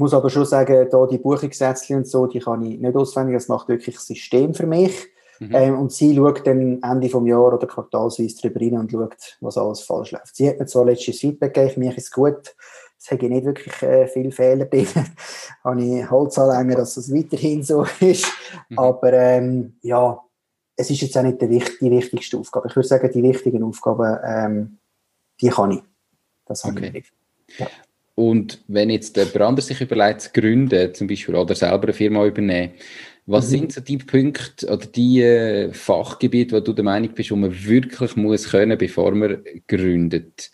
Ich 0.00 0.02
muss 0.02 0.14
aber 0.14 0.30
schon 0.30 0.46
sagen, 0.46 0.88
da 0.90 1.06
die 1.06 1.18
Buchungssätze 1.18 1.94
und 1.94 2.08
so, 2.08 2.26
die 2.26 2.38
kann 2.38 2.62
ich 2.62 2.80
nicht 2.80 2.96
auswendig. 2.96 3.36
Das 3.36 3.48
macht 3.48 3.68
wirklich 3.68 3.96
das 3.96 4.06
System 4.06 4.54
für 4.54 4.66
mich. 4.66 4.94
Mhm. 5.40 5.54
Ähm, 5.54 5.78
und 5.78 5.92
sie 5.92 6.16
schaut 6.16 6.46
dann 6.46 6.82
Ende 6.82 7.10
vom 7.10 7.26
Jahr 7.26 7.52
oder 7.52 7.66
quartalsweise 7.66 8.34
drüber 8.40 8.60
rein 8.62 8.78
und 8.78 8.90
schaut, 8.90 9.36
was 9.42 9.58
alles 9.58 9.82
falsch 9.82 10.12
läuft. 10.12 10.36
Sie 10.36 10.48
hat 10.48 10.58
mir 10.58 10.64
zwar 10.64 10.86
letztes 10.86 11.20
Feedback 11.20 11.52
gegeben, 11.52 11.80
mich 11.80 11.98
ist 11.98 12.04
es 12.04 12.12
gut. 12.12 12.56
Es 12.98 13.10
habe 13.10 13.26
ich 13.26 13.30
nicht 13.30 13.44
wirklich 13.44 13.82
äh, 13.82 14.06
viele 14.06 14.32
Fehler 14.32 14.64
drin. 14.64 14.86
habe 15.64 15.82
ich 15.82 16.10
Holz 16.10 16.38
anlängen, 16.38 16.78
dass 16.78 16.94
das 16.94 17.12
weiterhin 17.12 17.62
so 17.62 17.84
ist. 18.00 18.26
Mhm. 18.70 18.78
Aber 18.78 19.12
ähm, 19.12 19.74
ja, 19.82 20.18
es 20.76 20.88
ist 20.88 21.02
jetzt 21.02 21.18
auch 21.18 21.22
nicht 21.22 21.42
die, 21.42 21.62
die 21.78 21.90
wichtigste 21.90 22.38
Aufgabe. 22.38 22.68
Ich 22.68 22.76
würde 22.76 22.88
sagen, 22.88 23.10
die 23.12 23.22
wichtigen 23.22 23.62
Aufgaben, 23.64 24.18
ähm, 24.24 24.78
die 25.42 25.50
kann 25.50 25.72
ich. 25.72 25.82
Das 26.46 26.64
habe 26.64 26.78
okay. 26.78 26.92
ich. 26.94 27.58
Ja. 27.58 27.66
Und 28.20 28.60
wenn 28.68 28.90
jetzt 28.90 29.16
jemand 29.16 29.40
anderes 29.40 29.68
sich 29.68 29.80
überlegt, 29.80 30.20
zu 30.20 30.30
gründen, 30.34 30.92
zum 30.92 31.06
Beispiel, 31.06 31.34
oder 31.36 31.54
selber 31.54 31.84
eine 31.84 31.94
Firma 31.94 32.26
übernehmen, 32.26 32.74
was 33.24 33.46
mhm. 33.46 33.50
sind 33.50 33.72
so 33.72 33.80
die 33.80 33.96
Punkte 33.96 34.66
oder 34.66 34.84
die 34.84 35.22
äh, 35.22 35.72
Fachgebiete, 35.72 36.54
wo 36.54 36.60
du 36.60 36.74
der 36.74 36.84
Meinung 36.84 37.14
bist, 37.14 37.30
wo 37.30 37.36
man 37.36 37.64
wirklich 37.64 38.16
muss 38.16 38.50
können, 38.50 38.76
bevor 38.76 39.14
man 39.14 39.42
gründet? 39.66 40.50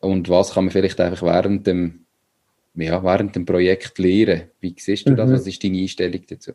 Und 0.00 0.28
was 0.28 0.54
kann 0.54 0.64
man 0.64 0.72
vielleicht 0.72 1.00
einfach 1.00 1.22
während 1.22 1.68
dem, 1.68 2.04
ja, 2.74 3.04
während 3.04 3.36
dem 3.36 3.44
Projekt 3.44 3.96
lernen? 4.00 4.50
Wie 4.58 4.74
siehst 4.76 5.08
du 5.08 5.14
das? 5.14 5.30
Mhm. 5.30 5.34
Was 5.34 5.46
ist 5.46 5.62
deine 5.62 5.78
Einstellung 5.78 6.22
dazu? 6.28 6.50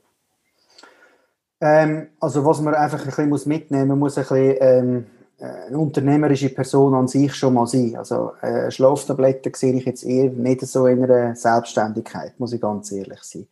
Ähm, 1.62 2.08
also 2.20 2.44
was 2.44 2.60
man 2.60 2.74
einfach 2.74 3.00
ein 3.18 3.30
bisschen 3.30 3.50
mitnehmen 3.50 3.88
muss, 3.88 3.88
man 3.88 4.00
muss 4.00 4.18
ein 4.18 4.24
bisschen 4.24 4.58
ähm, 4.60 4.98
äh, 4.98 5.19
eine 5.40 5.78
unternehmerische 5.78 6.50
Person 6.50 6.94
an 6.94 7.08
sich 7.08 7.34
schon 7.34 7.54
mal 7.54 7.68
sein. 7.68 7.96
Also 7.96 8.34
äh, 8.42 8.70
Schlaftabletten 8.70 9.54
sehe 9.54 9.74
ich 9.74 9.86
jetzt 9.86 10.04
eher 10.04 10.30
nicht 10.32 10.62
so 10.62 10.88
in 10.88 11.04
einer 11.04 11.36
Selbstständigkeit, 11.36 12.40
muss 12.40 12.54
ich 12.54 12.62
ganz 12.62 12.92
ehrlich 12.92 13.24
sein. 13.24 13.48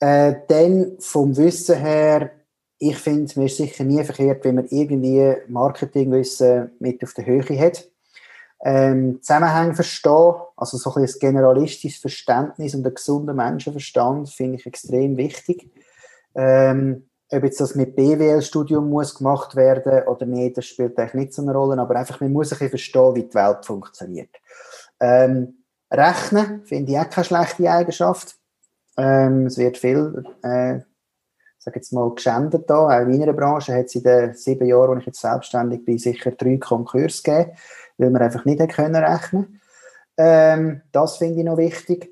Äh, 0.00 0.34
dann 0.48 0.96
vom 0.98 1.36
Wissen 1.36 1.76
her, 1.76 2.30
ich 2.78 2.98
finde, 2.98 3.32
mir 3.38 3.46
ist 3.46 3.56
sicher 3.56 3.84
nie 3.84 4.04
verkehrt, 4.04 4.44
wenn 4.44 4.56
man 4.56 4.66
irgendwie 4.68 5.34
Marketingwissen 5.48 6.72
mit 6.78 7.02
auf 7.02 7.14
der 7.14 7.24
Höhe 7.24 7.58
hat. 7.58 7.88
Ähm, 8.62 9.22
Zusammenhänge 9.22 9.74
verstehen, 9.74 10.34
also 10.56 10.76
so 10.76 10.92
ein, 10.94 11.04
ein 11.04 11.10
generalistisches 11.20 12.00
Verständnis 12.00 12.74
und 12.74 12.86
ein 12.86 12.94
gesunder 12.94 13.34
Menschenverstand 13.34 14.28
finde 14.30 14.58
ich 14.58 14.66
extrem 14.66 15.16
wichtig. 15.16 15.70
Ähm, 16.34 17.06
ob 17.30 17.42
jetzt 17.44 17.60
das 17.60 17.74
mit 17.74 17.96
BWL-Studium 17.96 18.88
muss 18.88 19.16
gemacht 19.16 19.56
werden 19.56 20.06
oder 20.06 20.26
nicht, 20.26 20.56
das 20.56 20.66
spielt 20.66 20.98
eigentlich 20.98 21.14
nicht 21.14 21.34
so 21.34 21.42
eine 21.42 21.52
Rolle, 21.52 21.80
aber 21.80 21.96
einfach, 21.96 22.20
man 22.20 22.32
muss 22.32 22.52
ein 22.52 22.68
verstehen, 22.68 23.14
wie 23.14 23.24
die 23.24 23.34
Welt 23.34 23.64
funktioniert. 23.64 24.30
Ähm, 25.00 25.64
Rechnen 25.90 26.64
finde 26.64 26.92
ich 26.92 26.98
auch 26.98 27.10
keine 27.10 27.24
schlechte 27.24 27.70
Eigenschaft. 27.70 28.36
Ähm, 28.96 29.46
es 29.46 29.58
wird 29.58 29.78
viel, 29.78 30.24
äh, 30.42 30.80
sag 31.58 31.76
jetzt 31.76 31.92
mal, 31.92 32.12
geschändet 32.14 32.68
da. 32.68 32.86
Auch 32.86 33.02
in 33.02 33.10
meiner 33.10 33.32
Branche 33.32 33.74
hat 33.74 33.86
es 33.86 33.94
in 33.94 34.02
den 34.02 34.34
sieben 34.34 34.66
Jahren, 34.66 34.96
wo 34.96 35.00
ich 35.00 35.06
jetzt 35.06 35.20
selbstständig 35.20 35.84
bin, 35.84 35.98
sicher 35.98 36.30
drei 36.32 36.56
Konkurse 36.58 37.22
gegeben, 37.22 37.52
weil 37.98 38.10
wir 38.10 38.20
einfach 38.20 38.44
nicht 38.44 38.68
können 38.74 38.96
rechnen 38.96 39.60
ähm, 40.16 40.82
Das 40.92 41.18
finde 41.18 41.40
ich 41.40 41.44
noch 41.44 41.56
wichtig. 41.56 42.10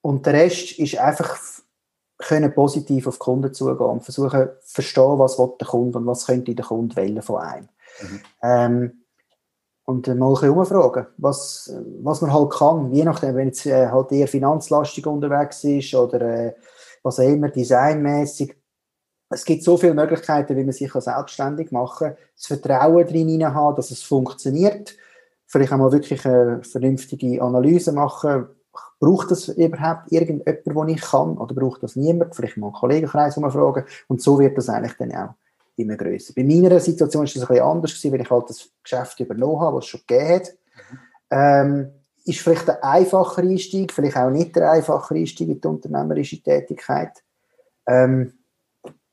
Und 0.00 0.26
der 0.26 0.34
Rest 0.34 0.78
ist 0.78 0.98
einfach 0.98 1.38
können 2.18 2.54
positiv 2.54 3.06
auf 3.06 3.18
Kunden 3.18 3.52
zugehen 3.52 3.86
und 3.86 4.04
versuchen 4.04 4.48
zu 4.62 4.72
verstehen, 4.72 5.18
was 5.18 5.36
der 5.36 5.66
Kunde 5.66 5.98
und 5.98 6.06
was 6.06 6.26
könnte 6.26 6.54
der 6.54 6.64
Kunde 6.64 6.96
wählen 6.96 7.22
von 7.22 7.40
einem. 7.40 7.68
Mhm. 8.00 8.20
Ähm, 8.42 9.04
und 9.86 10.06
mal 10.06 10.28
ein 10.28 10.34
bisschen 10.34 10.50
umfragen, 10.50 11.06
was, 11.18 11.74
was 12.02 12.22
man 12.22 12.32
halt 12.32 12.50
kann, 12.50 12.92
je 12.92 13.04
nachdem, 13.04 13.36
wenn 13.36 13.48
es 13.48 13.66
äh, 13.66 13.88
halt 13.88 14.12
eher 14.12 14.28
finanzlastig 14.28 15.06
unterwegs 15.06 15.62
ist 15.64 15.94
oder 15.94 16.20
äh, 16.22 16.54
was 17.02 17.20
auch 17.20 17.24
immer, 17.24 17.50
designmäßig. 17.50 18.56
Es 19.28 19.44
gibt 19.44 19.62
so 19.62 19.76
viele 19.76 19.94
Möglichkeiten, 19.94 20.56
wie 20.56 20.64
man 20.64 20.72
sich 20.72 20.90
selbstständig 20.92 21.70
machen 21.70 22.08
kann. 22.08 22.16
Das 22.34 22.46
Vertrauen 22.46 23.06
drin 23.06 23.54
haben, 23.54 23.76
dass 23.76 23.90
es 23.90 24.02
funktioniert. 24.02 24.96
Vielleicht 25.46 25.72
auch 25.72 25.78
mal 25.78 25.92
wirklich 25.92 26.24
eine 26.24 26.62
vernünftige 26.62 27.42
Analyse 27.42 27.92
machen, 27.92 28.46
Braucht 29.00 29.30
das 29.30 29.48
überhaupt 29.48 30.10
irgendjemand, 30.10 30.66
den 30.66 30.88
ich 30.88 31.00
kann? 31.00 31.36
Oder 31.36 31.54
braucht 31.54 31.82
das 31.82 31.96
niemand? 31.96 32.34
Vielleicht 32.34 32.56
mal 32.56 32.68
einen 32.68 32.74
Kollegenkreis 32.74 33.34
fragen. 33.34 33.84
Und 34.08 34.22
so 34.22 34.38
wird 34.38 34.56
das 34.56 34.68
eigentlich 34.68 34.96
dann 34.98 35.14
auch 35.14 35.34
immer 35.76 35.96
größer. 35.96 36.32
Bei 36.34 36.44
meiner 36.44 36.78
Situation 36.80 37.24
ist 37.24 37.36
das 37.36 37.42
ein 37.42 37.48
bisschen 37.48 37.64
anders 37.64 37.92
gewesen, 37.92 38.12
weil 38.12 38.20
ich 38.20 38.30
halt 38.30 38.50
das 38.50 38.68
Geschäft 38.82 39.20
übernommen 39.20 39.60
habe, 39.60 39.76
was 39.76 39.84
es 39.84 39.90
schon 39.90 40.00
gegeben 40.06 40.34
hat. 40.34 40.52
Ähm, 41.30 41.90
ist 42.24 42.40
vielleicht 42.40 42.68
ein 42.70 42.82
einfacher 42.82 43.42
Einstieg, 43.42 43.92
vielleicht 43.92 44.16
auch 44.16 44.30
nicht 44.30 44.56
der 44.56 44.70
einfache 44.70 45.14
Einstieg 45.14 45.48
in 45.48 45.60
die 45.60 45.68
unternehmerische 45.68 46.42
Tätigkeit. 46.42 47.22
Ähm, 47.86 48.32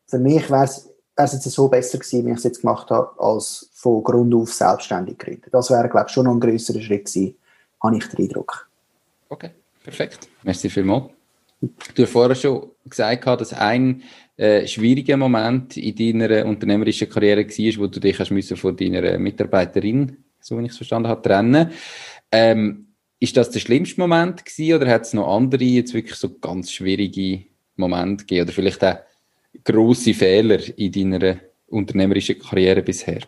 für 0.08 0.20
mich 0.20 0.50
wäre 0.50 0.64
es 0.64 0.88
jetzt 1.16 1.44
so 1.44 1.68
besser 1.68 1.98
gewesen, 1.98 2.26
wenn 2.26 2.34
ich 2.34 2.40
es 2.40 2.44
jetzt 2.46 2.62
gemacht 2.62 2.90
habe, 2.90 3.20
als 3.22 3.70
von 3.74 4.04
Grund 4.04 4.34
auf 4.34 4.54
selbstständig 4.54 5.18
gründen. 5.18 5.50
Das 5.52 5.70
wäre, 5.70 5.90
glaube 5.90 6.08
ich, 6.08 6.14
schon 6.14 6.26
noch 6.26 6.34
ein 6.34 6.40
größerer 6.40 6.82
Schritt 6.82 7.06
gewesen, 7.06 7.36
habe 7.82 7.98
ich 7.98 8.08
den 8.08 8.26
Eindruck. 8.26 8.70
Okay. 9.32 9.52
Perfekt. 9.84 10.28
Merci 10.44 10.70
vielmals. 10.70 11.10
Du 11.96 12.04
hast 12.04 12.12
vorher 12.12 12.36
schon 12.36 12.72
gesagt, 12.86 13.26
dass 13.26 13.54
ein 13.54 14.04
äh, 14.36 14.68
schwieriger 14.68 15.16
Moment 15.16 15.78
in 15.78 15.96
deiner 15.96 16.46
unternehmerischen 16.46 17.10
Karriere 17.10 17.46
war, 17.46 17.82
wo 17.82 17.88
du 17.88 18.00
dich 18.00 18.20
hast 18.20 18.32
müssen 18.32 18.58
von 18.58 18.76
deiner 18.76 19.18
Mitarbeiterin, 19.18 20.18
so 20.40 20.58
wie 20.60 20.66
ich 20.66 20.72
es 20.72 20.78
verstanden 20.78 21.08
habe, 21.08 21.22
trennen. 21.22 21.72
Ähm, 22.32 22.88
ist 23.20 23.38
das 23.38 23.52
der 23.52 23.60
schlimmste 23.60 24.02
Moment 24.02 24.44
gewesen, 24.44 24.76
oder 24.76 24.92
hat 24.92 25.04
es 25.04 25.14
noch 25.14 25.34
andere 25.34 25.64
jetzt 25.64 25.94
wirklich 25.94 26.16
so 26.16 26.38
ganz 26.38 26.72
schwierige 26.72 27.46
Momente 27.78 28.26
gegeben 28.26 28.48
oder 28.48 28.54
vielleicht 28.54 28.84
auch 28.84 28.98
grosse 29.64 30.14
Fehler 30.14 30.60
in 30.78 30.92
deiner 30.92 31.38
unternehmerischen 31.68 32.38
Karriere 32.40 32.82
bisher? 32.82 33.22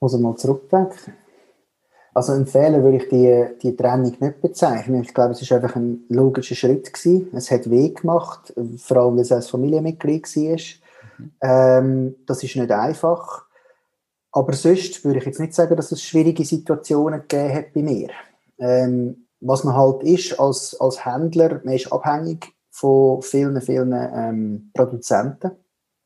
Ich 0.00 0.18
mal 0.18 0.36
zurückdenken. 0.36 1.17
Also 2.14 2.32
ein 2.32 2.46
Fehler 2.46 2.82
würde 2.82 2.96
ich 2.98 3.08
die, 3.08 3.46
die 3.62 3.76
Trennung 3.76 4.14
nicht 4.18 4.40
bezeichnen. 4.40 5.02
Ich 5.02 5.14
glaube, 5.14 5.32
es 5.32 5.50
war 5.50 5.58
einfach 5.58 5.76
ein 5.76 6.04
logischer 6.08 6.54
Schritt 6.54 6.92
gewesen. 6.92 7.28
Es 7.34 7.50
hat 7.50 7.70
weh 7.70 7.90
gemacht, 7.90 8.52
vor 8.78 8.96
allem, 8.96 9.16
weil 9.16 9.22
es 9.22 9.32
ein 9.32 9.42
Familienmitglied 9.42 10.24
war. 10.24 10.58
Mhm. 11.18 11.32
Ähm, 11.42 12.14
das 12.26 12.42
ist 12.42 12.56
nicht 12.56 12.72
einfach. 12.72 13.44
Aber 14.32 14.52
sonst 14.52 15.04
würde 15.04 15.18
ich 15.18 15.26
jetzt 15.26 15.40
nicht 15.40 15.54
sagen, 15.54 15.76
dass 15.76 15.92
es 15.92 16.02
schwierige 16.02 16.44
Situationen 16.44 17.22
gegeben 17.22 17.54
hat 17.54 17.72
bei 17.72 17.82
mir. 17.82 18.08
Ähm, 18.58 19.26
was 19.40 19.64
man 19.64 19.76
halt 19.76 20.02
ist 20.02 20.38
als, 20.38 20.78
als 20.80 21.04
Händler, 21.04 21.60
man 21.64 21.74
ist 21.74 21.92
abhängig 21.92 22.52
von 22.70 23.22
vielen, 23.22 23.60
vielen 23.60 23.92
ähm, 23.92 24.70
Produzenten. 24.74 25.52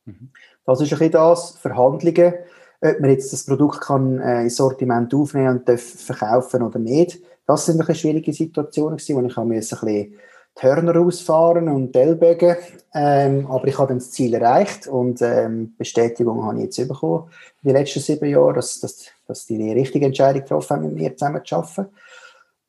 Mhm. 0.05 0.31
Das 0.65 0.81
ist 0.81 0.93
ein 0.93 0.99
bisschen 0.99 1.13
das, 1.13 1.57
Verhandlungen, 1.57 2.35
ob 2.83 3.01
man 3.01 3.11
jetzt 3.11 3.33
das 3.33 3.47
Produkt 3.47 3.81
kann, 3.81 4.19
äh, 4.19 4.43
ins 4.43 4.57
Sortiment 4.57 5.15
aufnehmen 5.15 5.63
und 5.67 5.81
verkaufen 5.81 6.63
oder 6.63 6.79
nicht. 6.79 7.21
Das 7.47 7.67
sind 7.67 7.81
ein 7.81 7.95
schwierige 7.95 8.33
Situationen 8.33 8.97
gewesen, 8.97 9.17
wo 9.17 9.27
ich 9.27 9.39
ein 9.39 9.49
bisschen 9.49 9.89
die 9.89 10.19
Hörner 10.59 11.01
ausfahren 11.01 11.69
und 11.69 11.97
Ellbogen. 11.97 12.57
Ähm, 12.93 13.47
aber 13.49 13.67
ich 13.69 13.79
habe 13.79 13.89
dann 13.89 13.99
das 13.99 14.11
Ziel 14.11 14.35
erreicht 14.35 14.87
und 14.87 15.23
ähm, 15.23 15.75
Bestätigung 15.79 16.45
habe 16.45 16.59
ich 16.59 16.65
jetzt 16.65 16.89
bekommen 16.89 17.31
in 17.63 17.69
den 17.69 17.77
letzten 17.77 18.01
sieben 18.01 18.29
Jahren, 18.29 18.55
dass, 18.55 18.81
dass, 18.81 19.07
dass 19.27 19.47
die 19.47 19.57
die 19.57 19.73
richtige 19.73 20.07
Entscheidung 20.07 20.43
getroffen 20.43 20.77
haben, 20.77 20.87
mit 20.87 20.95
mir 20.95 21.17
zusammen 21.17 21.43
zu 21.45 21.57
arbeiten. 21.57 21.87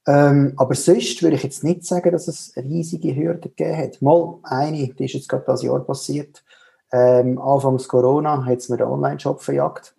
Ähm, 0.05 0.53
aber 0.57 0.75
sonst 0.75 1.21
würde 1.23 1.35
ich 1.35 1.43
jetzt 1.43 1.63
nicht 1.63 1.85
sagen, 1.85 2.11
dass 2.11 2.27
es 2.27 2.53
riesige 2.57 3.15
Hürden 3.15 3.41
gegeben 3.41 3.77
hat. 3.77 4.01
Mal 4.01 4.35
eine, 4.43 4.87
die 4.87 5.05
ist 5.05 5.13
jetzt 5.13 5.29
gerade 5.29 5.45
das 5.45 5.63
Jahr 5.63 5.79
passiert. 5.79 6.43
Ähm, 6.91 7.39
Anfangs 7.39 7.87
Corona 7.87 8.45
hat 8.45 8.59
es 8.59 8.69
mir 8.69 8.77
den 8.77 8.87
Online-Shop 8.87 9.41
verjagt. 9.41 9.95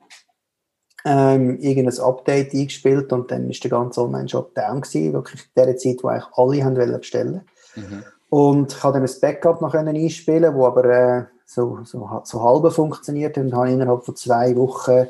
Ähm, 1.06 1.58
irgendein 1.60 2.00
Update 2.00 2.54
eingespielt 2.54 3.12
und 3.12 3.30
dann 3.30 3.50
ist 3.50 3.62
der 3.62 3.70
ganze 3.70 4.00
Online-Shop 4.00 4.54
down 4.54 4.80
gewesen, 4.80 5.12
wirklich 5.12 5.42
in 5.54 5.64
der 5.64 5.76
Zeit, 5.76 5.98
wo 6.02 6.08
eigentlich 6.08 6.32
alle 6.34 6.64
haben 6.64 6.76
wollen 6.76 6.98
bestellen. 6.98 7.42
Mhm. 7.76 8.04
Und 8.30 8.72
ich 8.72 8.80
konnte 8.80 9.00
dann 9.00 9.08
ein 9.08 9.20
Backup 9.20 9.60
noch 9.60 9.74
einspielen, 9.74 10.54
wo 10.54 10.66
aber 10.66 10.84
äh, 10.86 11.24
so, 11.44 11.80
so, 11.84 12.08
so 12.24 12.42
halb 12.42 12.72
funktioniert 12.72 13.36
und 13.36 13.54
habe 13.54 13.70
innerhalb 13.70 14.04
von 14.04 14.16
zwei 14.16 14.56
Wochen 14.56 15.06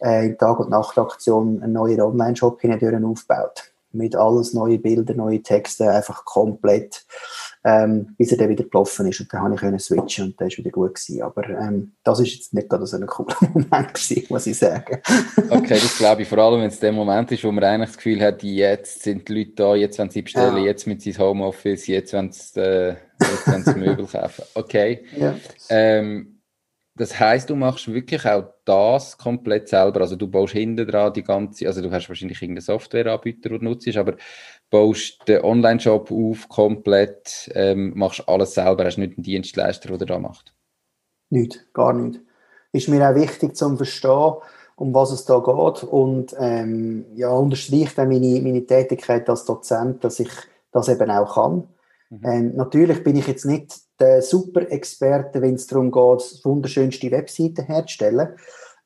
äh, 0.00 0.26
in 0.26 0.38
Tag- 0.38 0.60
und 0.60 0.70
Nachtaktion 0.70 1.62
einen 1.62 1.72
neuen 1.72 2.00
Online-Shop 2.00 2.60
hindurch 2.60 3.02
aufgebaut 3.02 3.72
mit 3.92 4.14
alles 4.16 4.54
neue 4.54 4.78
Bilder, 4.78 5.14
neue 5.14 5.42
Texte, 5.42 5.90
einfach 5.90 6.24
komplett, 6.24 7.04
ähm, 7.62 8.14
bis 8.16 8.32
er 8.32 8.38
dann 8.38 8.48
wieder 8.48 8.64
gelaufen 8.64 9.06
ist 9.06 9.20
und 9.20 9.32
dann 9.32 9.42
habe 9.42 9.54
ich 9.54 9.60
können 9.60 9.78
switchen 9.78 10.26
und 10.26 10.40
das 10.40 10.52
war 10.52 10.58
wieder 10.58 10.70
gut 10.70 10.94
gewesen. 10.94 11.22
Aber 11.22 11.48
ähm, 11.48 11.92
das 12.02 12.20
ist 12.20 12.34
jetzt 12.34 12.54
nicht 12.54 12.68
gerade 12.68 12.86
so 12.86 12.96
ein 12.96 13.06
cooler 13.06 13.36
Moment 13.52 13.94
gewesen, 13.94 14.26
muss 14.30 14.46
ich 14.46 14.58
sagen. 14.58 15.00
okay, 15.50 15.74
das 15.74 15.98
glaube 15.98 16.22
ich 16.22 16.28
vor 16.28 16.38
allem, 16.38 16.60
wenn 16.60 16.68
es 16.68 16.80
der 16.80 16.92
Moment 16.92 17.30
ist, 17.32 17.44
wo 17.44 17.52
man 17.52 17.64
eigentlich 17.64 17.90
das 17.90 17.96
Gefühl 17.98 18.22
hat, 18.22 18.42
jetzt 18.42 19.02
sind 19.02 19.28
die 19.28 19.34
Leute 19.34 19.52
da, 19.56 19.74
jetzt 19.74 19.98
wenn 19.98 20.10
sie 20.10 20.22
bestellen, 20.22 20.56
ja. 20.56 20.64
jetzt 20.64 20.86
mit 20.86 21.02
seinem 21.02 21.18
Homeoffice, 21.18 21.86
jetzt 21.86 22.12
wenn 22.14 22.32
sie, 22.32 22.60
äh, 22.60 22.96
jetzt 23.20 23.76
Möbel 23.76 24.06
kaufen. 24.10 24.44
Okay. 24.54 25.04
Ja. 25.16 25.34
Ähm, 25.68 26.40
das 26.96 27.18
heißt, 27.18 27.48
du 27.48 27.56
machst 27.56 27.92
wirklich 27.92 28.26
auch 28.26 28.52
das 28.64 29.16
komplett 29.16 29.68
selber. 29.68 30.00
Also 30.00 30.16
du 30.16 30.28
baust 30.28 30.52
hinten 30.52 30.86
dran 30.86 31.12
die 31.12 31.22
ganze, 31.22 31.66
also 31.66 31.80
du 31.80 31.90
hast 31.90 32.08
wahrscheinlich 32.08 32.42
irgendeinen 32.42 32.62
Softwareanbieter, 32.62 33.48
den 33.48 33.60
du 33.60 33.64
nutzt, 33.64 33.96
aber 33.96 34.16
baust 34.70 35.26
den 35.26 35.42
Online-Shop 35.42 36.10
auf 36.10 36.48
komplett, 36.48 37.50
ähm, 37.54 37.92
machst 37.96 38.28
alles 38.28 38.54
selber, 38.54 38.84
hast 38.84 38.98
nicht 38.98 39.16
einen 39.16 39.24
Dienstleister, 39.24 39.96
der 39.96 40.06
da 40.06 40.18
macht. 40.18 40.54
Nicht, 41.28 41.66
gar 41.72 41.92
nicht. 41.92 42.20
Ist 42.72 42.88
mir 42.88 43.08
auch 43.08 43.14
wichtig 43.14 43.56
zum 43.56 43.76
Verstehen, 43.76 44.34
um 44.76 44.94
was 44.94 45.10
es 45.10 45.24
da 45.24 45.38
geht 45.38 45.84
und 45.84 46.34
ähm, 46.38 47.04
ja, 47.14 47.30
unterstreicht 47.30 47.98
auch 47.98 48.06
meine, 48.06 48.40
meine 48.40 48.64
Tätigkeit 48.64 49.28
als 49.28 49.44
Dozent, 49.44 50.02
dass 50.04 50.20
ich 50.20 50.30
das 50.72 50.88
eben 50.88 51.10
auch 51.10 51.34
kann. 51.34 51.68
Mhm. 52.10 52.20
Ähm, 52.24 52.56
natürlich 52.56 53.02
bin 53.02 53.16
ich 53.16 53.26
jetzt 53.26 53.44
nicht 53.44 53.74
der 53.98 54.22
Super-Experte, 54.22 55.42
wenn 55.42 55.54
es 55.54 55.66
darum 55.66 55.90
geht, 55.90 56.44
wunderschönste 56.44 57.10
Webseiten 57.10 57.66
herzustellen. 57.66 58.30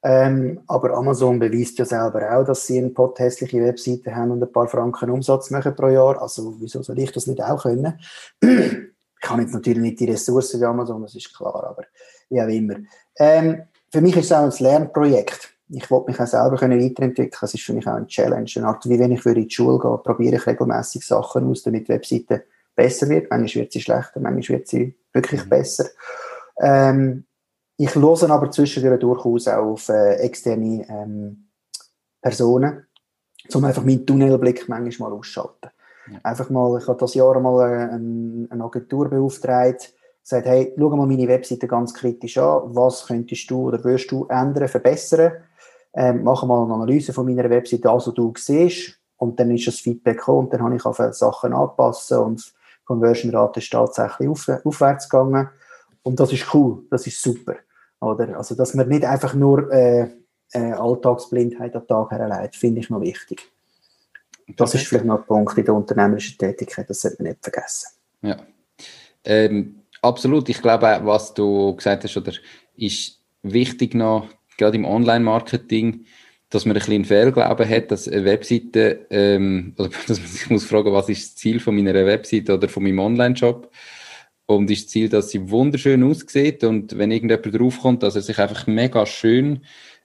Ähm, 0.06 0.60
aber 0.66 0.92
Amazon 0.92 1.38
beweist 1.38 1.78
ja 1.78 1.86
selber 1.86 2.36
auch, 2.36 2.44
dass 2.44 2.66
sie 2.66 2.76
eine 2.78 2.90
pot 2.90 3.18
hässliche 3.18 3.62
Webseite 3.64 4.14
haben 4.14 4.32
und 4.32 4.42
ein 4.42 4.52
paar 4.52 4.68
Franken 4.68 5.08
Umsatz 5.08 5.50
machen 5.50 5.74
pro 5.74 5.88
Jahr. 5.88 6.20
Also 6.20 6.54
wieso 6.60 6.82
soll 6.82 6.98
ich 6.98 7.10
das 7.10 7.26
nicht 7.26 7.42
auch 7.42 7.62
können? 7.62 7.98
ich 8.40 9.30
habe 9.30 9.40
jetzt 9.40 9.54
natürlich 9.54 9.80
nicht 9.80 10.00
die 10.00 10.10
Ressourcen 10.10 10.60
wie 10.60 10.64
Amazon, 10.66 11.00
das 11.00 11.14
ist 11.14 11.34
klar, 11.34 11.64
aber 11.70 11.84
wie 12.28 12.42
auch 12.42 12.48
immer. 12.48 12.76
Ähm, 13.18 13.62
für 13.90 14.02
mich 14.02 14.14
ist 14.16 14.26
es 14.26 14.32
auch 14.32 14.44
ein 14.44 14.52
Lernprojekt. 14.58 15.54
Ich 15.70 15.90
wollte 15.90 16.10
mich 16.10 16.20
auch 16.20 16.26
selber 16.26 16.56
können 16.56 16.78
weiterentwickeln. 16.78 17.38
Das 17.40 17.54
ist 17.54 17.62
für 17.62 17.72
mich 17.72 17.86
auch 17.86 17.94
eine 17.94 18.06
Challenge. 18.06 18.50
Eine 18.56 18.66
Art, 18.66 18.86
wie 18.86 18.98
wenn 18.98 19.12
ich 19.12 19.24
in 19.24 19.34
die 19.34 19.50
Schule 19.50 19.78
gehe, 19.78 19.98
probiere 19.98 20.36
ich 20.36 20.46
regelmäßig 20.46 21.06
Sachen 21.06 21.50
aus, 21.50 21.62
damit 21.62 21.88
Webseiten 21.88 22.42
besser 22.74 23.08
wird. 23.08 23.30
Manchmal 23.30 23.62
wird 23.62 23.72
sie 23.72 23.80
schlechter, 23.80 24.20
manchmal 24.20 24.58
wird 24.58 24.68
sie 24.68 24.94
wirklich 25.14 25.46
mhm. 25.46 25.48
besser. 25.48 25.86
Ähm, 26.60 27.24
ich 27.76 27.94
höre 27.94 28.30
aber 28.30 28.50
zwischendurch 28.50 29.00
durchaus 29.00 29.48
auch 29.48 29.72
auf 29.72 29.88
äh, 29.88 30.14
externe 30.16 30.86
ähm, 30.88 31.48
Personen, 32.20 32.86
um 33.52 33.64
einfach 33.64 33.84
meinen 33.84 34.06
Tunnelblick 34.06 34.68
manchmal 34.68 35.10
mal 35.10 35.16
auszuschalten. 35.16 35.70
Ja. 36.10 36.18
Einfach 36.22 36.50
mal, 36.50 36.78
ich 36.80 36.86
habe 36.86 36.98
das 36.98 37.14
Jahr 37.14 37.38
mal 37.40 37.70
äh, 37.70 37.92
eine, 37.94 38.46
eine 38.50 38.64
Agentur 38.64 39.08
beauftragt, 39.08 39.94
gesagt, 40.22 40.46
hey, 40.46 40.74
schau 40.78 40.96
mal 40.96 41.06
meine 41.06 41.28
Webseite 41.28 41.66
ganz 41.66 41.92
kritisch 41.92 42.38
an, 42.38 42.74
was 42.74 43.06
könntest 43.06 43.50
du 43.50 43.68
oder 43.68 43.82
wirst 43.84 44.10
du 44.10 44.26
ändern, 44.26 44.68
verbessern, 44.68 45.32
ähm, 45.94 46.22
mach 46.22 46.44
mal 46.44 46.64
eine 46.64 46.74
Analyse 46.74 47.12
von 47.12 47.26
meiner 47.26 47.48
Webseite, 47.50 47.90
also 47.90 48.12
du 48.12 48.32
siehst, 48.36 48.98
und 49.16 49.38
dann 49.38 49.50
ist 49.50 49.66
das 49.66 49.76
Feedback 49.76 50.18
gekommen 50.18 50.46
und 50.46 50.52
dann 50.52 50.62
habe 50.62 50.76
ich 50.76 50.84
auf 50.84 51.00
Sachen 51.12 51.52
anpassen 51.52 52.18
und 52.18 52.54
Conversion-Rate 52.84 53.60
ist 53.60 53.70
tatsächlich 53.70 54.28
auf, 54.28 54.48
aufwärts 54.64 55.08
gegangen. 55.08 55.48
Und 56.04 56.20
das 56.20 56.32
ist 56.32 56.54
cool, 56.54 56.84
das 56.90 57.06
ist 57.06 57.20
super. 57.20 57.56
Oder? 58.00 58.36
Also, 58.36 58.54
dass 58.54 58.74
man 58.74 58.88
nicht 58.88 59.04
einfach 59.04 59.34
nur 59.34 59.72
äh, 59.72 60.10
äh, 60.52 60.72
Alltagsblindheit 60.72 61.74
an 61.74 61.82
den 61.82 61.88
Tag 61.88 62.10
herleitet, 62.12 62.54
finde 62.54 62.80
ich 62.80 62.90
noch 62.90 63.00
wichtig. 63.00 63.50
Das 64.56 64.70
okay. 64.70 64.78
ist 64.78 64.88
vielleicht 64.88 65.06
noch 65.06 65.20
ein 65.20 65.26
Punkt 65.26 65.56
in 65.56 65.64
der 65.64 65.74
unternehmerischen 65.74 66.36
Tätigkeit, 66.36 66.88
das 66.88 67.00
sollte 67.00 67.22
man 67.22 67.32
nicht 67.32 67.42
vergessen. 67.42 67.88
Ja, 68.20 68.36
ähm, 69.24 69.80
absolut. 70.02 70.48
Ich 70.50 70.60
glaube, 70.60 71.00
was 71.02 71.32
du 71.32 71.74
gesagt 71.74 72.04
hast, 72.04 72.16
oder 72.16 72.32
ist 72.76 73.20
wichtig 73.42 73.94
noch, 73.94 74.28
gerade 74.58 74.76
im 74.76 74.84
Online-Marketing, 74.84 76.04
dass 76.50 76.66
man 76.66 76.76
ein 76.76 76.80
bisschen 76.80 77.04
Fehlglauben 77.06 77.68
hat, 77.68 77.90
dass 77.90 78.06
eine 78.06 78.24
Webseite, 78.26 79.06
ähm, 79.08 79.74
oder 79.78 79.88
dass 80.06 80.20
man 80.20 80.28
sich 80.28 80.50
muss 80.50 80.64
fragen, 80.66 80.92
was 80.92 81.08
ist 81.08 81.30
das 81.30 81.36
Ziel 81.36 81.58
von 81.58 81.74
meiner 81.74 81.94
Webseite 81.94 82.52
oder 82.54 82.68
von 82.68 82.82
meinem 82.82 82.98
Online-Shop? 82.98 83.70
Und 84.46 84.70
ist 84.70 84.84
das 84.84 84.92
Ziel, 84.92 85.08
dass 85.08 85.30
sie 85.30 85.50
wunderschön 85.50 86.02
aussieht 86.02 86.64
und 86.64 86.98
wenn 86.98 87.10
irgendjemand 87.10 87.58
draufkommt, 87.58 88.02
dass 88.02 88.16
er 88.16 88.22
sich 88.22 88.38
einfach 88.38 88.66
mega 88.66 89.06
schön 89.06 89.60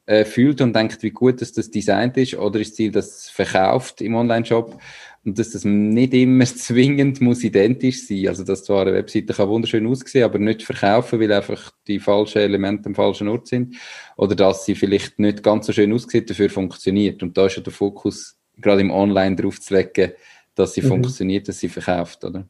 äh, 0.05 0.23
fühlt 0.25 0.61
und 0.61 0.75
denkt, 0.75 1.03
wie 1.03 1.11
gut 1.11 1.41
dass 1.41 1.51
das 1.51 1.69
designt 1.69 2.17
ist, 2.17 2.35
oder 2.35 2.59
ist 2.59 2.71
das 2.71 2.75
Ziel, 2.77 2.91
dass 2.91 3.05
es 3.05 3.29
verkauft 3.29 4.01
im 4.01 4.15
Online-Shop 4.15 4.79
und 5.25 5.37
dass 5.37 5.51
das 5.51 5.65
nicht 5.65 6.13
immer 6.13 6.45
zwingend 6.45 7.21
muss 7.21 7.43
identisch 7.43 8.07
sein. 8.07 8.27
Also, 8.27 8.43
dass 8.43 8.63
zwar 8.63 8.81
eine 8.83 8.93
Webseite 8.93 9.33
kann 9.33 9.49
wunderschön 9.49 9.85
aussehen, 9.85 10.23
aber 10.23 10.39
nicht 10.39 10.63
verkaufen, 10.63 11.19
weil 11.19 11.31
einfach 11.31 11.71
die 11.87 11.99
falschen 11.99 12.39
Elemente 12.39 12.87
am 12.87 12.95
falschen 12.95 13.27
Ort 13.27 13.47
sind. 13.47 13.75
Oder 14.17 14.35
dass 14.35 14.65
sie 14.65 14.75
vielleicht 14.75 15.19
nicht 15.19 15.43
ganz 15.43 15.67
so 15.67 15.73
schön 15.73 15.93
aussieht, 15.93 16.29
dafür 16.29 16.49
funktioniert. 16.49 17.21
Und 17.21 17.37
da 17.37 17.45
ist 17.45 17.57
ja 17.57 17.61
der 17.61 17.73
Fokus, 17.73 18.37
gerade 18.57 18.81
im 18.81 18.91
Online 18.91 19.35
drauf 19.35 19.59
zu 19.59 19.75
legen, 19.75 20.13
dass 20.55 20.73
sie 20.73 20.81
mhm. 20.81 20.87
funktioniert, 20.87 21.47
dass 21.47 21.59
sie 21.59 21.69
verkauft, 21.69 22.23
oder? 22.23 22.47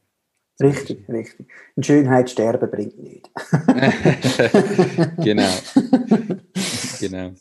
Richtig, 0.60 1.08
richtig. 1.08 1.46
Und 1.74 1.86
Schönheit 1.86 2.28
sterben 2.30 2.70
bringt 2.70 2.98
nicht. 3.02 3.30
genau. 5.22 5.52
genau. 7.00 7.32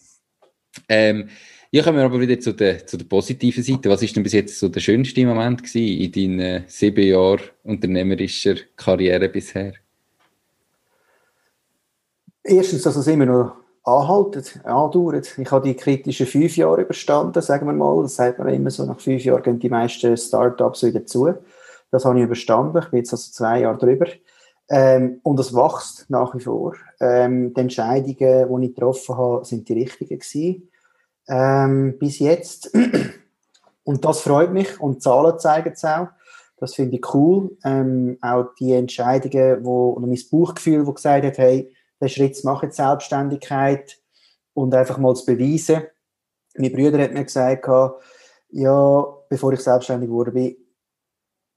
Ähm, 0.88 1.30
ich 1.72 1.84
komme 1.84 2.04
aber 2.04 2.20
wieder 2.20 2.40
zu 2.40 2.54
der, 2.54 2.86
zu 2.88 2.98
der 2.98 3.06
positiven 3.06 3.64
Seite. 3.64 3.90
Was 3.90 4.02
ist 4.02 4.16
denn 4.16 4.24
bis 4.24 4.34
jetzt 4.34 4.58
so 4.58 4.70
der 4.70 4.80
schönste 4.80 5.26
Moment 5.26 5.64
gewesen 5.64 6.14
in 6.14 6.38
deinen 6.38 6.64
sieben 6.68 7.06
Jahren 7.06 7.42
unternehmerischer 7.64 8.56
Karriere 8.76 9.28
bisher? 9.30 9.74
Erstens, 12.44 12.84
dass 12.84 12.96
es 12.96 13.08
immer 13.08 13.26
noch 13.26 13.56
anhaltet, 13.84 14.60
andauert. 14.64 15.38
Ich 15.38 15.52
habe 15.52 15.68
die 15.68 15.76
kritischen 15.76 16.26
fünf 16.26 16.58
Jahre 16.58 16.82
überstanden, 16.82 17.42
sagen 17.42 17.68
wir 17.68 17.74
mal. 17.74 18.02
Das 18.04 18.16
sagt 18.16 18.40
man 18.40 18.54
immer 18.54 18.72
so, 18.72 18.86
nach 18.86 19.00
fünf 19.00 19.24
Jahren 19.24 19.44
gehen 19.44 19.60
die 19.60 19.70
meisten 19.70 20.16
Startups 20.16 20.84
wieder 20.84 21.06
zu. 21.06 21.36
Das 21.92 22.06
habe 22.06 22.20
ich 22.20 22.26
überstanden. 22.26 22.78
Ich 22.84 22.90
bin 22.90 23.00
jetzt 23.00 23.14
also 23.14 23.32
zwei 23.32 23.62
Jahre 23.62 23.78
drüber. 23.78 24.08
Ähm, 24.70 25.20
und 25.24 25.40
es 25.40 25.54
wächst 25.54 26.10
nach 26.10 26.36
wie 26.36 26.42
vor. 26.42 26.76
Ähm, 27.00 27.54
die 27.54 27.62
Entscheidungen, 27.62 28.62
die 28.62 28.68
ich 28.68 28.76
getroffen 28.76 29.18
habe, 29.18 29.46
sind 29.46 29.68
die 29.68 29.74
richtigen 29.74 30.20
gewesen 30.20 30.70
ähm, 31.30 31.98
bis 31.98 32.20
jetzt. 32.20 32.72
Und 33.84 34.06
das 34.06 34.22
freut 34.22 34.52
mich 34.52 34.80
und 34.80 35.02
Zahlen 35.02 35.40
zeigen 35.40 35.72
es 35.74 35.84
auch. 35.84 36.10
Das 36.58 36.76
finde 36.76 36.98
ich 36.98 37.14
cool. 37.14 37.58
Ähm, 37.64 38.20
auch 38.22 38.54
die 38.60 38.74
Entscheidungen, 38.74 39.66
wo, 39.66 39.94
oder 39.94 40.06
mein 40.06 40.20
Bauchgefühl, 40.32 40.86
wo 40.86 40.94
gesagt 40.94 41.26
hat, 41.26 41.38
hey, 41.40 41.74
den 42.00 42.10
Schritt 42.10 42.44
mache 42.44 42.68
ich 42.68 42.74
Selbstständigkeit 42.74 43.98
und 44.54 44.76
einfach 44.76 45.00
mal 45.00 45.16
zu 45.16 45.26
beweisen. 45.26 45.84
Mein 46.56 46.72
Bruder 46.72 47.02
hat 47.02 47.14
mir 47.14 47.24
gesagt, 47.24 47.68
ja, 48.52 49.08
bevor 49.30 49.54
ich 49.54 49.62
selbstständig 49.62 50.10
wurde, 50.10 50.58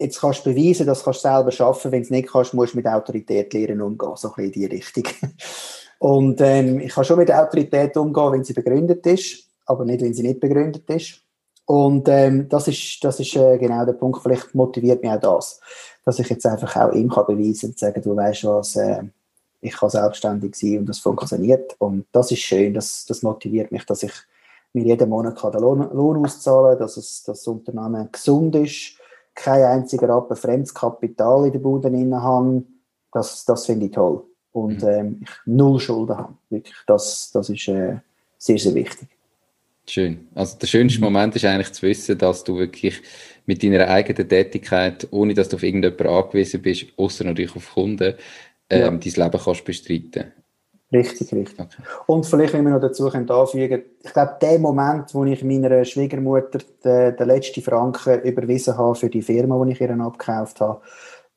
jetzt 0.02 0.20
kannst 0.20 0.44
du 0.44 0.52
beweisen, 0.52 0.86
dass 0.86 1.02
du 1.02 1.12
selber 1.12 1.50
schaffen 1.50 1.92
Wenn 1.92 2.00
du 2.00 2.04
es 2.04 2.10
nicht 2.10 2.30
kannst, 2.30 2.54
musst 2.54 2.74
du 2.74 2.76
mit 2.76 2.86
Autorität 2.86 3.52
lernen 3.54 3.80
umgehen. 3.80 4.12
So 4.16 4.28
ein 4.28 4.34
bisschen 4.34 4.62
in 4.62 4.68
die 4.68 4.76
Richtung. 4.76 5.04
Und 5.98 6.40
ähm, 6.40 6.80
ich 6.80 6.92
kann 6.92 7.04
schon 7.04 7.18
mit 7.18 7.32
Autorität 7.32 7.96
umgehen, 7.96 8.32
wenn 8.32 8.44
sie 8.44 8.52
begründet 8.52 9.06
ist 9.06 9.48
aber 9.66 9.84
nicht, 9.84 10.02
wenn 10.02 10.14
sie 10.14 10.22
nicht 10.22 10.40
begründet 10.40 10.88
ist. 10.90 11.20
Und 11.64 12.08
ähm, 12.08 12.48
das 12.48 12.68
ist, 12.68 13.02
das 13.02 13.20
ist 13.20 13.36
äh, 13.36 13.56
genau 13.58 13.84
der 13.84 13.92
Punkt. 13.92 14.22
Vielleicht 14.22 14.54
motiviert 14.54 15.02
mich 15.02 15.12
auch 15.12 15.20
das, 15.20 15.60
dass 16.04 16.18
ich 16.18 16.28
jetzt 16.28 16.44
einfach 16.46 16.74
auch 16.76 16.92
ihm 16.92 17.08
kann 17.08 17.26
beweisen 17.26 17.70
und 17.70 17.78
sagen, 17.78 18.02
du 18.02 18.16
weißt 18.16 18.44
was, 18.44 18.76
äh, 18.76 19.04
ich 19.60 19.76
kann 19.76 19.90
selbstständig 19.90 20.56
sein 20.56 20.78
und 20.78 20.88
das 20.88 20.98
funktioniert. 20.98 21.76
Und 21.78 22.06
das 22.12 22.32
ist 22.32 22.40
schön, 22.40 22.74
das, 22.74 23.06
das 23.06 23.22
motiviert 23.22 23.70
mich, 23.70 23.86
dass 23.86 24.02
ich 24.02 24.12
mir 24.72 24.84
jeden 24.84 25.08
Monat 25.08 25.40
den 25.42 25.60
Lohn, 25.60 25.88
Lohn 25.92 26.24
auszahlen 26.24 26.72
kann, 26.72 26.78
dass 26.80 26.96
es, 26.96 27.22
das 27.22 27.46
Unternehmen 27.46 28.08
gesund 28.10 28.56
ist, 28.56 28.96
kein 29.34 29.64
einziger 29.64 30.08
Rappen 30.08 30.36
fremdes 30.36 30.74
Kapital 30.74 31.46
in 31.46 31.52
der 31.52 31.58
Bude 31.58 31.90
drin 31.90 32.14
habe. 32.14 32.62
Das, 33.12 33.44
das 33.44 33.66
finde 33.66 33.86
ich 33.86 33.92
toll. 33.92 34.24
Und 34.52 34.82
mhm. 34.82 34.88
ähm, 34.88 35.20
ich 35.22 35.30
null 35.46 35.80
Schulden 35.80 36.16
habe. 36.16 36.34
Wirklich, 36.50 36.76
das, 36.86 37.30
das 37.32 37.48
ist 37.48 37.68
äh, 37.68 37.96
sehr, 38.38 38.58
sehr 38.58 38.74
wichtig. 38.74 39.08
Schön. 39.86 40.28
Also 40.34 40.58
der 40.58 40.66
schönste 40.66 41.00
mhm. 41.00 41.04
Moment 41.04 41.36
ist 41.36 41.44
eigentlich 41.44 41.72
zu 41.72 41.82
wissen, 41.82 42.18
dass 42.18 42.44
du 42.44 42.56
wirklich 42.56 43.00
mit 43.46 43.62
deiner 43.62 43.88
eigenen 43.88 44.28
Tätigkeit, 44.28 45.08
ohne 45.10 45.34
dass 45.34 45.48
du 45.48 45.56
auf 45.56 45.62
irgendjemanden 45.62 46.06
angewiesen 46.06 46.62
bist, 46.62 46.86
außer 46.96 47.24
natürlich 47.24 47.56
auf 47.56 47.74
Kunden, 47.74 48.14
ähm, 48.70 48.80
ja. 48.80 48.90
dein 48.90 49.00
Leben 49.00 49.44
kannst 49.44 49.64
bestreiten. 49.64 50.32
Richtig, 50.92 51.32
richtig. 51.32 51.66
Und 52.06 52.26
vielleicht, 52.26 52.52
wenn 52.52 52.64
wir 52.64 52.72
noch 52.72 52.80
dazu 52.80 53.10
anfügen 53.10 53.82
ich 54.02 54.12
glaube, 54.12 54.36
der 54.40 54.58
Moment, 54.58 55.14
wo 55.14 55.24
ich 55.24 55.42
meiner 55.42 55.84
Schwiegermutter 55.84 56.58
den, 56.84 57.16
den 57.16 57.26
letzten 57.26 57.62
Franken 57.62 58.20
überwiesen 58.20 58.76
habe 58.76 58.94
für 58.94 59.08
die 59.08 59.22
Firma, 59.22 59.64
die 59.64 59.72
ich 59.72 59.80
ihr 59.80 59.90
abgekauft 59.98 60.60
habe, 60.60 60.82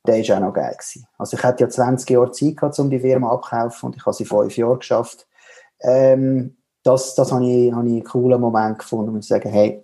der 0.05 0.27
war 0.27 0.37
auch 0.37 0.41
noch 0.41 0.53
geil. 0.53 0.75
Gewesen. 0.77 1.07
Also 1.17 1.37
ich 1.37 1.43
hatte 1.43 1.63
ja 1.63 1.69
20 1.69 2.09
Jahre 2.09 2.31
Zeit 2.31 2.57
gehabt, 2.57 2.77
um 2.79 2.89
die 2.89 2.99
Firma 2.99 3.31
abzukaufen 3.31 3.87
und 3.87 3.95
ich 3.95 4.05
habe 4.05 4.15
sie 4.15 4.25
fünf 4.25 4.57
Jahre 4.57 4.77
geschafft. 4.77 5.25
Ähm, 5.81 6.57
das, 6.83 7.15
das 7.15 7.31
habe 7.31 7.45
ich, 7.45 7.71
habe 7.71 7.87
ich 7.87 7.93
einen 7.93 8.03
coolen 8.03 8.41
Moment 8.41 8.79
gefunden, 8.79 9.15
um 9.15 9.21
zu 9.21 9.29
sagen, 9.29 9.49
hey, 9.49 9.83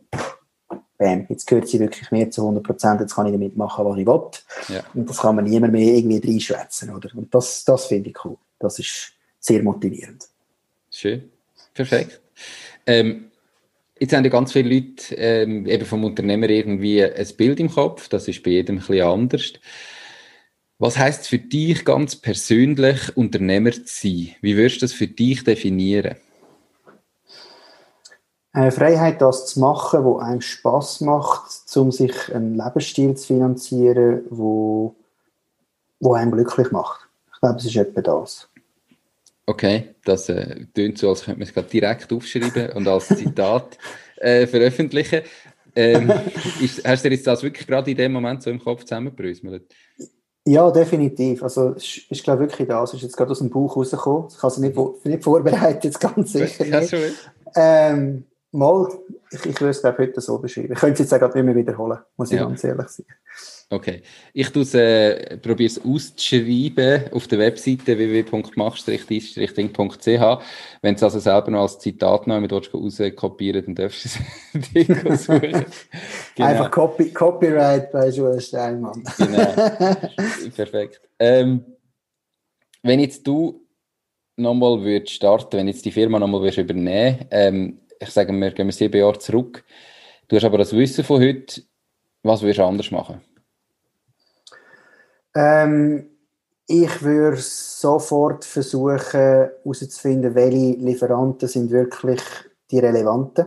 bam, 0.97 1.25
jetzt 1.29 1.47
gehört 1.47 1.67
sie 1.67 1.79
wirklich 1.79 2.11
mir 2.11 2.29
zu 2.29 2.41
100 2.41 2.63
Prozent, 2.63 3.01
jetzt 3.01 3.15
kann 3.15 3.25
ich 3.25 3.31
damit 3.31 3.57
machen, 3.57 3.85
was 3.85 3.97
ich 3.97 4.05
will. 4.05 4.75
Ja. 4.75 4.81
Und 4.93 5.09
das 5.09 5.17
kann 5.17 5.35
man 5.35 5.45
niemand 5.45 5.73
mehr 5.73 5.95
irgendwie 5.95 6.19
reinschwätzen, 6.19 6.93
oder? 6.93 7.09
Und 7.15 7.33
das, 7.33 7.63
das 7.63 7.85
finde 7.85 8.09
ich 8.09 8.25
cool. 8.25 8.37
Das 8.59 8.77
ist 8.77 9.13
sehr 9.41 9.61
motivierend. 9.63 10.29
Schön. 10.89 11.29
Perfekt. 11.73 12.21
Ähm, 12.85 13.31
jetzt 13.99 14.13
haben 14.13 14.23
ja 14.23 14.29
ganz 14.29 14.53
viele 14.53 14.73
Leute 14.73 15.15
ähm, 15.15 15.65
eben 15.65 15.85
vom 15.85 16.03
Unternehmer 16.03 16.49
irgendwie 16.49 17.03
ein 17.03 17.27
Bild 17.35 17.59
im 17.59 17.69
Kopf. 17.69 18.07
Das 18.07 18.27
ist 18.27 18.43
bei 18.43 18.51
jedem 18.51 18.77
ein 18.77 18.79
bisschen 18.79 19.01
anders. 19.01 19.53
Was 20.79 20.97
heißt 20.97 21.27
für 21.27 21.37
dich 21.37 21.85
ganz 21.85 22.15
persönlich, 22.15 23.15
Unternehmer 23.15 23.71
zu 23.71 23.83
sein? 23.85 24.35
Wie 24.41 24.57
würdest 24.57 24.77
du 24.77 24.85
das 24.85 24.93
für 24.93 25.07
dich 25.07 25.43
definieren? 25.43 26.15
Eine 28.53 28.71
Freiheit, 28.71 29.21
das 29.21 29.45
zu 29.45 29.59
machen, 29.59 30.03
wo 30.03 30.17
einem 30.17 30.41
Spaß 30.41 31.01
macht, 31.01 31.51
um 31.75 31.91
sich 31.91 32.33
einen 32.33 32.55
Lebensstil 32.55 33.15
zu 33.15 33.27
finanzieren, 33.27 34.23
wo, 34.29 34.95
wo 35.99 36.13
einem 36.13 36.31
glücklich 36.31 36.71
macht. 36.71 37.07
Ich 37.33 37.39
glaube, 37.39 37.59
es 37.59 37.65
ist 37.65 37.75
etwa 37.77 38.01
das. 38.01 38.50
Okay, 39.51 39.95
das 40.05 40.29
äh, 40.29 40.65
tönt 40.73 40.97
so, 40.97 41.09
als 41.09 41.25
könnte 41.25 41.39
man 41.39 41.45
es 41.45 41.53
gerade 41.53 41.67
direkt 41.67 42.13
aufschreiben 42.13 42.69
und 42.71 42.87
als 42.87 43.09
Zitat 43.09 43.77
äh, 44.15 44.47
veröffentlichen. 44.47 45.23
Ähm, 45.75 46.09
ist, 46.61 46.87
hast 46.87 47.03
du 47.03 47.09
dir 47.09 47.15
jetzt 47.15 47.27
das 47.27 47.43
wirklich 47.43 47.67
gerade 47.67 47.91
in 47.91 47.97
dem 47.97 48.13
Moment 48.13 48.41
so 48.41 48.49
im 48.49 48.63
Kopf 48.63 48.83
zusammengebröselt? 48.83 49.63
Ja, 50.45 50.71
definitiv. 50.71 51.43
Also, 51.43 51.73
es 51.75 51.99
ist, 52.09 52.23
glaube 52.23 52.43
wirklich 52.43 52.65
das. 52.65 52.91
Es 52.91 52.95
ist 52.95 53.03
jetzt 53.03 53.17
gerade 53.17 53.31
aus 53.31 53.39
dem 53.39 53.49
Buch 53.49 53.75
rausgekommen. 53.75 54.29
Ich 54.29 54.37
habe 54.37 54.47
es 54.47 54.57
nicht, 54.57 55.05
nicht 55.05 55.23
vorbereitet, 55.23 55.83
jetzt 55.83 55.99
ganz 55.99 56.31
sicher 56.31 56.63
nicht. 56.63 56.95
Ähm, 57.53 58.23
mal, 58.51 58.87
ich, 59.31 59.45
ich 59.45 59.59
würde 59.59 59.71
es, 59.71 59.81
glaube 59.81 59.97
heute 59.97 60.21
so 60.21 60.39
beschreiben. 60.39 60.71
Ich 60.71 60.79
könnte 60.79 61.03
es 61.03 61.11
jetzt 61.11 61.21
auch 61.21 61.35
nicht 61.35 61.43
mehr 61.43 61.55
wiederholen, 61.55 61.99
muss 62.15 62.31
ich 62.31 62.37
ja. 62.37 62.45
ganz 62.45 62.63
ehrlich 62.63 62.87
sein. 62.87 63.05
Okay. 63.71 64.01
Ich 64.33 64.53
äh, 64.73 65.37
probiere 65.37 65.67
es 65.67 65.79
auszuschreiben 65.83 67.11
auf 67.13 67.27
der 67.27 67.39
Webseite 67.39 67.97
www.mach-ding.ch. 67.97 70.43
Wenn 70.81 70.93
du 70.93 70.97
es 70.97 71.03
also 71.03 71.19
selber 71.19 71.51
noch 71.51 71.61
als 71.61 71.79
Zitat 71.79 72.27
noch 72.27 72.41
mit 72.41 72.51
rauskopieren 72.51 73.63
dann 73.63 73.75
darfst 73.75 74.03
du 74.03 74.09
es 74.09 74.19
Ding 74.73 74.87
suchen. 75.17 75.65
Genau. 76.35 76.49
Einfach 76.49 76.69
Copy, 76.69 77.13
Copyright 77.13 77.93
bei 77.93 78.09
Joel 78.09 78.41
Steinmann. 78.41 79.01
genau. 79.17 79.53
Perfekt. 80.55 80.99
Ähm, 81.17 81.63
wenn 82.83 82.99
jetzt 82.99 83.25
du 83.25 83.65
nochmal 84.35 84.83
würdest 84.83 85.13
starten, 85.13 85.55
wenn 85.57 85.69
jetzt 85.69 85.85
die 85.85 85.93
Firma 85.93 86.19
nochmal 86.19 86.41
würdest 86.41 86.57
übernehmen, 86.57 87.25
ähm, 87.31 87.79
ich 88.01 88.09
sage, 88.09 88.33
wir 88.33 88.51
gehen 88.51 88.69
sieben 88.71 88.99
Jahre 88.99 89.17
zurück. 89.17 89.63
Du 90.27 90.35
hast 90.35 90.43
aber 90.43 90.57
das 90.57 90.75
Wissen 90.75 91.05
von 91.05 91.21
heute, 91.21 91.61
was 92.23 92.41
würdest 92.41 92.59
du 92.59 92.65
anders 92.65 92.91
machen? 92.91 93.21
Ähm, 95.35 96.07
ich 96.67 97.01
würde 97.01 97.37
sofort 97.37 98.45
versuchen 98.45 98.99
herauszufinden, 98.99 100.35
welche 100.35 100.79
Lieferanten 100.79 101.47
sind 101.47 101.71
wirklich 101.71 102.21
die 102.69 102.79
relevanten. 102.79 103.45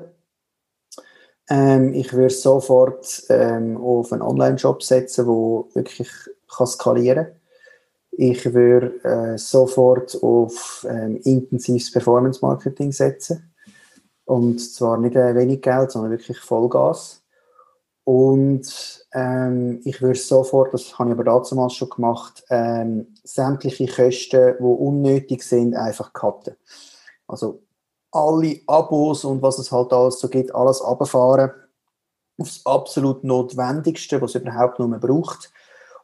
Ähm, 1.49 1.95
ich 1.95 2.13
würde 2.13 2.35
sofort 2.35 3.25
ähm, 3.29 3.77
auf 3.77 4.13
einen 4.13 4.23
Online-Shop 4.23 4.83
setzen, 4.83 5.27
der 5.27 5.75
wirklich 5.75 6.11
kann 6.49 6.67
skalieren 6.67 7.27
kann. 7.27 7.35
Ich 8.13 8.53
würde 8.55 9.03
äh, 9.05 9.39
sofort 9.39 10.17
auf 10.23 10.87
ähm, 10.89 11.17
intensives 11.25 11.91
Performance-Marketing 11.91 12.93
setzen. 12.93 13.53
Und 14.25 14.59
zwar 14.59 14.99
nicht 14.99 15.17
äh, 15.17 15.35
wenig 15.35 15.63
Geld, 15.63 15.91
sondern 15.91 16.13
wirklich 16.13 16.39
Vollgas. 16.39 17.24
Und 18.05 19.07
ähm, 19.13 19.81
ich 19.85 20.03
würde 20.03 20.19
sofort, 20.19 20.75
das 20.75 20.99
habe 20.99 21.11
ich 21.11 21.15
aber 21.19 21.25
damals 21.25 21.75
schon 21.75 21.89
gemacht, 21.89 22.45
ähm, 22.51 23.15
sämtliche 23.25 23.87
Kosten, 23.87 24.57
die 24.59 24.63
unnötig 24.63 25.43
sind, 25.43 25.75
einfach 25.75 26.13
cutten. 26.13 26.57
Also 27.27 27.63
alle 28.13 28.61
Abos 28.67 29.25
und 29.25 29.41
was 29.41 29.59
es 29.59 29.73
halt 29.73 29.93
alles 29.93 30.21
so 30.21 30.29
gibt, 30.29 30.55
alles 30.55 30.83
abfahren 30.83 31.53
aufs 32.39 32.67
absolut 32.67 33.25
Notwendigste, 33.25 34.21
was 34.21 34.35
es 34.35 34.43
überhaupt 34.43 34.79
nur 34.79 34.89
braucht. 34.99 35.53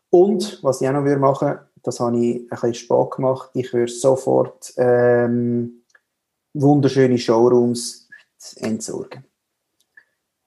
Und 0.08 0.62
was 0.62 0.80
ich 0.80 0.88
auch 0.88 0.92
noch 0.92 1.04
würde 1.04 1.20
machen, 1.20 1.58
das 1.82 2.00
habe 2.00 2.16
ich 2.16 2.40
ein 2.42 2.48
bisschen 2.48 2.74
spät 2.74 3.10
gemacht, 3.10 3.50
ich 3.54 3.72
würde 3.72 3.92
sofort 3.92 4.72
ähm, 4.76 5.82
wunderschöne 6.54 7.18
Showrooms 7.18 8.08
entsorgen 8.56 9.24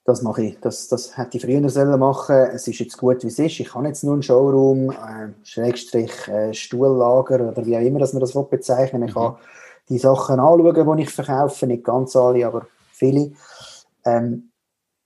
das 0.05 0.21
mache 0.21 0.43
ich. 0.43 0.59
Das, 0.59 0.87
das 0.89 1.17
hätte 1.17 1.37
ich 1.37 1.43
früher 1.43 1.67
sollen 1.69 1.99
machen 1.99 2.35
Es 2.35 2.67
ist 2.67 2.79
jetzt 2.79 2.97
gut, 2.97 3.23
wie 3.23 3.27
es 3.27 3.39
ist. 3.39 3.59
Ich 3.59 3.73
habe 3.73 3.87
jetzt 3.87 4.03
nur 4.03 4.13
einen 4.13 4.23
Showroom, 4.23 4.91
äh, 4.91 5.29
Schrägstrich, 5.43 6.27
äh, 6.27 6.53
Stuhllager 6.53 7.49
oder 7.49 7.65
wie 7.65 7.77
auch 7.77 7.81
immer, 7.81 7.99
dass 7.99 8.13
man 8.13 8.19
das 8.19 8.33
bezeichnen 8.49 9.01
will. 9.01 9.09
Ich 9.09 9.15
mhm. 9.15 9.19
kann 9.19 9.35
die 9.89 9.97
Sachen 9.97 10.39
anschauen, 10.39 10.97
die 10.97 11.03
ich 11.03 11.09
verkaufe. 11.09 11.67
Nicht 11.67 11.85
ganz 11.85 12.15
alle, 12.15 12.45
aber 12.45 12.67
viele. 12.91 13.31
Ähm, 14.05 14.49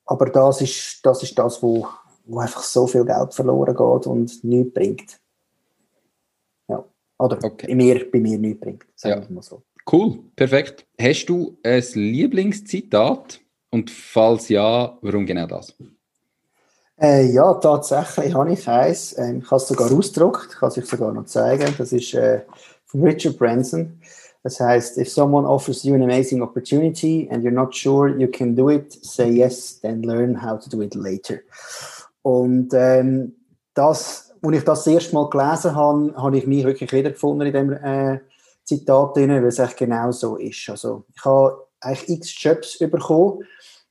aber 0.05 0.27
das 0.27 0.61
ist 0.61 0.99
das, 1.03 1.21
ist 1.21 1.37
das 1.37 1.61
wo, 1.61 1.87
wo 2.25 2.39
einfach 2.39 2.63
so 2.63 2.87
viel 2.87 3.05
Geld 3.05 3.33
verloren 3.33 3.75
geht 3.75 4.07
und 4.07 4.43
nichts 4.43 4.73
bringt. 4.73 5.19
Ja. 6.69 6.83
Oder 7.19 7.37
okay. 7.43 7.67
bei, 7.67 7.75
mir, 7.75 8.11
bei 8.11 8.19
mir 8.19 8.39
nichts 8.39 8.61
bringt. 8.61 8.85
Sagen 8.95 9.23
ja. 9.23 9.29
mal 9.29 9.43
so. 9.43 9.61
Cool, 9.89 10.19
perfekt. 10.35 10.85
Hast 10.99 11.27
du 11.27 11.57
ein 11.63 11.83
Lieblingszitat? 11.93 13.41
Und 13.77 13.91
falls 13.91 14.49
ja, 14.49 14.97
warum 15.03 15.27
genau 15.27 15.45
das? 15.45 15.75
Äh, 16.99 17.31
ja, 17.31 17.53
tatsächlich 17.53 18.33
habe 18.33 18.51
ich 18.51 18.67
eins. 18.67 19.15
Ähm, 19.19 19.41
ich 19.43 19.51
habe 19.51 19.57
es 19.57 19.67
sogar 19.67 19.91
ausgedruckt, 19.91 20.57
kann 20.57 20.69
es 20.69 20.79
euch 20.79 20.85
sogar 20.87 21.13
noch 21.13 21.25
zeigen. 21.25 21.75
Das 21.77 21.93
ist 21.93 22.15
äh, 22.15 22.41
von 22.87 23.03
Richard 23.03 23.37
Branson. 23.37 24.01
Das 24.41 24.59
heißt, 24.59 24.97
if 24.97 25.11
someone 25.11 25.47
offers 25.47 25.83
you 25.83 25.93
an 25.93 26.01
amazing 26.01 26.41
opportunity 26.41 27.29
and 27.29 27.43
you're 27.43 27.51
not 27.51 27.75
sure 27.75 28.09
you 28.17 28.27
can 28.27 28.55
do 28.55 28.71
it, 28.71 28.97
say 29.05 29.29
yes, 29.29 29.79
then 29.81 30.01
learn 30.01 30.41
how 30.41 30.57
to 30.57 30.71
do 30.71 30.81
it 30.81 30.95
later. 30.95 31.37
Und 32.23 32.69
ähm, 32.73 33.35
das, 33.75 34.33
als 34.41 34.57
ich 34.57 34.63
das, 34.63 34.85
das 34.85 34.87
erste 34.87 35.13
Mal 35.13 35.29
gelesen 35.29 35.75
habe, 35.75 36.15
habe 36.15 36.37
ich 36.39 36.47
mich 36.47 36.63
wirklich 36.63 36.91
wiedergefunden 36.91 37.45
in 37.45 37.53
dem 37.53 37.73
äh, 37.73 38.21
Zitat 38.63 39.15
drin, 39.15 39.29
weil 39.29 39.45
es 39.45 39.59
echt 39.59 39.77
genau 39.77 40.11
so 40.11 40.35
ist. 40.37 40.67
Also 40.67 41.03
ich 41.15 41.23
habe 41.23 41.66
eigentlich 41.79 42.19
x 42.19 42.43
Jobs 42.43 42.79
bekommen, 42.79 43.43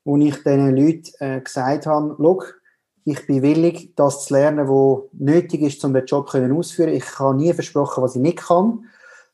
wo 0.05 0.17
ich 0.17 0.37
diesen 0.37 0.77
Leuten 0.77 1.11
äh, 1.19 1.41
gesagt 1.41 1.87
habe, 1.87 2.17
schau, 2.19 2.43
ich 3.05 3.27
bin 3.27 3.43
willig, 3.43 3.95
das 3.95 4.27
zu 4.27 4.35
lernen, 4.35 4.69
was 4.69 5.05
nötig 5.13 5.63
ist, 5.63 5.85
um 5.85 5.95
den 5.95 6.05
Job 6.07 6.27
auszuführen. 6.27 6.93
Ich 6.93 7.19
habe 7.19 7.37
nie 7.37 7.53
versprochen, 7.53 8.03
was 8.03 8.17
ich 8.17 8.23
nicht 8.23 8.39
kann. 8.39 8.85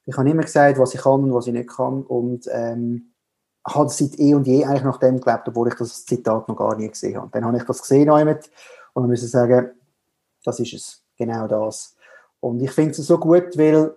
Ich 0.05 0.17
habe 0.17 0.29
immer 0.29 0.43
gesagt, 0.43 0.79
was 0.79 0.95
ich 0.95 1.01
kann 1.01 1.25
und 1.25 1.33
was 1.33 1.47
ich 1.47 1.55
nicht 1.55 1.71
kann. 1.71 2.03
Und 2.03 2.47
ähm, 2.53 3.13
habe 3.67 3.89
seit 3.89 4.19
eh 4.19 4.35
und 4.35 4.47
je 4.47 4.65
eigentlich 4.65 4.83
nach 4.83 4.99
dem 4.99 5.21
gelebt, 5.21 5.49
obwohl 5.49 5.69
ich 5.69 5.75
das 5.75 6.05
Zitat 6.05 6.49
noch 6.49 6.57
gar 6.57 6.77
nie 6.77 6.89
gesehen 6.89 7.17
habe. 7.17 7.31
Dann 7.33 7.45
habe 7.45 7.57
ich 7.57 7.63
das 7.63 7.81
gesehen 7.81 8.11
und 8.11 8.41
dann 8.95 9.09
musste 9.09 9.27
sagen, 9.27 9.71
das 10.45 10.61
ist 10.61 10.75
es, 10.75 11.05
genau 11.17 11.47
das. 11.47 11.97
Und 12.41 12.61
ich 12.61 12.73
finde 12.73 12.91
es 12.91 12.99
so 12.99 13.19
gut, 13.19 13.57
weil 13.57 13.95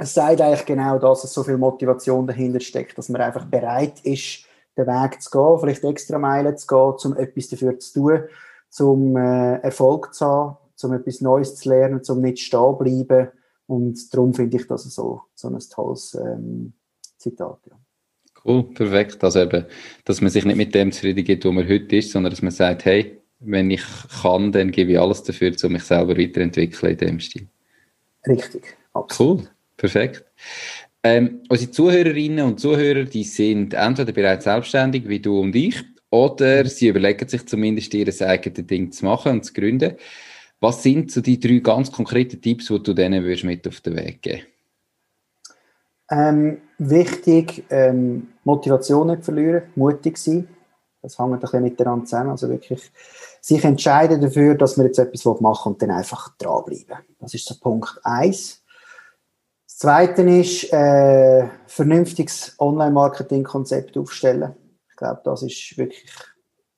es 0.00 0.14
sagt 0.14 0.40
eigentlich 0.40 0.64
genau 0.64 0.98
das, 0.98 1.22
dass 1.22 1.34
so 1.34 1.42
viel 1.42 1.58
Motivation 1.58 2.26
dahinter 2.26 2.60
steckt, 2.60 2.96
dass 2.96 3.10
man 3.10 3.20
einfach 3.20 3.44
bereit 3.44 4.00
ist, 4.02 4.46
den 4.76 4.86
Weg 4.86 5.20
zu 5.20 5.30
gehen, 5.30 5.58
vielleicht 5.60 5.84
extra 5.84 6.18
Meilen 6.18 6.56
zu 6.56 6.66
gehen, 6.66 7.12
um 7.12 7.16
etwas 7.18 7.48
dafür 7.48 7.78
zu 7.78 7.92
tun, 7.92 8.22
um 8.78 9.16
äh, 9.16 9.56
Erfolg 9.58 10.14
zu 10.14 10.24
haben, 10.24 10.56
um 10.82 10.92
etwas 10.94 11.20
Neues 11.20 11.56
zu 11.56 11.68
lernen, 11.68 12.00
um 12.08 12.22
nicht 12.22 12.38
stehen 12.38 12.60
zu 12.60 12.78
bleiben. 12.78 13.28
Und 13.66 14.14
darum 14.14 14.32
finde 14.32 14.56
ich 14.56 14.66
das 14.66 14.84
so, 14.84 15.20
so 15.34 15.48
ein 15.48 15.58
tolles 15.58 16.14
ähm, 16.14 16.72
Zitat. 17.18 17.58
Ja. 17.68 17.76
Cool, 18.42 18.62
perfekt. 18.72 19.22
Also 19.22 19.40
eben, 19.40 19.66
dass 20.06 20.22
man 20.22 20.30
sich 20.30 20.46
nicht 20.46 20.56
mit 20.56 20.74
dem 20.74 20.92
zufrieden 20.92 21.24
gibt, 21.24 21.44
wo 21.44 21.52
man 21.52 21.68
heute 21.68 21.96
ist, 21.96 22.10
sondern 22.10 22.30
dass 22.30 22.40
man 22.40 22.52
sagt, 22.52 22.86
hey, 22.86 23.20
wenn 23.38 23.70
ich 23.70 23.84
kann, 24.22 24.50
dann 24.50 24.70
gebe 24.70 24.92
ich 24.92 24.98
alles 24.98 25.22
dafür, 25.24 25.52
um 25.62 25.72
mich 25.72 25.84
selber 25.84 26.16
weiterentwickeln 26.16 26.92
in 26.92 26.98
dem 26.98 27.20
Stil. 27.20 27.48
Richtig, 28.26 28.78
absolut. 28.94 29.40
Cool, 29.40 29.48
Perfekt. 29.80 30.26
Ähm, 31.02 31.40
unsere 31.48 31.70
Zuhörerinnen 31.70 32.44
und 32.44 32.60
Zuhörer, 32.60 33.04
die 33.04 33.24
sind 33.24 33.72
entweder 33.72 34.12
bereits 34.12 34.44
selbstständig, 34.44 35.08
wie 35.08 35.20
du 35.20 35.40
und 35.40 35.56
ich, 35.56 35.82
oder 36.10 36.66
sie 36.66 36.88
überlegen 36.88 37.26
sich 37.26 37.46
zumindest, 37.46 37.94
ihr 37.94 38.06
eigenes 38.20 38.66
Ding 38.66 38.92
zu 38.92 39.06
machen 39.06 39.32
und 39.32 39.44
zu 39.46 39.54
gründen. 39.54 39.96
Was 40.60 40.82
sind 40.82 41.10
so 41.10 41.22
die 41.22 41.40
drei 41.40 41.60
ganz 41.60 41.90
konkreten 41.90 42.42
Tipps, 42.42 42.66
die 42.66 42.82
du 42.82 42.92
denen 42.92 43.24
würdest 43.24 43.44
mit 43.44 43.66
auf 43.66 43.80
den 43.80 43.96
Weg 43.96 44.20
geben 44.20 44.42
ähm, 46.10 46.58
Wichtig, 46.76 47.64
ähm, 47.70 48.28
Motivation 48.44 49.06
nicht 49.06 49.24
verlieren, 49.24 49.62
mutig 49.76 50.18
sein. 50.18 50.46
Das 51.00 51.18
hängt 51.18 51.32
ein 51.32 51.40
bisschen 51.40 51.62
miteinander 51.62 52.04
zusammen. 52.04 52.30
Also 52.30 52.50
wirklich 52.50 52.92
sich 53.40 53.64
entscheiden 53.64 54.20
dafür, 54.20 54.56
dass 54.56 54.76
man 54.76 54.86
jetzt 54.86 54.98
etwas 54.98 55.24
machen 55.40 55.70
will 55.70 55.72
und 55.72 55.82
dann 55.82 55.90
einfach 55.92 56.36
dranbleiben. 56.36 56.98
Das 57.18 57.32
ist 57.32 57.46
so 57.46 57.54
Punkt 57.54 57.98
1. 58.02 58.60
Zweite 59.80 60.20
ist, 60.20 60.70
äh, 60.74 61.48
vernünftiges 61.66 62.54
Online-Marketing-Konzept 62.58 63.96
aufstellen. 63.96 64.54
Ich 64.90 64.96
glaube, 64.96 65.22
das 65.24 65.42
ist 65.42 65.78
wirklich 65.78 66.04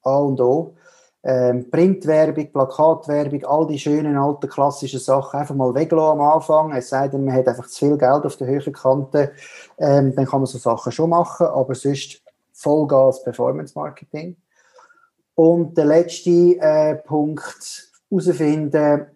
A 0.05 0.19
und 0.19 0.41
O. 0.41 0.77
Ähm, 1.25 1.69
Printwerbung, 1.69 2.53
Plakatwerbung, 2.53 3.45
all 3.45 3.67
die 3.67 3.81
schönen 3.81 4.17
alten 4.17 4.49
klassischen 4.49 5.01
Sachen 5.01 5.41
einfach 5.41 5.57
mal 5.57 5.75
weglassen 5.75 6.21
am 6.21 6.21
Anfang. 6.21 6.73
Es 6.77 6.91
sei 6.91 7.09
denn, 7.09 7.25
man 7.25 7.35
hat 7.35 7.49
einfach 7.49 7.67
zu 7.67 7.87
viel 7.87 7.99
Geld 7.99 8.25
auf 8.25 8.37
der 8.37 8.47
höheren 8.47 8.73
Kante, 8.73 9.33
ähm, 9.79 10.15
dann 10.15 10.27
kann 10.27 10.39
man 10.39 10.47
so 10.47 10.59
Sachen 10.59 10.93
schon 10.93 11.11
machen, 11.11 11.49
aber 11.49 11.75
sonst 11.75 12.23
Vollgas 12.53 13.25
Performance 13.25 13.73
Marketing. 13.75 14.37
Und 15.35 15.77
der 15.77 15.87
letzte 15.87 16.31
äh, 16.31 16.95
Punkt, 16.95 17.91
herausfinden, 18.09 19.07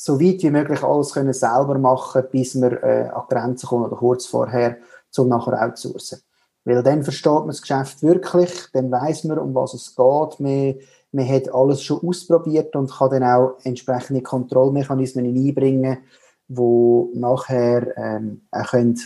so 0.00 0.20
weit 0.20 0.42
wie 0.44 0.50
möglich 0.50 0.82
alles 0.84 1.12
können 1.12 1.32
selber 1.32 1.76
machen, 1.76 2.22
bis 2.30 2.54
wir 2.54 2.82
äh, 2.84 3.08
an 3.08 3.24
Grenzen 3.28 3.66
kommen 3.66 3.86
oder 3.86 3.96
kurz 3.96 4.26
vorher, 4.26 4.76
zum 5.10 5.28
nachher 5.28 5.60
outsourcen. 5.60 6.20
Weil 6.64 6.82
dann 6.84 7.02
versteht 7.02 7.32
man 7.32 7.48
das 7.48 7.62
Geschäft 7.62 8.02
wirklich, 8.02 8.50
dann 8.72 8.92
weiß 8.92 9.24
man, 9.24 9.38
um 9.38 9.54
was 9.56 9.74
es 9.74 9.96
geht. 9.96 10.40
Man, 10.40 10.76
man 11.10 11.28
hat 11.28 11.52
alles 11.52 11.82
schon 11.82 12.06
ausprobiert 12.06 12.76
und 12.76 12.92
kann 12.92 13.10
dann 13.10 13.24
auch 13.24 13.56
entsprechende 13.64 14.22
Kontrollmechanismen 14.22 15.26
einbringen, 15.26 15.98
die 16.46 17.18
nachher 17.18 17.96
ähm, 17.96 18.42
auch 18.52 18.68
können 18.68 19.00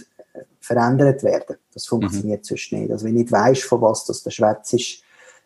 verändert 0.61 1.23
werden. 1.23 1.57
Das 1.73 1.87
funktioniert 1.87 2.41
mhm. 2.41 2.45
sonst 2.45 2.73
nicht. 2.73 2.91
Also 2.91 3.07
wenn 3.07 3.15
du 3.15 3.21
nicht 3.21 3.33
weißt, 3.33 3.63
von 3.63 3.81
was 3.81 4.05
das 4.05 4.23
der 4.23 4.31
Schwätz 4.31 4.75
ist, 4.75 5.03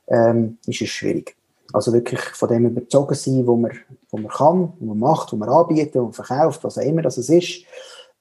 ähm, 0.09 0.59
ist 0.67 0.83
es 0.83 0.89
schwierig. 0.89 1.37
Also 1.77 1.93
wirklich 1.93 2.21
von 2.21 2.49
dem 2.49 2.65
überzogen 2.65 3.15
sein, 3.15 3.47
wo 3.47 3.55
man, 3.55 3.71
wo 4.09 4.17
man 4.17 4.31
kann, 4.31 4.73
wo 4.79 4.87
man 4.87 4.99
macht, 4.99 5.31
wo 5.31 5.37
man 5.37 5.51
anbietet 5.51 5.97
und 5.97 6.15
verkauft, 6.15 6.65
was 6.65 6.79
auch 6.79 6.83
immer 6.83 7.03
das 7.03 7.19
ist, 7.19 7.67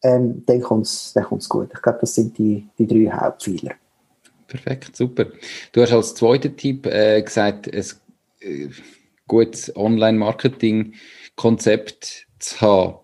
ähm, 0.03 0.43
dann 0.45 0.59
kommt 0.59 0.87
es 0.87 1.13
dann 1.13 1.23
kommt's 1.23 1.47
gut. 1.47 1.69
Ich 1.73 1.81
glaube, 1.81 1.99
das 2.01 2.15
sind 2.15 2.37
die, 2.37 2.67
die 2.77 2.85
drei 2.85 3.09
Hauptpfeiler. 3.15 3.75
Perfekt, 4.47 4.97
super. 4.97 5.27
Du 5.71 5.81
hast 5.81 5.93
als 5.93 6.15
zweiter 6.15 6.53
Tipp 6.53 6.85
äh, 6.85 7.21
gesagt, 7.21 7.73
ein 7.73 7.85
äh, 8.41 8.67
gutes 9.25 9.73
Online-Marketing-Konzept 9.73 12.27
zu 12.39 12.59
haben. 12.59 12.95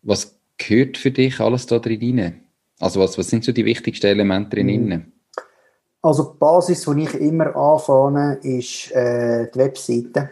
Was 0.00 0.34
gehört 0.56 0.96
für 0.96 1.10
dich 1.10 1.40
alles 1.40 1.66
da 1.66 1.78
drin? 1.78 2.40
Also 2.78 3.00
was, 3.00 3.18
was 3.18 3.28
sind 3.28 3.44
so 3.44 3.52
die 3.52 3.66
wichtigsten 3.66 4.06
Elemente 4.06 4.56
drin? 4.56 4.86
Mhm. 4.86 5.12
Also 6.02 6.24
die 6.24 6.38
Basis, 6.38 6.84
die 6.84 7.02
ich 7.02 7.14
immer 7.14 7.54
anfange, 7.54 8.38
ist 8.42 8.90
äh, 8.92 9.50
die 9.50 9.58
Webseite. 9.58 10.30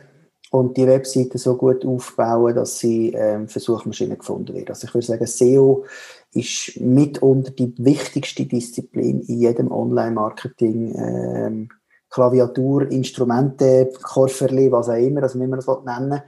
Und 0.50 0.78
die 0.78 0.86
Webseite 0.86 1.36
so 1.36 1.58
gut 1.58 1.84
aufbauen, 1.84 2.54
dass 2.54 2.78
sie 2.78 3.12
ähm, 3.12 3.48
für 3.48 3.60
Suchmaschinen 3.60 4.16
gefunden 4.16 4.54
wird. 4.54 4.70
Also 4.70 4.86
ich 4.86 4.94
würde 4.94 5.06
sagen, 5.06 5.26
SEO 5.26 5.84
ist 6.32 6.80
mitunter 6.80 7.50
die 7.50 7.74
wichtigste 7.76 8.46
Disziplin 8.46 9.20
in 9.20 9.40
jedem 9.40 9.70
Online-Marketing. 9.70 10.94
Ähm, 10.96 11.68
Klaviatur, 12.10 12.90
Instrumente, 12.90 13.90
Kofferli, 14.02 14.72
was 14.72 14.88
auch 14.88 14.94
immer, 14.94 15.22
also 15.22 15.38
wie 15.38 15.46
man 15.46 15.60
das 15.60 15.68
nennen 15.84 16.22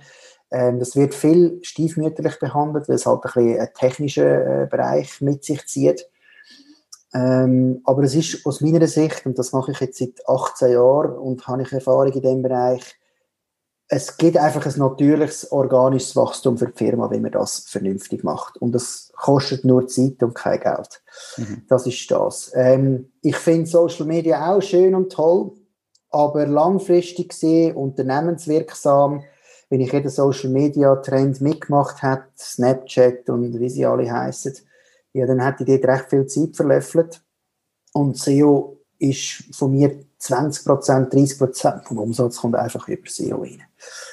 ähm, 0.50 0.78
Das 0.78 0.96
wird 0.96 1.14
viel 1.14 1.58
stiefmütterlich 1.62 2.38
behandelt, 2.38 2.88
weil 2.88 2.96
es 2.96 3.06
halt 3.06 3.24
ein 3.24 3.32
bisschen 3.32 3.58
einen 3.58 3.74
technischen 3.74 4.24
äh, 4.24 4.68
Bereich 4.70 5.20
mit 5.20 5.44
sich 5.44 5.66
zieht. 5.66 6.06
Ähm, 7.12 7.80
aber 7.84 8.02
es 8.04 8.14
ist 8.14 8.46
aus 8.46 8.60
meiner 8.60 8.86
Sicht, 8.86 9.26
und 9.26 9.38
das 9.38 9.52
mache 9.52 9.72
ich 9.72 9.80
jetzt 9.80 9.98
seit 9.98 10.26
18 10.28 10.72
Jahren 10.72 11.18
und 11.18 11.46
habe 11.46 11.62
ich 11.62 11.72
Erfahrung 11.72 12.12
in 12.12 12.22
dem 12.22 12.42
Bereich, 12.42 13.00
es 13.92 14.16
gibt 14.16 14.36
einfach 14.36 14.64
ein 14.64 14.78
natürliches 14.78 15.50
organisches 15.50 16.14
Wachstum 16.14 16.56
für 16.56 16.66
die 16.66 16.78
Firma, 16.78 17.10
wenn 17.10 17.22
man 17.22 17.32
das 17.32 17.64
vernünftig 17.66 18.22
macht. 18.22 18.56
Und 18.58 18.72
das 18.72 19.10
kostet 19.16 19.64
nur 19.64 19.88
Zeit 19.88 20.22
und 20.22 20.34
kein 20.34 20.60
Geld. 20.60 21.02
Mhm. 21.36 21.62
Das 21.68 21.88
ist 21.88 22.08
das. 22.08 22.52
Ähm, 22.54 23.10
ich 23.20 23.34
finde 23.34 23.68
Social 23.68 24.06
Media 24.06 24.54
auch 24.54 24.62
schön 24.62 24.94
und 24.94 25.10
toll, 25.10 25.50
aber 26.10 26.46
langfristig 26.46 27.30
gesehen, 27.30 27.74
unternehmenswirksam, 27.74 29.24
wenn 29.70 29.80
ich 29.80 29.92
jeden 29.92 30.08
Social 30.08 30.50
Media 30.50 30.94
Trend 30.96 31.40
mitgemacht 31.40 32.00
habe, 32.00 32.22
Snapchat 32.38 33.28
und 33.28 33.58
wie 33.58 33.70
sie 33.70 33.86
alle 33.86 34.10
heißen, 34.10 34.54
ja, 35.12 35.26
dann 35.26 35.40
hätte 35.40 35.64
ich 35.64 35.80
dort 35.80 35.92
recht 35.92 36.10
viel 36.10 36.26
Zeit 36.26 36.56
verlöffelt. 36.56 37.22
Und 37.92 38.16
SEO 38.16 38.78
ist 38.98 39.44
von 39.56 39.72
mir 39.72 40.04
20%, 40.20 41.10
30% 41.10 41.84
vom 41.84 41.98
Umsatz 41.98 42.38
kommt 42.38 42.54
einfach 42.54 42.86
über 42.88 43.08
SEO 43.08 43.38
rein. 43.42 43.62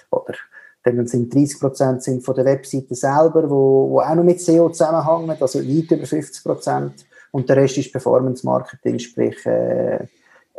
Oder 0.10 0.36
dann 0.84 1.08
sind 1.08 1.34
30% 1.34 2.00
sind 2.00 2.24
von 2.24 2.36
der 2.36 2.46
Webseite 2.46 2.96
selber, 2.96 3.50
wo, 3.50 3.90
wo 3.90 4.00
auch 4.00 4.16
noch 4.16 4.24
mit 4.24 4.42
SEO 4.42 4.70
zusammenhängen, 4.70 5.38
also 5.42 5.60
weit 5.60 5.92
über 5.92 6.06
50%. 6.06 6.92
Und 7.32 7.50
der 7.50 7.58
Rest 7.58 7.78
ist 7.78 7.92
Performance 7.92 8.46
Marketing, 8.46 8.98
sprich 8.98 9.46
äh, 9.46 10.08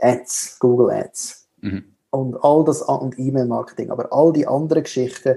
Ads, 0.01 0.59
Google 0.61 0.91
Ads. 0.91 1.49
Mhm. 1.63 1.85
Und 2.11 2.37
all 2.43 2.65
das, 2.65 2.83
und 2.83 3.19
E-Mail 3.19 3.47
Marketing. 3.47 3.91
Aber 3.91 4.13
all 4.13 4.33
die 4.33 4.47
anderen 4.47 4.83
Geschichten, 4.83 5.37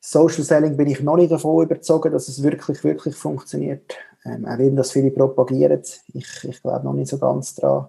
Social 0.00 0.42
Selling 0.42 0.76
bin 0.76 0.88
ich 0.88 1.00
noch 1.00 1.16
nicht 1.16 1.30
davon 1.30 1.64
überzeugt, 1.64 2.12
dass 2.12 2.28
es 2.28 2.42
wirklich, 2.42 2.82
wirklich 2.82 3.14
funktioniert. 3.14 3.94
Ähm, 4.24 4.46
auch 4.46 4.58
wenn 4.58 4.76
das 4.76 4.92
viele 4.92 5.10
propagieren. 5.10 5.82
Ich, 6.12 6.44
ich 6.44 6.62
glaube 6.62 6.84
noch 6.84 6.92
nicht 6.92 7.08
so 7.08 7.18
ganz 7.18 7.54
dran. 7.54 7.88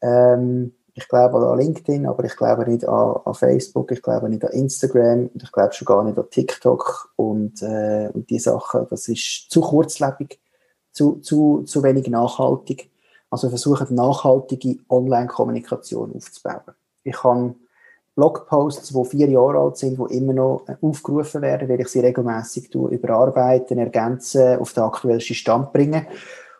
Ähm, 0.00 0.72
ich 0.96 1.08
glaube 1.08 1.38
an 1.38 1.58
LinkedIn, 1.58 2.06
aber 2.06 2.24
ich 2.24 2.36
glaube 2.36 2.70
nicht 2.70 2.86
an, 2.86 3.16
an, 3.24 3.34
Facebook, 3.34 3.90
ich 3.90 4.00
glaube 4.00 4.28
nicht 4.28 4.44
an 4.44 4.52
Instagram 4.52 5.26
und 5.26 5.42
ich 5.42 5.50
glaube 5.50 5.72
schon 5.72 5.86
gar 5.86 6.04
nicht 6.04 6.16
an 6.16 6.30
TikTok 6.30 7.12
und, 7.16 7.60
äh, 7.62 8.10
und 8.12 8.30
die 8.30 8.38
Sachen. 8.38 8.86
Das 8.88 9.08
ist 9.08 9.50
zu 9.50 9.60
kurzlebig, 9.60 10.40
zu, 10.92 11.16
zu, 11.16 11.62
zu 11.64 11.82
wenig 11.82 12.08
nachhaltig. 12.08 12.90
Also 13.28 13.48
versuchen 13.48 13.92
nachhaltige 13.96 14.78
Online-Kommunikation 14.88 16.14
aufzubauen. 16.14 16.74
Ich 17.02 17.24
habe 17.24 17.56
Blogposts, 18.14 18.92
die 18.92 19.04
vier 19.04 19.28
Jahre 19.28 19.58
alt 19.58 19.76
sind, 19.76 19.98
die 19.98 20.16
immer 20.16 20.32
noch 20.32 20.64
äh, 20.68 20.76
aufgerufen 20.80 21.42
werden, 21.42 21.68
werde 21.68 21.82
ich 21.82 21.88
sie 21.88 22.00
regelmäßig 22.00 22.72
überarbeiten, 22.74 23.78
ergänzen, 23.78 24.58
auf 24.58 24.72
den 24.72 24.84
aktuellsten 24.84 25.34
Stand 25.34 25.72
bringen. 25.72 26.06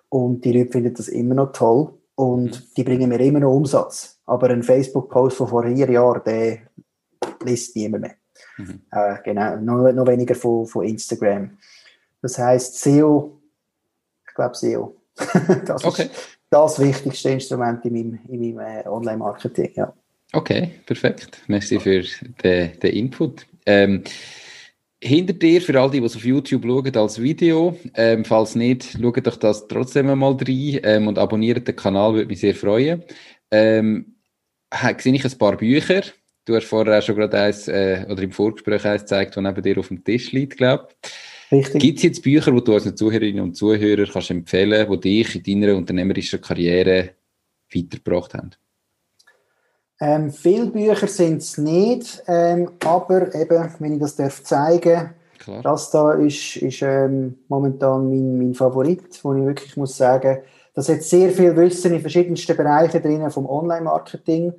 Und 0.08 0.44
die 0.44 0.52
Leute 0.52 0.72
finden 0.72 0.94
das 0.94 1.08
immer 1.08 1.34
noch 1.34 1.52
toll 1.52 1.92
und 2.16 2.44
mhm. 2.44 2.64
die 2.76 2.84
bringen 2.84 3.08
mir 3.08 3.20
immer 3.20 3.40
noch 3.40 3.52
Umsatz. 3.52 4.20
Aber 4.26 4.50
ein 4.50 4.62
Facebook-Post 4.62 5.36
von 5.36 5.48
vor 5.48 5.64
vier 5.64 5.90
Jahren, 5.90 6.22
der 6.24 6.58
liest 7.44 7.76
niemand 7.76 8.02
mehr. 8.02 8.14
Mhm. 8.58 8.80
Äh, 8.90 9.16
genau, 9.24 9.56
noch, 9.56 9.92
noch 9.92 10.06
weniger 10.06 10.34
von, 10.34 10.66
von 10.66 10.84
Instagram. 10.84 11.56
Das 12.20 12.38
heißt 12.38 12.80
SEO, 12.80 13.40
ich 14.26 14.34
glaube 14.34 14.54
SEO. 14.54 14.96
das 15.66 15.84
okay. 15.84 16.04
ist 16.04 16.38
das 16.50 16.78
wichtigste 16.80 17.30
Instrument 17.30 17.84
in 17.84 17.92
meinem, 17.92 18.18
in 18.28 18.56
meinem 18.56 18.58
äh, 18.58 18.88
Online-Marketing, 18.88 19.72
ja. 19.74 19.92
Okay, 20.34 20.70
perfekt. 20.84 21.42
Merci 21.46 21.78
für 21.78 22.02
den, 22.42 22.78
den 22.80 22.92
Input. 22.92 23.46
Ähm, 23.66 24.02
hinter 25.00 25.32
dir, 25.32 25.60
für 25.60 25.78
all 25.80 25.90
die, 25.90 26.00
die 26.00 26.06
es 26.06 26.16
auf 26.16 26.24
YouTube 26.24 26.64
schauen, 26.64 26.96
als 26.96 27.22
Video. 27.22 27.78
Ähm, 27.94 28.24
falls 28.24 28.56
nicht, 28.56 28.98
schaut 29.00 29.24
doch 29.26 29.36
das 29.36 29.68
trotzdem 29.68 30.08
einmal 30.08 30.32
rein 30.32 30.80
ähm, 30.82 31.06
und 31.06 31.18
abonniert 31.18 31.68
den 31.68 31.76
Kanal, 31.76 32.14
würde 32.14 32.26
mich 32.26 32.40
sehr 32.40 32.54
freuen. 32.54 33.04
Ähm, 33.52 34.16
sehe 34.98 35.14
ich 35.14 35.24
ein 35.24 35.38
paar 35.38 35.56
Bücher. 35.56 36.02
Du 36.46 36.56
hast 36.56 36.66
vorher 36.66 36.98
auch 36.98 37.02
schon 37.02 37.14
gerade 37.14 37.38
eins, 37.38 37.68
äh, 37.68 38.04
oder 38.10 38.22
im 38.22 38.32
Vorgespräch 38.32 38.84
eins 38.84 39.02
gezeigt, 39.02 39.36
das 39.36 39.42
neben 39.42 39.62
dir 39.62 39.78
auf 39.78 39.88
dem 39.88 40.02
Tisch 40.02 40.32
liegt, 40.32 40.56
glaube 40.56 40.88
ich. 41.50 41.72
Gibt 41.74 41.98
es 41.98 42.02
jetzt 42.02 42.22
Bücher, 42.24 42.50
die 42.50 42.64
du 42.64 42.74
unseren 42.74 42.96
Zuhörerinnen 42.96 43.40
und 43.42 43.54
Zuhörern 43.54 44.08
kannst 44.12 44.30
empfehlen, 44.32 44.90
die 44.90 45.00
dich 45.00 45.46
in 45.46 45.60
deiner 45.60 45.76
unternehmerischen 45.76 46.40
Karriere 46.40 47.10
weitergebracht 47.72 48.34
haben? 48.34 48.50
Ähm, 50.00 50.32
viele 50.32 50.66
Bücher 50.66 51.06
sind 51.06 51.38
es 51.38 51.56
nicht, 51.56 52.22
ähm, 52.26 52.72
aber 52.84 53.34
eben, 53.34 53.74
wenn 53.78 53.94
ich 53.94 54.00
das 54.00 54.16
darf 54.16 54.42
zeigen 54.42 55.14
Klar. 55.38 55.62
das 55.62 55.90
da 55.90 56.12
ist, 56.12 56.56
ist 56.56 56.82
ähm, 56.82 57.38
momentan 57.48 58.08
mein, 58.08 58.38
mein 58.38 58.54
Favorit, 58.54 59.22
wo 59.22 59.34
ich 59.34 59.44
wirklich 59.44 59.76
muss 59.76 59.96
sagen, 59.96 60.38
das 60.74 60.88
hat 60.88 61.02
sehr 61.02 61.30
viel 61.30 61.54
Wissen 61.56 61.94
in 61.94 62.00
verschiedensten 62.00 62.56
Bereichen 62.56 63.02
drin 63.02 63.30
vom 63.30 63.46
Online-Marketing 63.46 64.52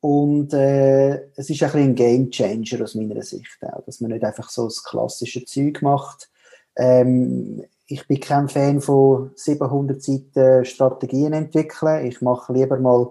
und 0.00 0.52
äh, 0.52 1.24
es 1.34 1.50
ist 1.50 1.62
ein, 1.62 1.70
ein 1.72 1.94
Game 1.94 2.30
Changer 2.30 2.84
aus 2.84 2.94
meiner 2.94 3.22
Sicht 3.22 3.58
auch, 3.62 3.82
dass 3.84 4.00
man 4.00 4.12
nicht 4.12 4.24
einfach 4.24 4.50
so 4.50 4.64
das 4.64 4.84
klassische 4.84 5.44
Zeug 5.44 5.82
macht. 5.82 6.28
Ähm, 6.76 7.64
ich 7.86 8.06
bin 8.06 8.20
kein 8.20 8.48
Fan 8.48 8.80
von 8.80 9.30
700 9.34 10.02
Seiten 10.02 10.64
Strategien 10.64 11.32
entwickeln. 11.32 12.06
Ich 12.06 12.20
mache 12.20 12.52
lieber 12.52 12.78
mal 12.78 13.10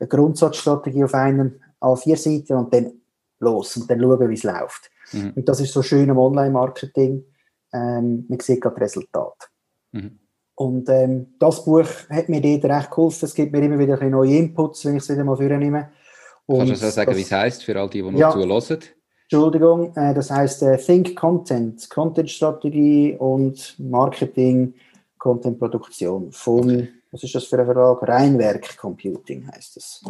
eine 0.00 0.08
Grundsatzstrategie 0.08 1.04
auf 1.04 1.14
einen 1.14 1.60
A4 1.80 2.16
Seiten 2.16 2.54
und 2.54 2.74
dann 2.74 2.92
los 3.38 3.76
und 3.76 3.90
dann 3.90 4.00
schauen, 4.00 4.28
wie 4.28 4.34
es 4.34 4.42
läuft. 4.42 4.90
Mhm. 5.12 5.32
Und 5.36 5.48
das 5.48 5.60
ist 5.60 5.72
so 5.72 5.82
schön 5.82 6.10
am 6.10 6.18
Online-Marketing. 6.18 7.24
Ähm, 7.72 8.26
man 8.28 8.40
sieht 8.40 8.60
gerade 8.60 8.80
Resultat. 8.80 9.50
Mhm. 9.92 10.18
Und 10.54 10.88
ähm, 10.90 11.34
das 11.38 11.64
Buch 11.64 11.86
hat 12.10 12.28
mir 12.28 12.40
dort 12.40 12.64
recht 12.64 12.90
geholfen. 12.90 13.24
Es 13.24 13.34
gibt 13.34 13.52
mir 13.52 13.62
immer 13.62 13.78
wieder 13.78 14.00
ein 14.00 14.10
neue 14.10 14.36
Inputs, 14.36 14.84
wenn 14.84 14.96
ich 14.96 15.02
es 15.02 15.08
wieder 15.08 15.24
mal 15.24 15.36
vornehme. 15.36 15.90
Kannst 16.46 16.72
du 16.72 16.76
so 16.76 16.90
sagen, 16.90 17.16
wie 17.16 17.22
es 17.22 17.32
heisst, 17.32 17.64
für 17.64 17.78
all 17.78 17.88
die, 17.88 18.02
die 18.02 18.10
noch 18.10 18.18
ja, 18.18 18.30
zuhören? 18.30 18.80
Entschuldigung, 19.30 19.94
äh, 19.96 20.12
das 20.12 20.30
heißt 20.30 20.62
äh, 20.64 20.76
Think 20.76 21.16
Content, 21.16 21.88
Content-Strategie 21.88 23.16
und 23.16 23.76
Marketing, 23.78 24.74
Content-Produktion 25.18 26.32
von 26.32 26.64
okay. 26.64 26.88
Was 27.12 27.24
ist 27.24 27.34
das 27.34 27.44
für 27.44 27.58
ein 27.58 27.66
Verlag? 27.66 28.00
Rheinwerk 28.02 28.76
Computing 28.76 29.44
heißt 29.52 29.74
das. 29.74 30.00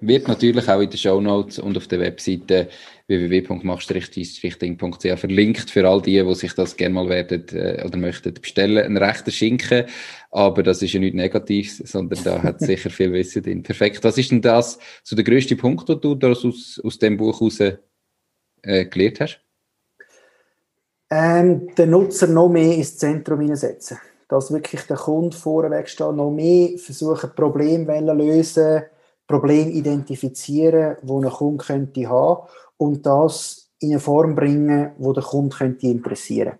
Wird 0.00 0.28
natürlich 0.28 0.66
auch 0.66 0.80
in 0.80 0.88
den 0.88 0.96
Show 0.96 1.20
Notes 1.20 1.58
und 1.58 1.76
auf 1.76 1.88
der 1.88 2.00
Webseite 2.00 2.70
www.machstrichting.ch 3.06 5.18
verlinkt 5.18 5.70
für 5.70 5.86
all 5.86 6.00
die, 6.00 6.22
die 6.22 6.34
sich 6.34 6.54
das 6.54 6.74
gerne 6.74 6.94
mal 6.94 7.10
werden 7.10 7.44
äh, 7.52 7.84
oder 7.84 7.98
möchten 7.98 8.32
bestellen. 8.32 8.82
Ein 8.82 8.96
rechter 8.96 9.30
Schinken, 9.30 9.84
aber 10.30 10.62
das 10.62 10.80
ist 10.80 10.94
ja 10.94 11.00
nichts 11.00 11.16
Negatives, 11.16 11.82
sondern 11.84 12.24
da 12.24 12.42
hat 12.42 12.60
sicher 12.60 12.88
viel 12.88 13.12
Wissen 13.12 13.42
drin. 13.42 13.62
Perfekt. 13.62 14.02
Was 14.02 14.16
ist 14.16 14.30
denn 14.30 14.40
das 14.40 14.78
so 15.02 15.14
der 15.14 15.26
größte 15.26 15.56
Punkt, 15.56 15.86
den 15.90 16.00
du 16.00 16.16
aus, 16.26 16.80
aus 16.82 16.98
dem 16.98 17.18
Buch 17.18 17.40
heraus 17.40 17.60
äh, 17.60 17.76
gelernt 18.86 19.20
hast? 19.20 19.38
Ähm, 21.10 21.74
den 21.74 21.90
Nutzer 21.90 22.26
noch 22.26 22.48
mehr 22.48 22.74
ins 22.74 22.96
Zentrum 22.96 23.40
hineinsetzen 23.40 23.98
dass 24.28 24.52
wirklich 24.52 24.82
der 24.82 24.96
Kunde 24.96 25.36
vorweg 25.36 25.88
steht, 25.88 26.12
noch 26.12 26.30
mehr 26.30 26.78
versuchen, 26.78 27.34
Probleme 27.34 28.00
lösen, 28.00 28.82
Problem 29.26 29.70
identifizieren, 29.70 30.96
wo 31.02 31.20
ein 31.20 31.30
Kunde 31.30 31.64
könnte 31.64 32.08
haben 32.08 32.48
und 32.76 33.06
das 33.06 33.70
in 33.78 33.90
eine 33.90 34.00
Form 34.00 34.34
bringen, 34.34 34.92
wo 34.98 35.12
der 35.12 35.22
Kunde 35.22 35.56
könnte 35.56 35.86
interessieren. 35.86 36.58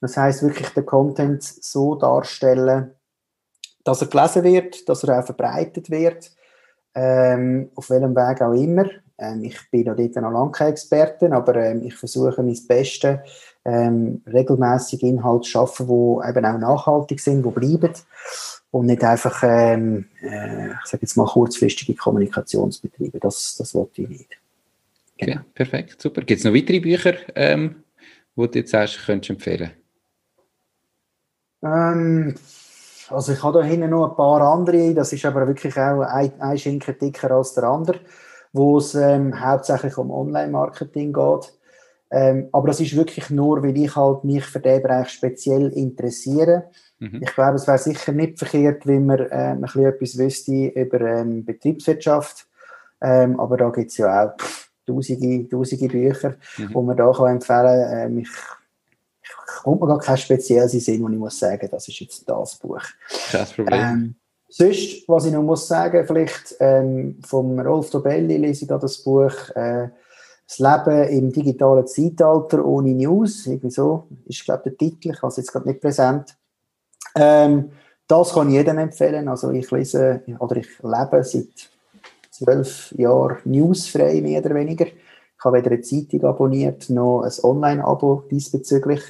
Das 0.00 0.16
heißt 0.16 0.42
wirklich 0.42 0.68
den 0.70 0.84
Content 0.84 1.42
so 1.42 1.94
darstellen, 1.94 2.94
dass 3.84 4.02
er 4.02 4.08
gelesen 4.08 4.44
wird, 4.44 4.88
dass 4.88 5.04
er 5.04 5.18
auch 5.18 5.24
verbreitet 5.24 5.90
wird, 5.90 6.30
ähm, 6.94 7.70
auf 7.74 7.90
welchem 7.90 8.14
Weg 8.14 8.42
auch 8.42 8.52
immer. 8.52 8.86
Ähm, 9.22 9.44
ich 9.44 9.58
bin 9.70 9.84
da 9.84 9.94
dort 9.94 10.16
noch 10.16 10.32
lange 10.32 10.50
kein 10.50 10.72
Experte, 10.72 11.30
aber 11.30 11.54
ähm, 11.56 11.82
ich 11.82 11.94
versuche 11.94 12.42
mein 12.42 12.58
Bestes, 12.66 13.18
ähm, 13.64 14.22
regelmäßig 14.26 15.02
Inhalte 15.02 15.48
schaffen, 15.48 15.86
die 15.86 16.28
eben 16.28 16.44
auch 16.44 16.58
nachhaltig 16.58 17.20
sind, 17.20 17.44
die 17.46 17.50
bleiben 17.50 17.92
und 18.72 18.86
nicht 18.86 19.04
einfach, 19.04 19.42
ähm, 19.44 20.06
äh, 20.20 20.70
ich 20.70 20.86
sage 20.86 21.02
jetzt 21.02 21.16
mal, 21.16 21.26
kurzfristige 21.26 21.94
Kommunikationsbetriebe. 21.94 23.20
Das, 23.20 23.54
das 23.56 23.74
wollte 23.74 24.02
ich 24.02 24.08
nicht. 24.08 24.40
Genau. 25.18 25.34
Ja, 25.34 25.44
perfekt, 25.54 26.02
super. 26.02 26.22
Gibt 26.22 26.40
es 26.40 26.44
noch 26.44 26.54
weitere 26.54 26.80
Bücher, 26.80 27.14
ähm, 27.36 27.84
die 28.34 28.48
du 28.48 28.58
jetzt 28.58 28.72
sagst, 28.72 29.06
könntest 29.06 29.28
du 29.28 29.34
empfehlen? 29.34 29.70
Ähm, 31.62 32.34
also 33.08 33.32
ich 33.32 33.42
habe 33.42 33.60
da 33.60 33.64
hinten 33.64 33.90
noch 33.90 34.10
ein 34.10 34.16
paar 34.16 34.40
andere, 34.40 34.94
das 34.94 35.12
ist 35.12 35.24
aber 35.24 35.46
wirklich 35.46 35.76
auch 35.76 36.00
ein, 36.00 36.32
ein 36.40 36.58
Schinken 36.58 36.96
dicker 36.98 37.30
als 37.30 37.54
der 37.54 37.64
andere, 37.64 38.00
wo 38.52 38.78
es 38.78 38.94
ähm, 38.94 39.40
hauptsächlich 39.40 39.96
um 39.96 40.10
Online-Marketing 40.10 41.12
geht. 41.12 41.52
Ähm, 42.10 42.48
aber 42.52 42.68
das 42.68 42.80
ist 42.80 42.94
wirklich 42.94 43.30
nur, 43.30 43.62
weil 43.62 43.76
ich 43.76 43.96
halt 43.96 44.24
mich 44.24 44.44
für 44.44 44.60
den 44.60 44.82
Bereich 44.82 45.08
speziell 45.08 45.68
interessiere. 45.68 46.64
Mhm. 46.98 47.20
Ich 47.22 47.34
glaube, 47.34 47.56
es 47.56 47.66
wäre 47.66 47.78
sicher 47.78 48.12
nicht 48.12 48.38
verkehrt, 48.38 48.86
wenn 48.86 49.06
man 49.06 49.18
äh, 49.18 49.28
ein 49.30 49.62
bisschen 49.62 49.86
etwas 49.86 50.18
wüsste 50.18 50.66
über 50.66 51.00
ähm, 51.00 51.44
Betriebswirtschaft. 51.44 52.46
Ähm, 53.00 53.40
aber 53.40 53.56
da 53.56 53.70
gibt 53.70 53.90
es 53.90 53.96
ja 53.96 54.26
auch 54.26 54.36
tausende, 54.86 55.48
tausende 55.48 55.88
Bücher, 55.88 56.36
mhm. 56.58 56.68
die 56.68 56.74
man 56.74 56.96
da 56.96 57.12
kann 57.12 57.32
empfehlen 57.32 57.90
kann. 57.90 58.12
Ähm, 58.12 58.18
ich, 58.18 58.28
ich 59.22 59.30
kommt 59.62 59.80
mir 59.80 59.86
gar 59.86 59.98
kein 59.98 60.18
spezielles 60.18 60.72
Sinn, 60.72 61.02
wo 61.02 61.08
ich 61.08 61.16
muss 61.16 61.38
sagen, 61.38 61.66
das 61.70 61.88
ist 61.88 61.98
jetzt 61.98 62.28
das 62.28 62.56
Buch. 62.56 62.82
Kein 63.30 63.46
Problem. 63.46 63.80
Ähm, 63.80 64.14
sonst, 64.52 65.08
was 65.08 65.26
ich 65.26 65.32
noch 65.32 65.42
muss 65.42 65.66
sagen, 65.66 66.06
vielleicht 66.06 66.56
ähm, 66.60 67.18
vom 67.26 67.58
Rolf 67.58 67.90
Dobelli 67.90 68.36
lese 68.36 68.62
ich 68.62 68.68
da 68.68 68.78
das 68.78 68.98
Buch 68.98 69.32
äh, 69.54 69.88
das 70.46 70.58
Leben 70.58 71.08
im 71.08 71.32
digitalen 71.32 71.86
Zeitalter 71.86 72.64
ohne 72.64 72.94
News, 72.94 73.46
irgendwie 73.46 73.70
so, 73.70 74.08
ist, 74.26 74.44
glaube 74.44 74.64
der 74.64 74.76
Titel, 74.76 75.10
ich 75.10 75.22
habe 75.22 75.28
es 75.28 75.38
jetzt 75.38 75.52
gerade 75.52 75.68
nicht 75.68 75.80
präsent. 75.80 76.36
Ähm, 77.14 77.70
das 78.06 78.34
kann 78.34 78.48
ich 78.48 78.54
jedem 78.54 78.78
empfehlen, 78.78 79.28
also 79.28 79.50
ich 79.50 79.70
lese, 79.70 80.22
oder 80.38 80.56
ich 80.56 80.68
lebe 80.82 81.24
seit 81.24 81.70
zwölf 82.30 82.92
Jahren 82.98 83.38
newsfrei, 83.44 84.20
mehr 84.20 84.40
oder 84.44 84.54
weniger. 84.54 84.86
Ich 84.86 85.44
habe 85.44 85.58
weder 85.58 85.70
eine 85.70 85.80
Zeitung 85.80 86.24
abonniert, 86.24 86.90
noch 86.90 87.22
ein 87.22 87.32
Online-Abo 87.42 88.24
diesbezüglich. 88.30 89.02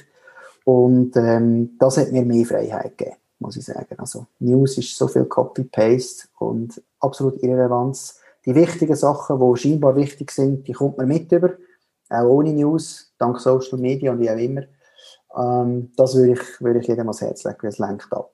Und 0.63 1.17
ähm, 1.17 1.75
das 1.77 1.97
hat 1.97 2.11
mir 2.11 2.23
mehr 2.23 2.45
Freiheit 2.45 2.97
gegeben, 2.97 3.17
muss 3.43 3.57
ich 3.57 3.65
sagen. 3.65 3.95
Also 3.97 4.25
News 4.39 4.77
ist 4.79 4.97
so 4.97 5.07
viel 5.07 5.25
Copy-Paste 5.25 6.27
und 6.39 6.81
absolut 6.99 7.41
Irrelevanz 7.43 8.19
die 8.45 8.55
wichtigen 8.55 8.95
Sachen, 8.95 9.39
die 9.39 9.61
scheinbar 9.61 9.95
wichtig 9.95 10.31
sind, 10.31 10.67
die 10.67 10.73
kommt 10.73 10.97
man 10.97 11.07
mit 11.07 11.31
über, 11.31 11.53
auch 12.09 12.25
ohne 12.25 12.53
News, 12.53 13.13
dank 13.17 13.39
Social 13.39 13.79
Media 13.79 14.11
und 14.11 14.19
wie 14.19 14.29
auch 14.29 14.37
immer. 14.37 14.63
Ähm, 15.37 15.91
das 15.95 16.15
würde 16.15 16.33
ich, 16.33 16.61
würde 16.61 16.79
ich 16.79 16.87
jedem 16.87 17.07
ans 17.07 17.21
Herz 17.21 17.43
legen, 17.43 17.57
weil 17.61 17.69
es 17.69 17.79
lenkt 17.79 18.11
ab. 18.11 18.31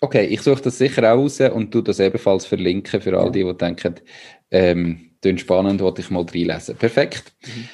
Okay, 0.00 0.26
ich 0.26 0.42
suche 0.42 0.62
das 0.62 0.78
sicher 0.78 1.02
auch 1.12 1.18
raus 1.18 1.40
und 1.40 1.70
tu 1.70 1.80
das 1.80 2.00
ebenfalls 2.00 2.44
verlinken 2.44 3.00
für 3.00 3.18
all 3.18 3.30
die, 3.30 3.44
die 3.44 3.56
denken, 3.56 3.94
ähm, 4.50 5.12
spannend, 5.36 5.80
wollte 5.80 6.02
ich 6.02 6.10
mal 6.10 6.24
reinlesen. 6.24 6.76
Perfekt. 6.76 7.32
Mhm. 7.46 7.68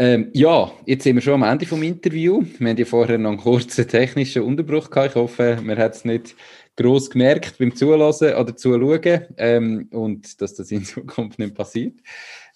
Ähm, 0.00 0.30
ja, 0.32 0.70
jetzt 0.86 1.02
sind 1.02 1.16
wir 1.16 1.22
schon 1.22 1.42
am 1.42 1.50
Ende 1.50 1.66
vom 1.66 1.82
Interview. 1.82 2.44
Wir 2.58 2.68
haben 2.68 2.76
ja 2.76 2.84
vorher 2.84 3.18
noch 3.18 3.30
einen 3.30 3.40
kurzen 3.40 3.88
technischen 3.88 4.42
Unterbruch 4.42 4.90
gehabt. 4.90 5.10
Ich 5.10 5.14
hoffe, 5.16 5.58
man 5.60 5.76
hat 5.76 5.96
es 5.96 6.04
nicht 6.04 6.36
groß 6.76 7.10
gemerkt 7.10 7.58
beim 7.58 7.74
Zulassen 7.74 8.34
oder 8.34 8.56
Zuschauen 8.56 9.26
ähm, 9.36 9.88
und 9.90 10.40
dass 10.40 10.54
das 10.54 10.70
in 10.70 10.84
Zukunft 10.84 11.40
nicht 11.40 11.56
passiert. 11.56 11.98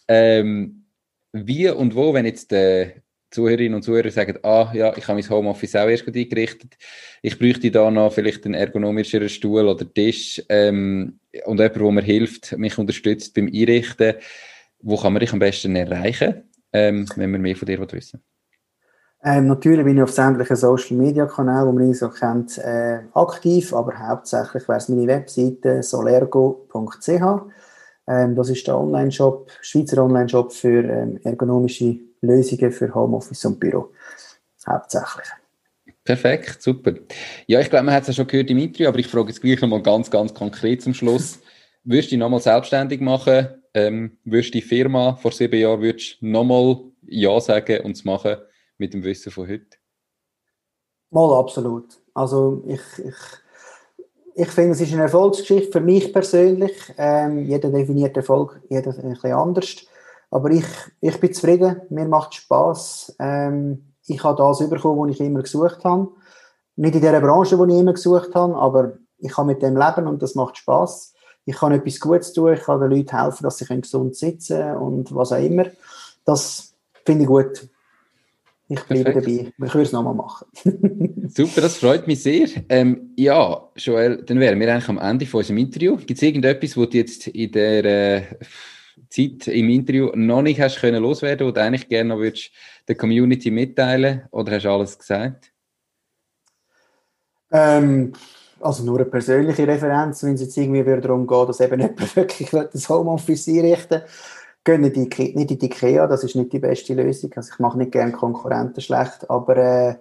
Ähm, 0.07 0.84
wie 1.32 1.68
und 1.68 1.97
wo, 1.97 2.14
wenn 2.14 2.26
jetzt 2.26 2.53
die 2.53 2.93
Zuhörerinnen 3.32 3.74
und 3.74 3.82
Zuhörer 3.82 4.11
sagen, 4.12 4.38
ah 4.45 4.70
ja, 4.72 4.97
ich 4.97 5.09
habe 5.09 5.20
mein 5.20 5.28
Homeoffice 5.28 5.74
auch 5.74 5.88
erst 5.88 6.07
eingerichtet, 6.07 6.76
ich 7.22 7.38
bräuchte 7.38 7.72
da 7.72 7.90
noch 7.90 8.12
vielleicht 8.12 8.45
einen 8.45 8.55
ergonomischeren 8.55 9.28
Stuhl 9.28 9.66
oder 9.66 9.93
Tisch 9.93 10.40
ähm, 10.49 11.18
und 11.47 11.59
jemand, 11.59 11.76
der 11.76 11.90
mir 11.90 12.03
hilft, 12.03 12.57
mich 12.57 12.78
unterstützt 12.78 13.34
beim 13.34 13.47
Einrichten, 13.47 14.14
wo 14.80 14.97
kann 14.97 15.12
man 15.12 15.20
dich 15.20 15.32
am 15.32 15.38
besten 15.40 15.74
erreichen, 15.74 16.45
ähm, 16.72 17.06
wenn 17.16 17.30
man 17.30 17.40
mehr 17.40 17.56
von 17.56 17.66
dir 17.66 17.80
wissen? 17.92 18.22
Ähm, 19.24 19.46
natürlich 19.46 19.84
bin 19.84 19.96
ich 19.96 20.02
auf 20.02 20.10
sämtlichen 20.10 20.56
Social 20.56 20.96
Media 20.96 21.26
Kanälen, 21.26 21.68
die 21.68 21.72
man 21.72 21.86
ihn 21.86 21.94
so 21.94 22.08
kennt, 22.08 22.58
äh, 22.58 23.00
aktiv, 23.14 23.72
aber 23.72 23.96
hauptsächlich 23.96 24.68
wäre 24.68 24.78
es 24.78 24.88
meine 24.88 25.06
Webseite 25.06 25.82
solergo.ch. 25.82 27.08
Ähm, 28.08 28.34
das 28.34 28.50
ist 28.50 28.66
der 28.66 28.76
Online-Shop, 28.76 29.50
Schweizer 29.60 30.04
Online-Shop 30.04 30.52
für 30.52 30.82
ähm, 30.82 31.20
ergonomische 31.22 32.00
Lösungen 32.20 32.72
für 32.72 32.92
Homeoffice 32.92 33.44
und 33.44 33.60
Büro. 33.60 33.92
Hauptsächlich. 34.66 35.28
Perfekt, 36.04 36.60
super. 36.60 36.94
Ja, 37.46 37.60
ich 37.60 37.70
glaube, 37.70 37.86
man 37.86 37.94
hat 37.94 38.02
es 38.02 38.08
ja 38.08 38.14
schon 38.14 38.26
gehört 38.26 38.50
im 38.50 38.58
Interview, 38.58 38.88
aber 38.88 38.98
ich 38.98 39.06
frage 39.06 39.28
jetzt 39.28 39.40
gleich 39.40 39.60
nochmal 39.60 39.82
ganz, 39.82 40.10
ganz 40.10 40.34
konkret 40.34 40.82
zum 40.82 40.94
Schluss. 40.94 41.38
Würdest 41.85 42.09
du 42.09 42.11
dich 42.11 42.18
nochmal 42.18 42.41
selbstständig 42.41 43.01
machen? 43.01 43.49
Ähm, 43.74 44.18
würdest 44.24 44.55
du 44.55 44.59
die 44.59 44.62
Firma 44.62 45.16
vor 45.16 45.33
sieben 45.33 45.59
Jahren 45.59 45.80
würdest 45.80 46.22
nochmal 46.22 46.80
Ja 47.07 47.41
sagen 47.41 47.85
und 47.85 47.97
es 47.97 48.05
machen? 48.05 48.37
mit 48.83 48.95
dem 48.95 49.05
Wissen 49.05 49.30
von 49.30 49.49
heute? 49.49 49.76
Mal 51.11 51.39
absolut. 51.39 52.01
Also 52.14 52.64
ich, 52.66 52.80
ich, 52.99 53.14
ich 54.35 54.49
finde, 54.49 54.72
es 54.72 54.80
ist 54.80 54.93
eine 54.93 55.03
Erfolgsgeschichte 55.03 55.70
für 55.70 55.80
mich 55.80 56.12
persönlich. 56.12 56.72
Ähm, 56.99 57.47
jeder 57.47 57.70
definiert 57.70 58.16
Erfolg 58.16 58.61
jeder 58.68 58.91
ein 58.91 59.12
bisschen 59.12 59.33
anders. 59.33 59.87
Aber 60.30 60.51
ich, 60.51 60.64
ich 61.01 61.20
bin 61.20 61.33
zufrieden, 61.33 61.83
mir 61.91 62.07
macht 62.07 62.35
Spaß. 62.35 63.16
Ähm, 63.20 63.95
ich 64.07 64.24
habe 64.24 64.37
das 64.37 64.68
bekommen, 64.68 65.11
was 65.11 65.14
ich 65.14 65.20
immer 65.20 65.43
gesucht 65.43 65.85
habe. 65.85 66.09
Nicht 66.74 66.97
in 66.97 67.03
der 67.03 67.20
Branche, 67.20 67.57
die 67.57 67.72
ich 67.72 67.80
immer 67.80 67.93
gesucht 67.93 68.35
habe, 68.35 68.57
aber 68.57 68.95
ich 69.18 69.30
kann 69.30 69.47
mit 69.47 69.62
dem 69.62 69.76
leben 69.76 70.09
und 70.09 70.22
das 70.22 70.35
macht 70.35 70.57
Spaß. 70.57 71.11
Ich 71.45 71.57
kann 71.57 71.72
etwas 71.72 72.01
Gutes 72.01 72.32
tun, 72.32 72.55
ich 72.55 72.61
kann 72.61 72.80
den 72.80 72.90
Leuten 72.90 73.18
helfen, 73.18 73.43
dass 73.43 73.59
sie 73.59 73.80
gesund 73.80 74.16
sitzen 74.16 74.59
können 74.59 74.76
und 74.76 75.14
was 75.14 75.32
auch 75.32 75.43
immer. 75.43 75.66
Das 76.24 76.74
finde 77.05 77.22
ich 77.22 77.28
gut. 77.28 77.68
Ich 78.68 78.82
bleibe 78.84 79.12
dabei. 79.12 79.53
Ich 79.55 79.59
würde 79.59 79.82
es 79.82 79.93
nochmal 79.93 80.14
machen. 80.14 80.47
Super, 81.28 81.61
das 81.61 81.76
freut 81.76 82.07
mich 82.07 82.22
sehr. 82.22 82.49
Ähm, 82.68 83.12
ja, 83.16 83.68
Joel, 83.76 84.22
dann 84.24 84.40
wären 84.40 84.59
wir 84.59 84.72
eigentlich 84.72 84.88
am 84.88 84.99
Ende 84.99 85.26
von 85.26 85.38
unserem 85.38 85.59
Interview. 85.59 85.97
Gibt 85.97 86.12
es 86.12 86.22
irgendetwas, 86.22 86.76
was 86.76 86.88
du 86.88 86.97
jetzt 86.97 87.26
in 87.26 87.53
der 87.53 87.84
äh, 87.84 88.22
Zeit 89.11 89.49
im 89.49 89.68
Interview 89.68 90.11
noch 90.14 90.40
nicht 90.40 90.61
hast 90.61 90.80
können 90.80 91.03
loswerden, 91.03 91.47
was 91.47 91.55
du 91.55 91.61
eigentlich 91.61 91.88
gerne 91.88 92.11
noch 92.11 92.18
würdest 92.18 92.51
der 92.88 92.95
Community 92.95 93.51
mitteilen 93.51 94.22
oder 94.30 94.53
hast 94.53 94.64
du 94.64 94.70
alles 94.70 94.99
gesagt? 94.99 95.53
Ähm, 97.51 98.12
also 98.62 98.84
nur 98.84 99.00
eine 99.00 99.04
persönliche 99.06 99.66
Referenz, 99.66 100.22
wenn 100.22 100.34
es 100.34 100.42
jetzt 100.42 100.56
irgendwie 100.56 100.84
darum 101.00 101.26
geht, 101.26 101.48
dass 101.48 101.60
eben 101.60 101.80
jemand 101.80 102.16
wirklich 102.16 102.50
das 102.50 102.88
Homeoffice 102.88 103.48
einrichten 103.48 104.00
will 104.00 104.08
gehen 104.64 104.82
nicht 104.82 104.96
in, 104.96 105.08
die, 105.08 105.36
nicht 105.36 105.50
in 105.50 105.58
die 105.58 105.66
IKEA, 105.66 106.06
das 106.06 106.24
ist 106.24 106.36
nicht 106.36 106.52
die 106.52 106.58
beste 106.58 106.94
Lösung. 106.94 107.32
Also 107.34 107.52
ich 107.52 107.58
mache 107.58 107.78
nicht 107.78 107.92
gerne 107.92 108.12
Konkurrenten 108.12 108.80
schlecht, 108.80 109.28
aber 109.28 109.56
äh, 109.56 109.94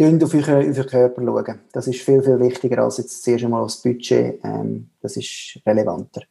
auf 0.00 0.02
euren, 0.02 0.22
auf 0.22 0.34
euren 0.34 0.86
Körper 0.86 1.22
schauen. 1.22 1.60
Das 1.72 1.86
ist 1.86 2.00
viel, 2.00 2.22
viel 2.22 2.40
wichtiger 2.40 2.82
als 2.82 2.98
jetzt 2.98 3.22
zuerst 3.22 3.44
einmal 3.44 3.62
das 3.62 3.82
Budget. 3.82 4.40
Ähm, 4.44 4.90
das 5.00 5.16
ist 5.16 5.60
relevanter. 5.66 6.22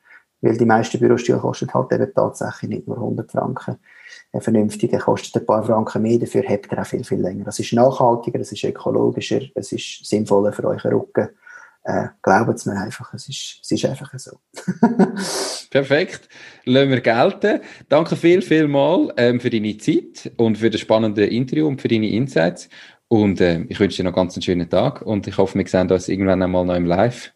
Weil 0.41 0.57
die 0.57 0.65
meisten 0.65 0.99
Bürostühle 0.99 1.39
kosten 1.39 1.73
halt 1.73 1.91
eben 1.91 2.13
tatsächlich 2.13 2.69
nicht 2.69 2.87
nur 2.87 2.97
100 2.97 3.31
Franken. 3.31 3.77
Ein 4.35 4.41
vernünftiger 4.41 4.99
kostet 4.99 5.41
ein 5.41 5.45
paar 5.45 5.63
Franken 5.63 6.01
mehr, 6.01 6.19
dafür 6.19 6.43
habt 6.47 6.71
ihr 6.71 6.79
auch 6.79 6.85
viel, 6.85 7.03
viel 7.03 7.21
länger. 7.21 7.45
Das 7.45 7.57
ist 7.57 7.71
nachhaltiger, 7.71 8.37
das 8.37 8.51
ist 8.51 8.63
ökologischer, 8.65 9.41
es 9.55 9.71
ist 9.71 10.05
sinnvoller 10.05 10.51
für 10.51 10.65
euren 10.65 10.93
Rücken 10.93 11.29
äh, 11.85 12.07
glauben 12.23 12.57
Sie 12.57 12.69
mir 12.69 12.77
einfach, 12.77 13.13
es 13.13 13.29
ist, 13.29 13.59
es 13.61 13.71
ist 13.71 13.85
einfach 13.85 14.11
so. 14.17 14.39
Perfekt. 15.69 16.27
Lassen 16.65 16.89
wir 16.89 17.01
gelten. 17.01 17.61
Danke 17.89 18.15
viel, 18.15 18.41
viel 18.41 18.67
mal 18.67 19.13
ähm, 19.17 19.39
für 19.39 19.51
deine 19.51 19.77
Zeit 19.77 20.31
und 20.37 20.57
für 20.57 20.71
das 20.71 20.81
spannende 20.81 21.27
Interview 21.27 21.67
und 21.67 21.79
für 21.79 21.87
deine 21.87 22.09
Insights. 22.09 22.69
Und 23.07 23.39
äh, 23.39 23.61
ich 23.69 23.79
wünsche 23.79 23.97
dir 23.97 24.09
noch 24.09 24.15
ganz 24.15 24.35
einen 24.35 24.41
schönen 24.41 24.67
Tag 24.67 25.03
und 25.03 25.27
ich 25.27 25.37
hoffe, 25.37 25.59
wir 25.59 25.67
sehen 25.67 25.91
uns 25.91 26.09
irgendwann 26.09 26.41
einmal 26.41 26.65
noch 26.65 26.75
im 26.75 26.87
Live. 26.87 27.31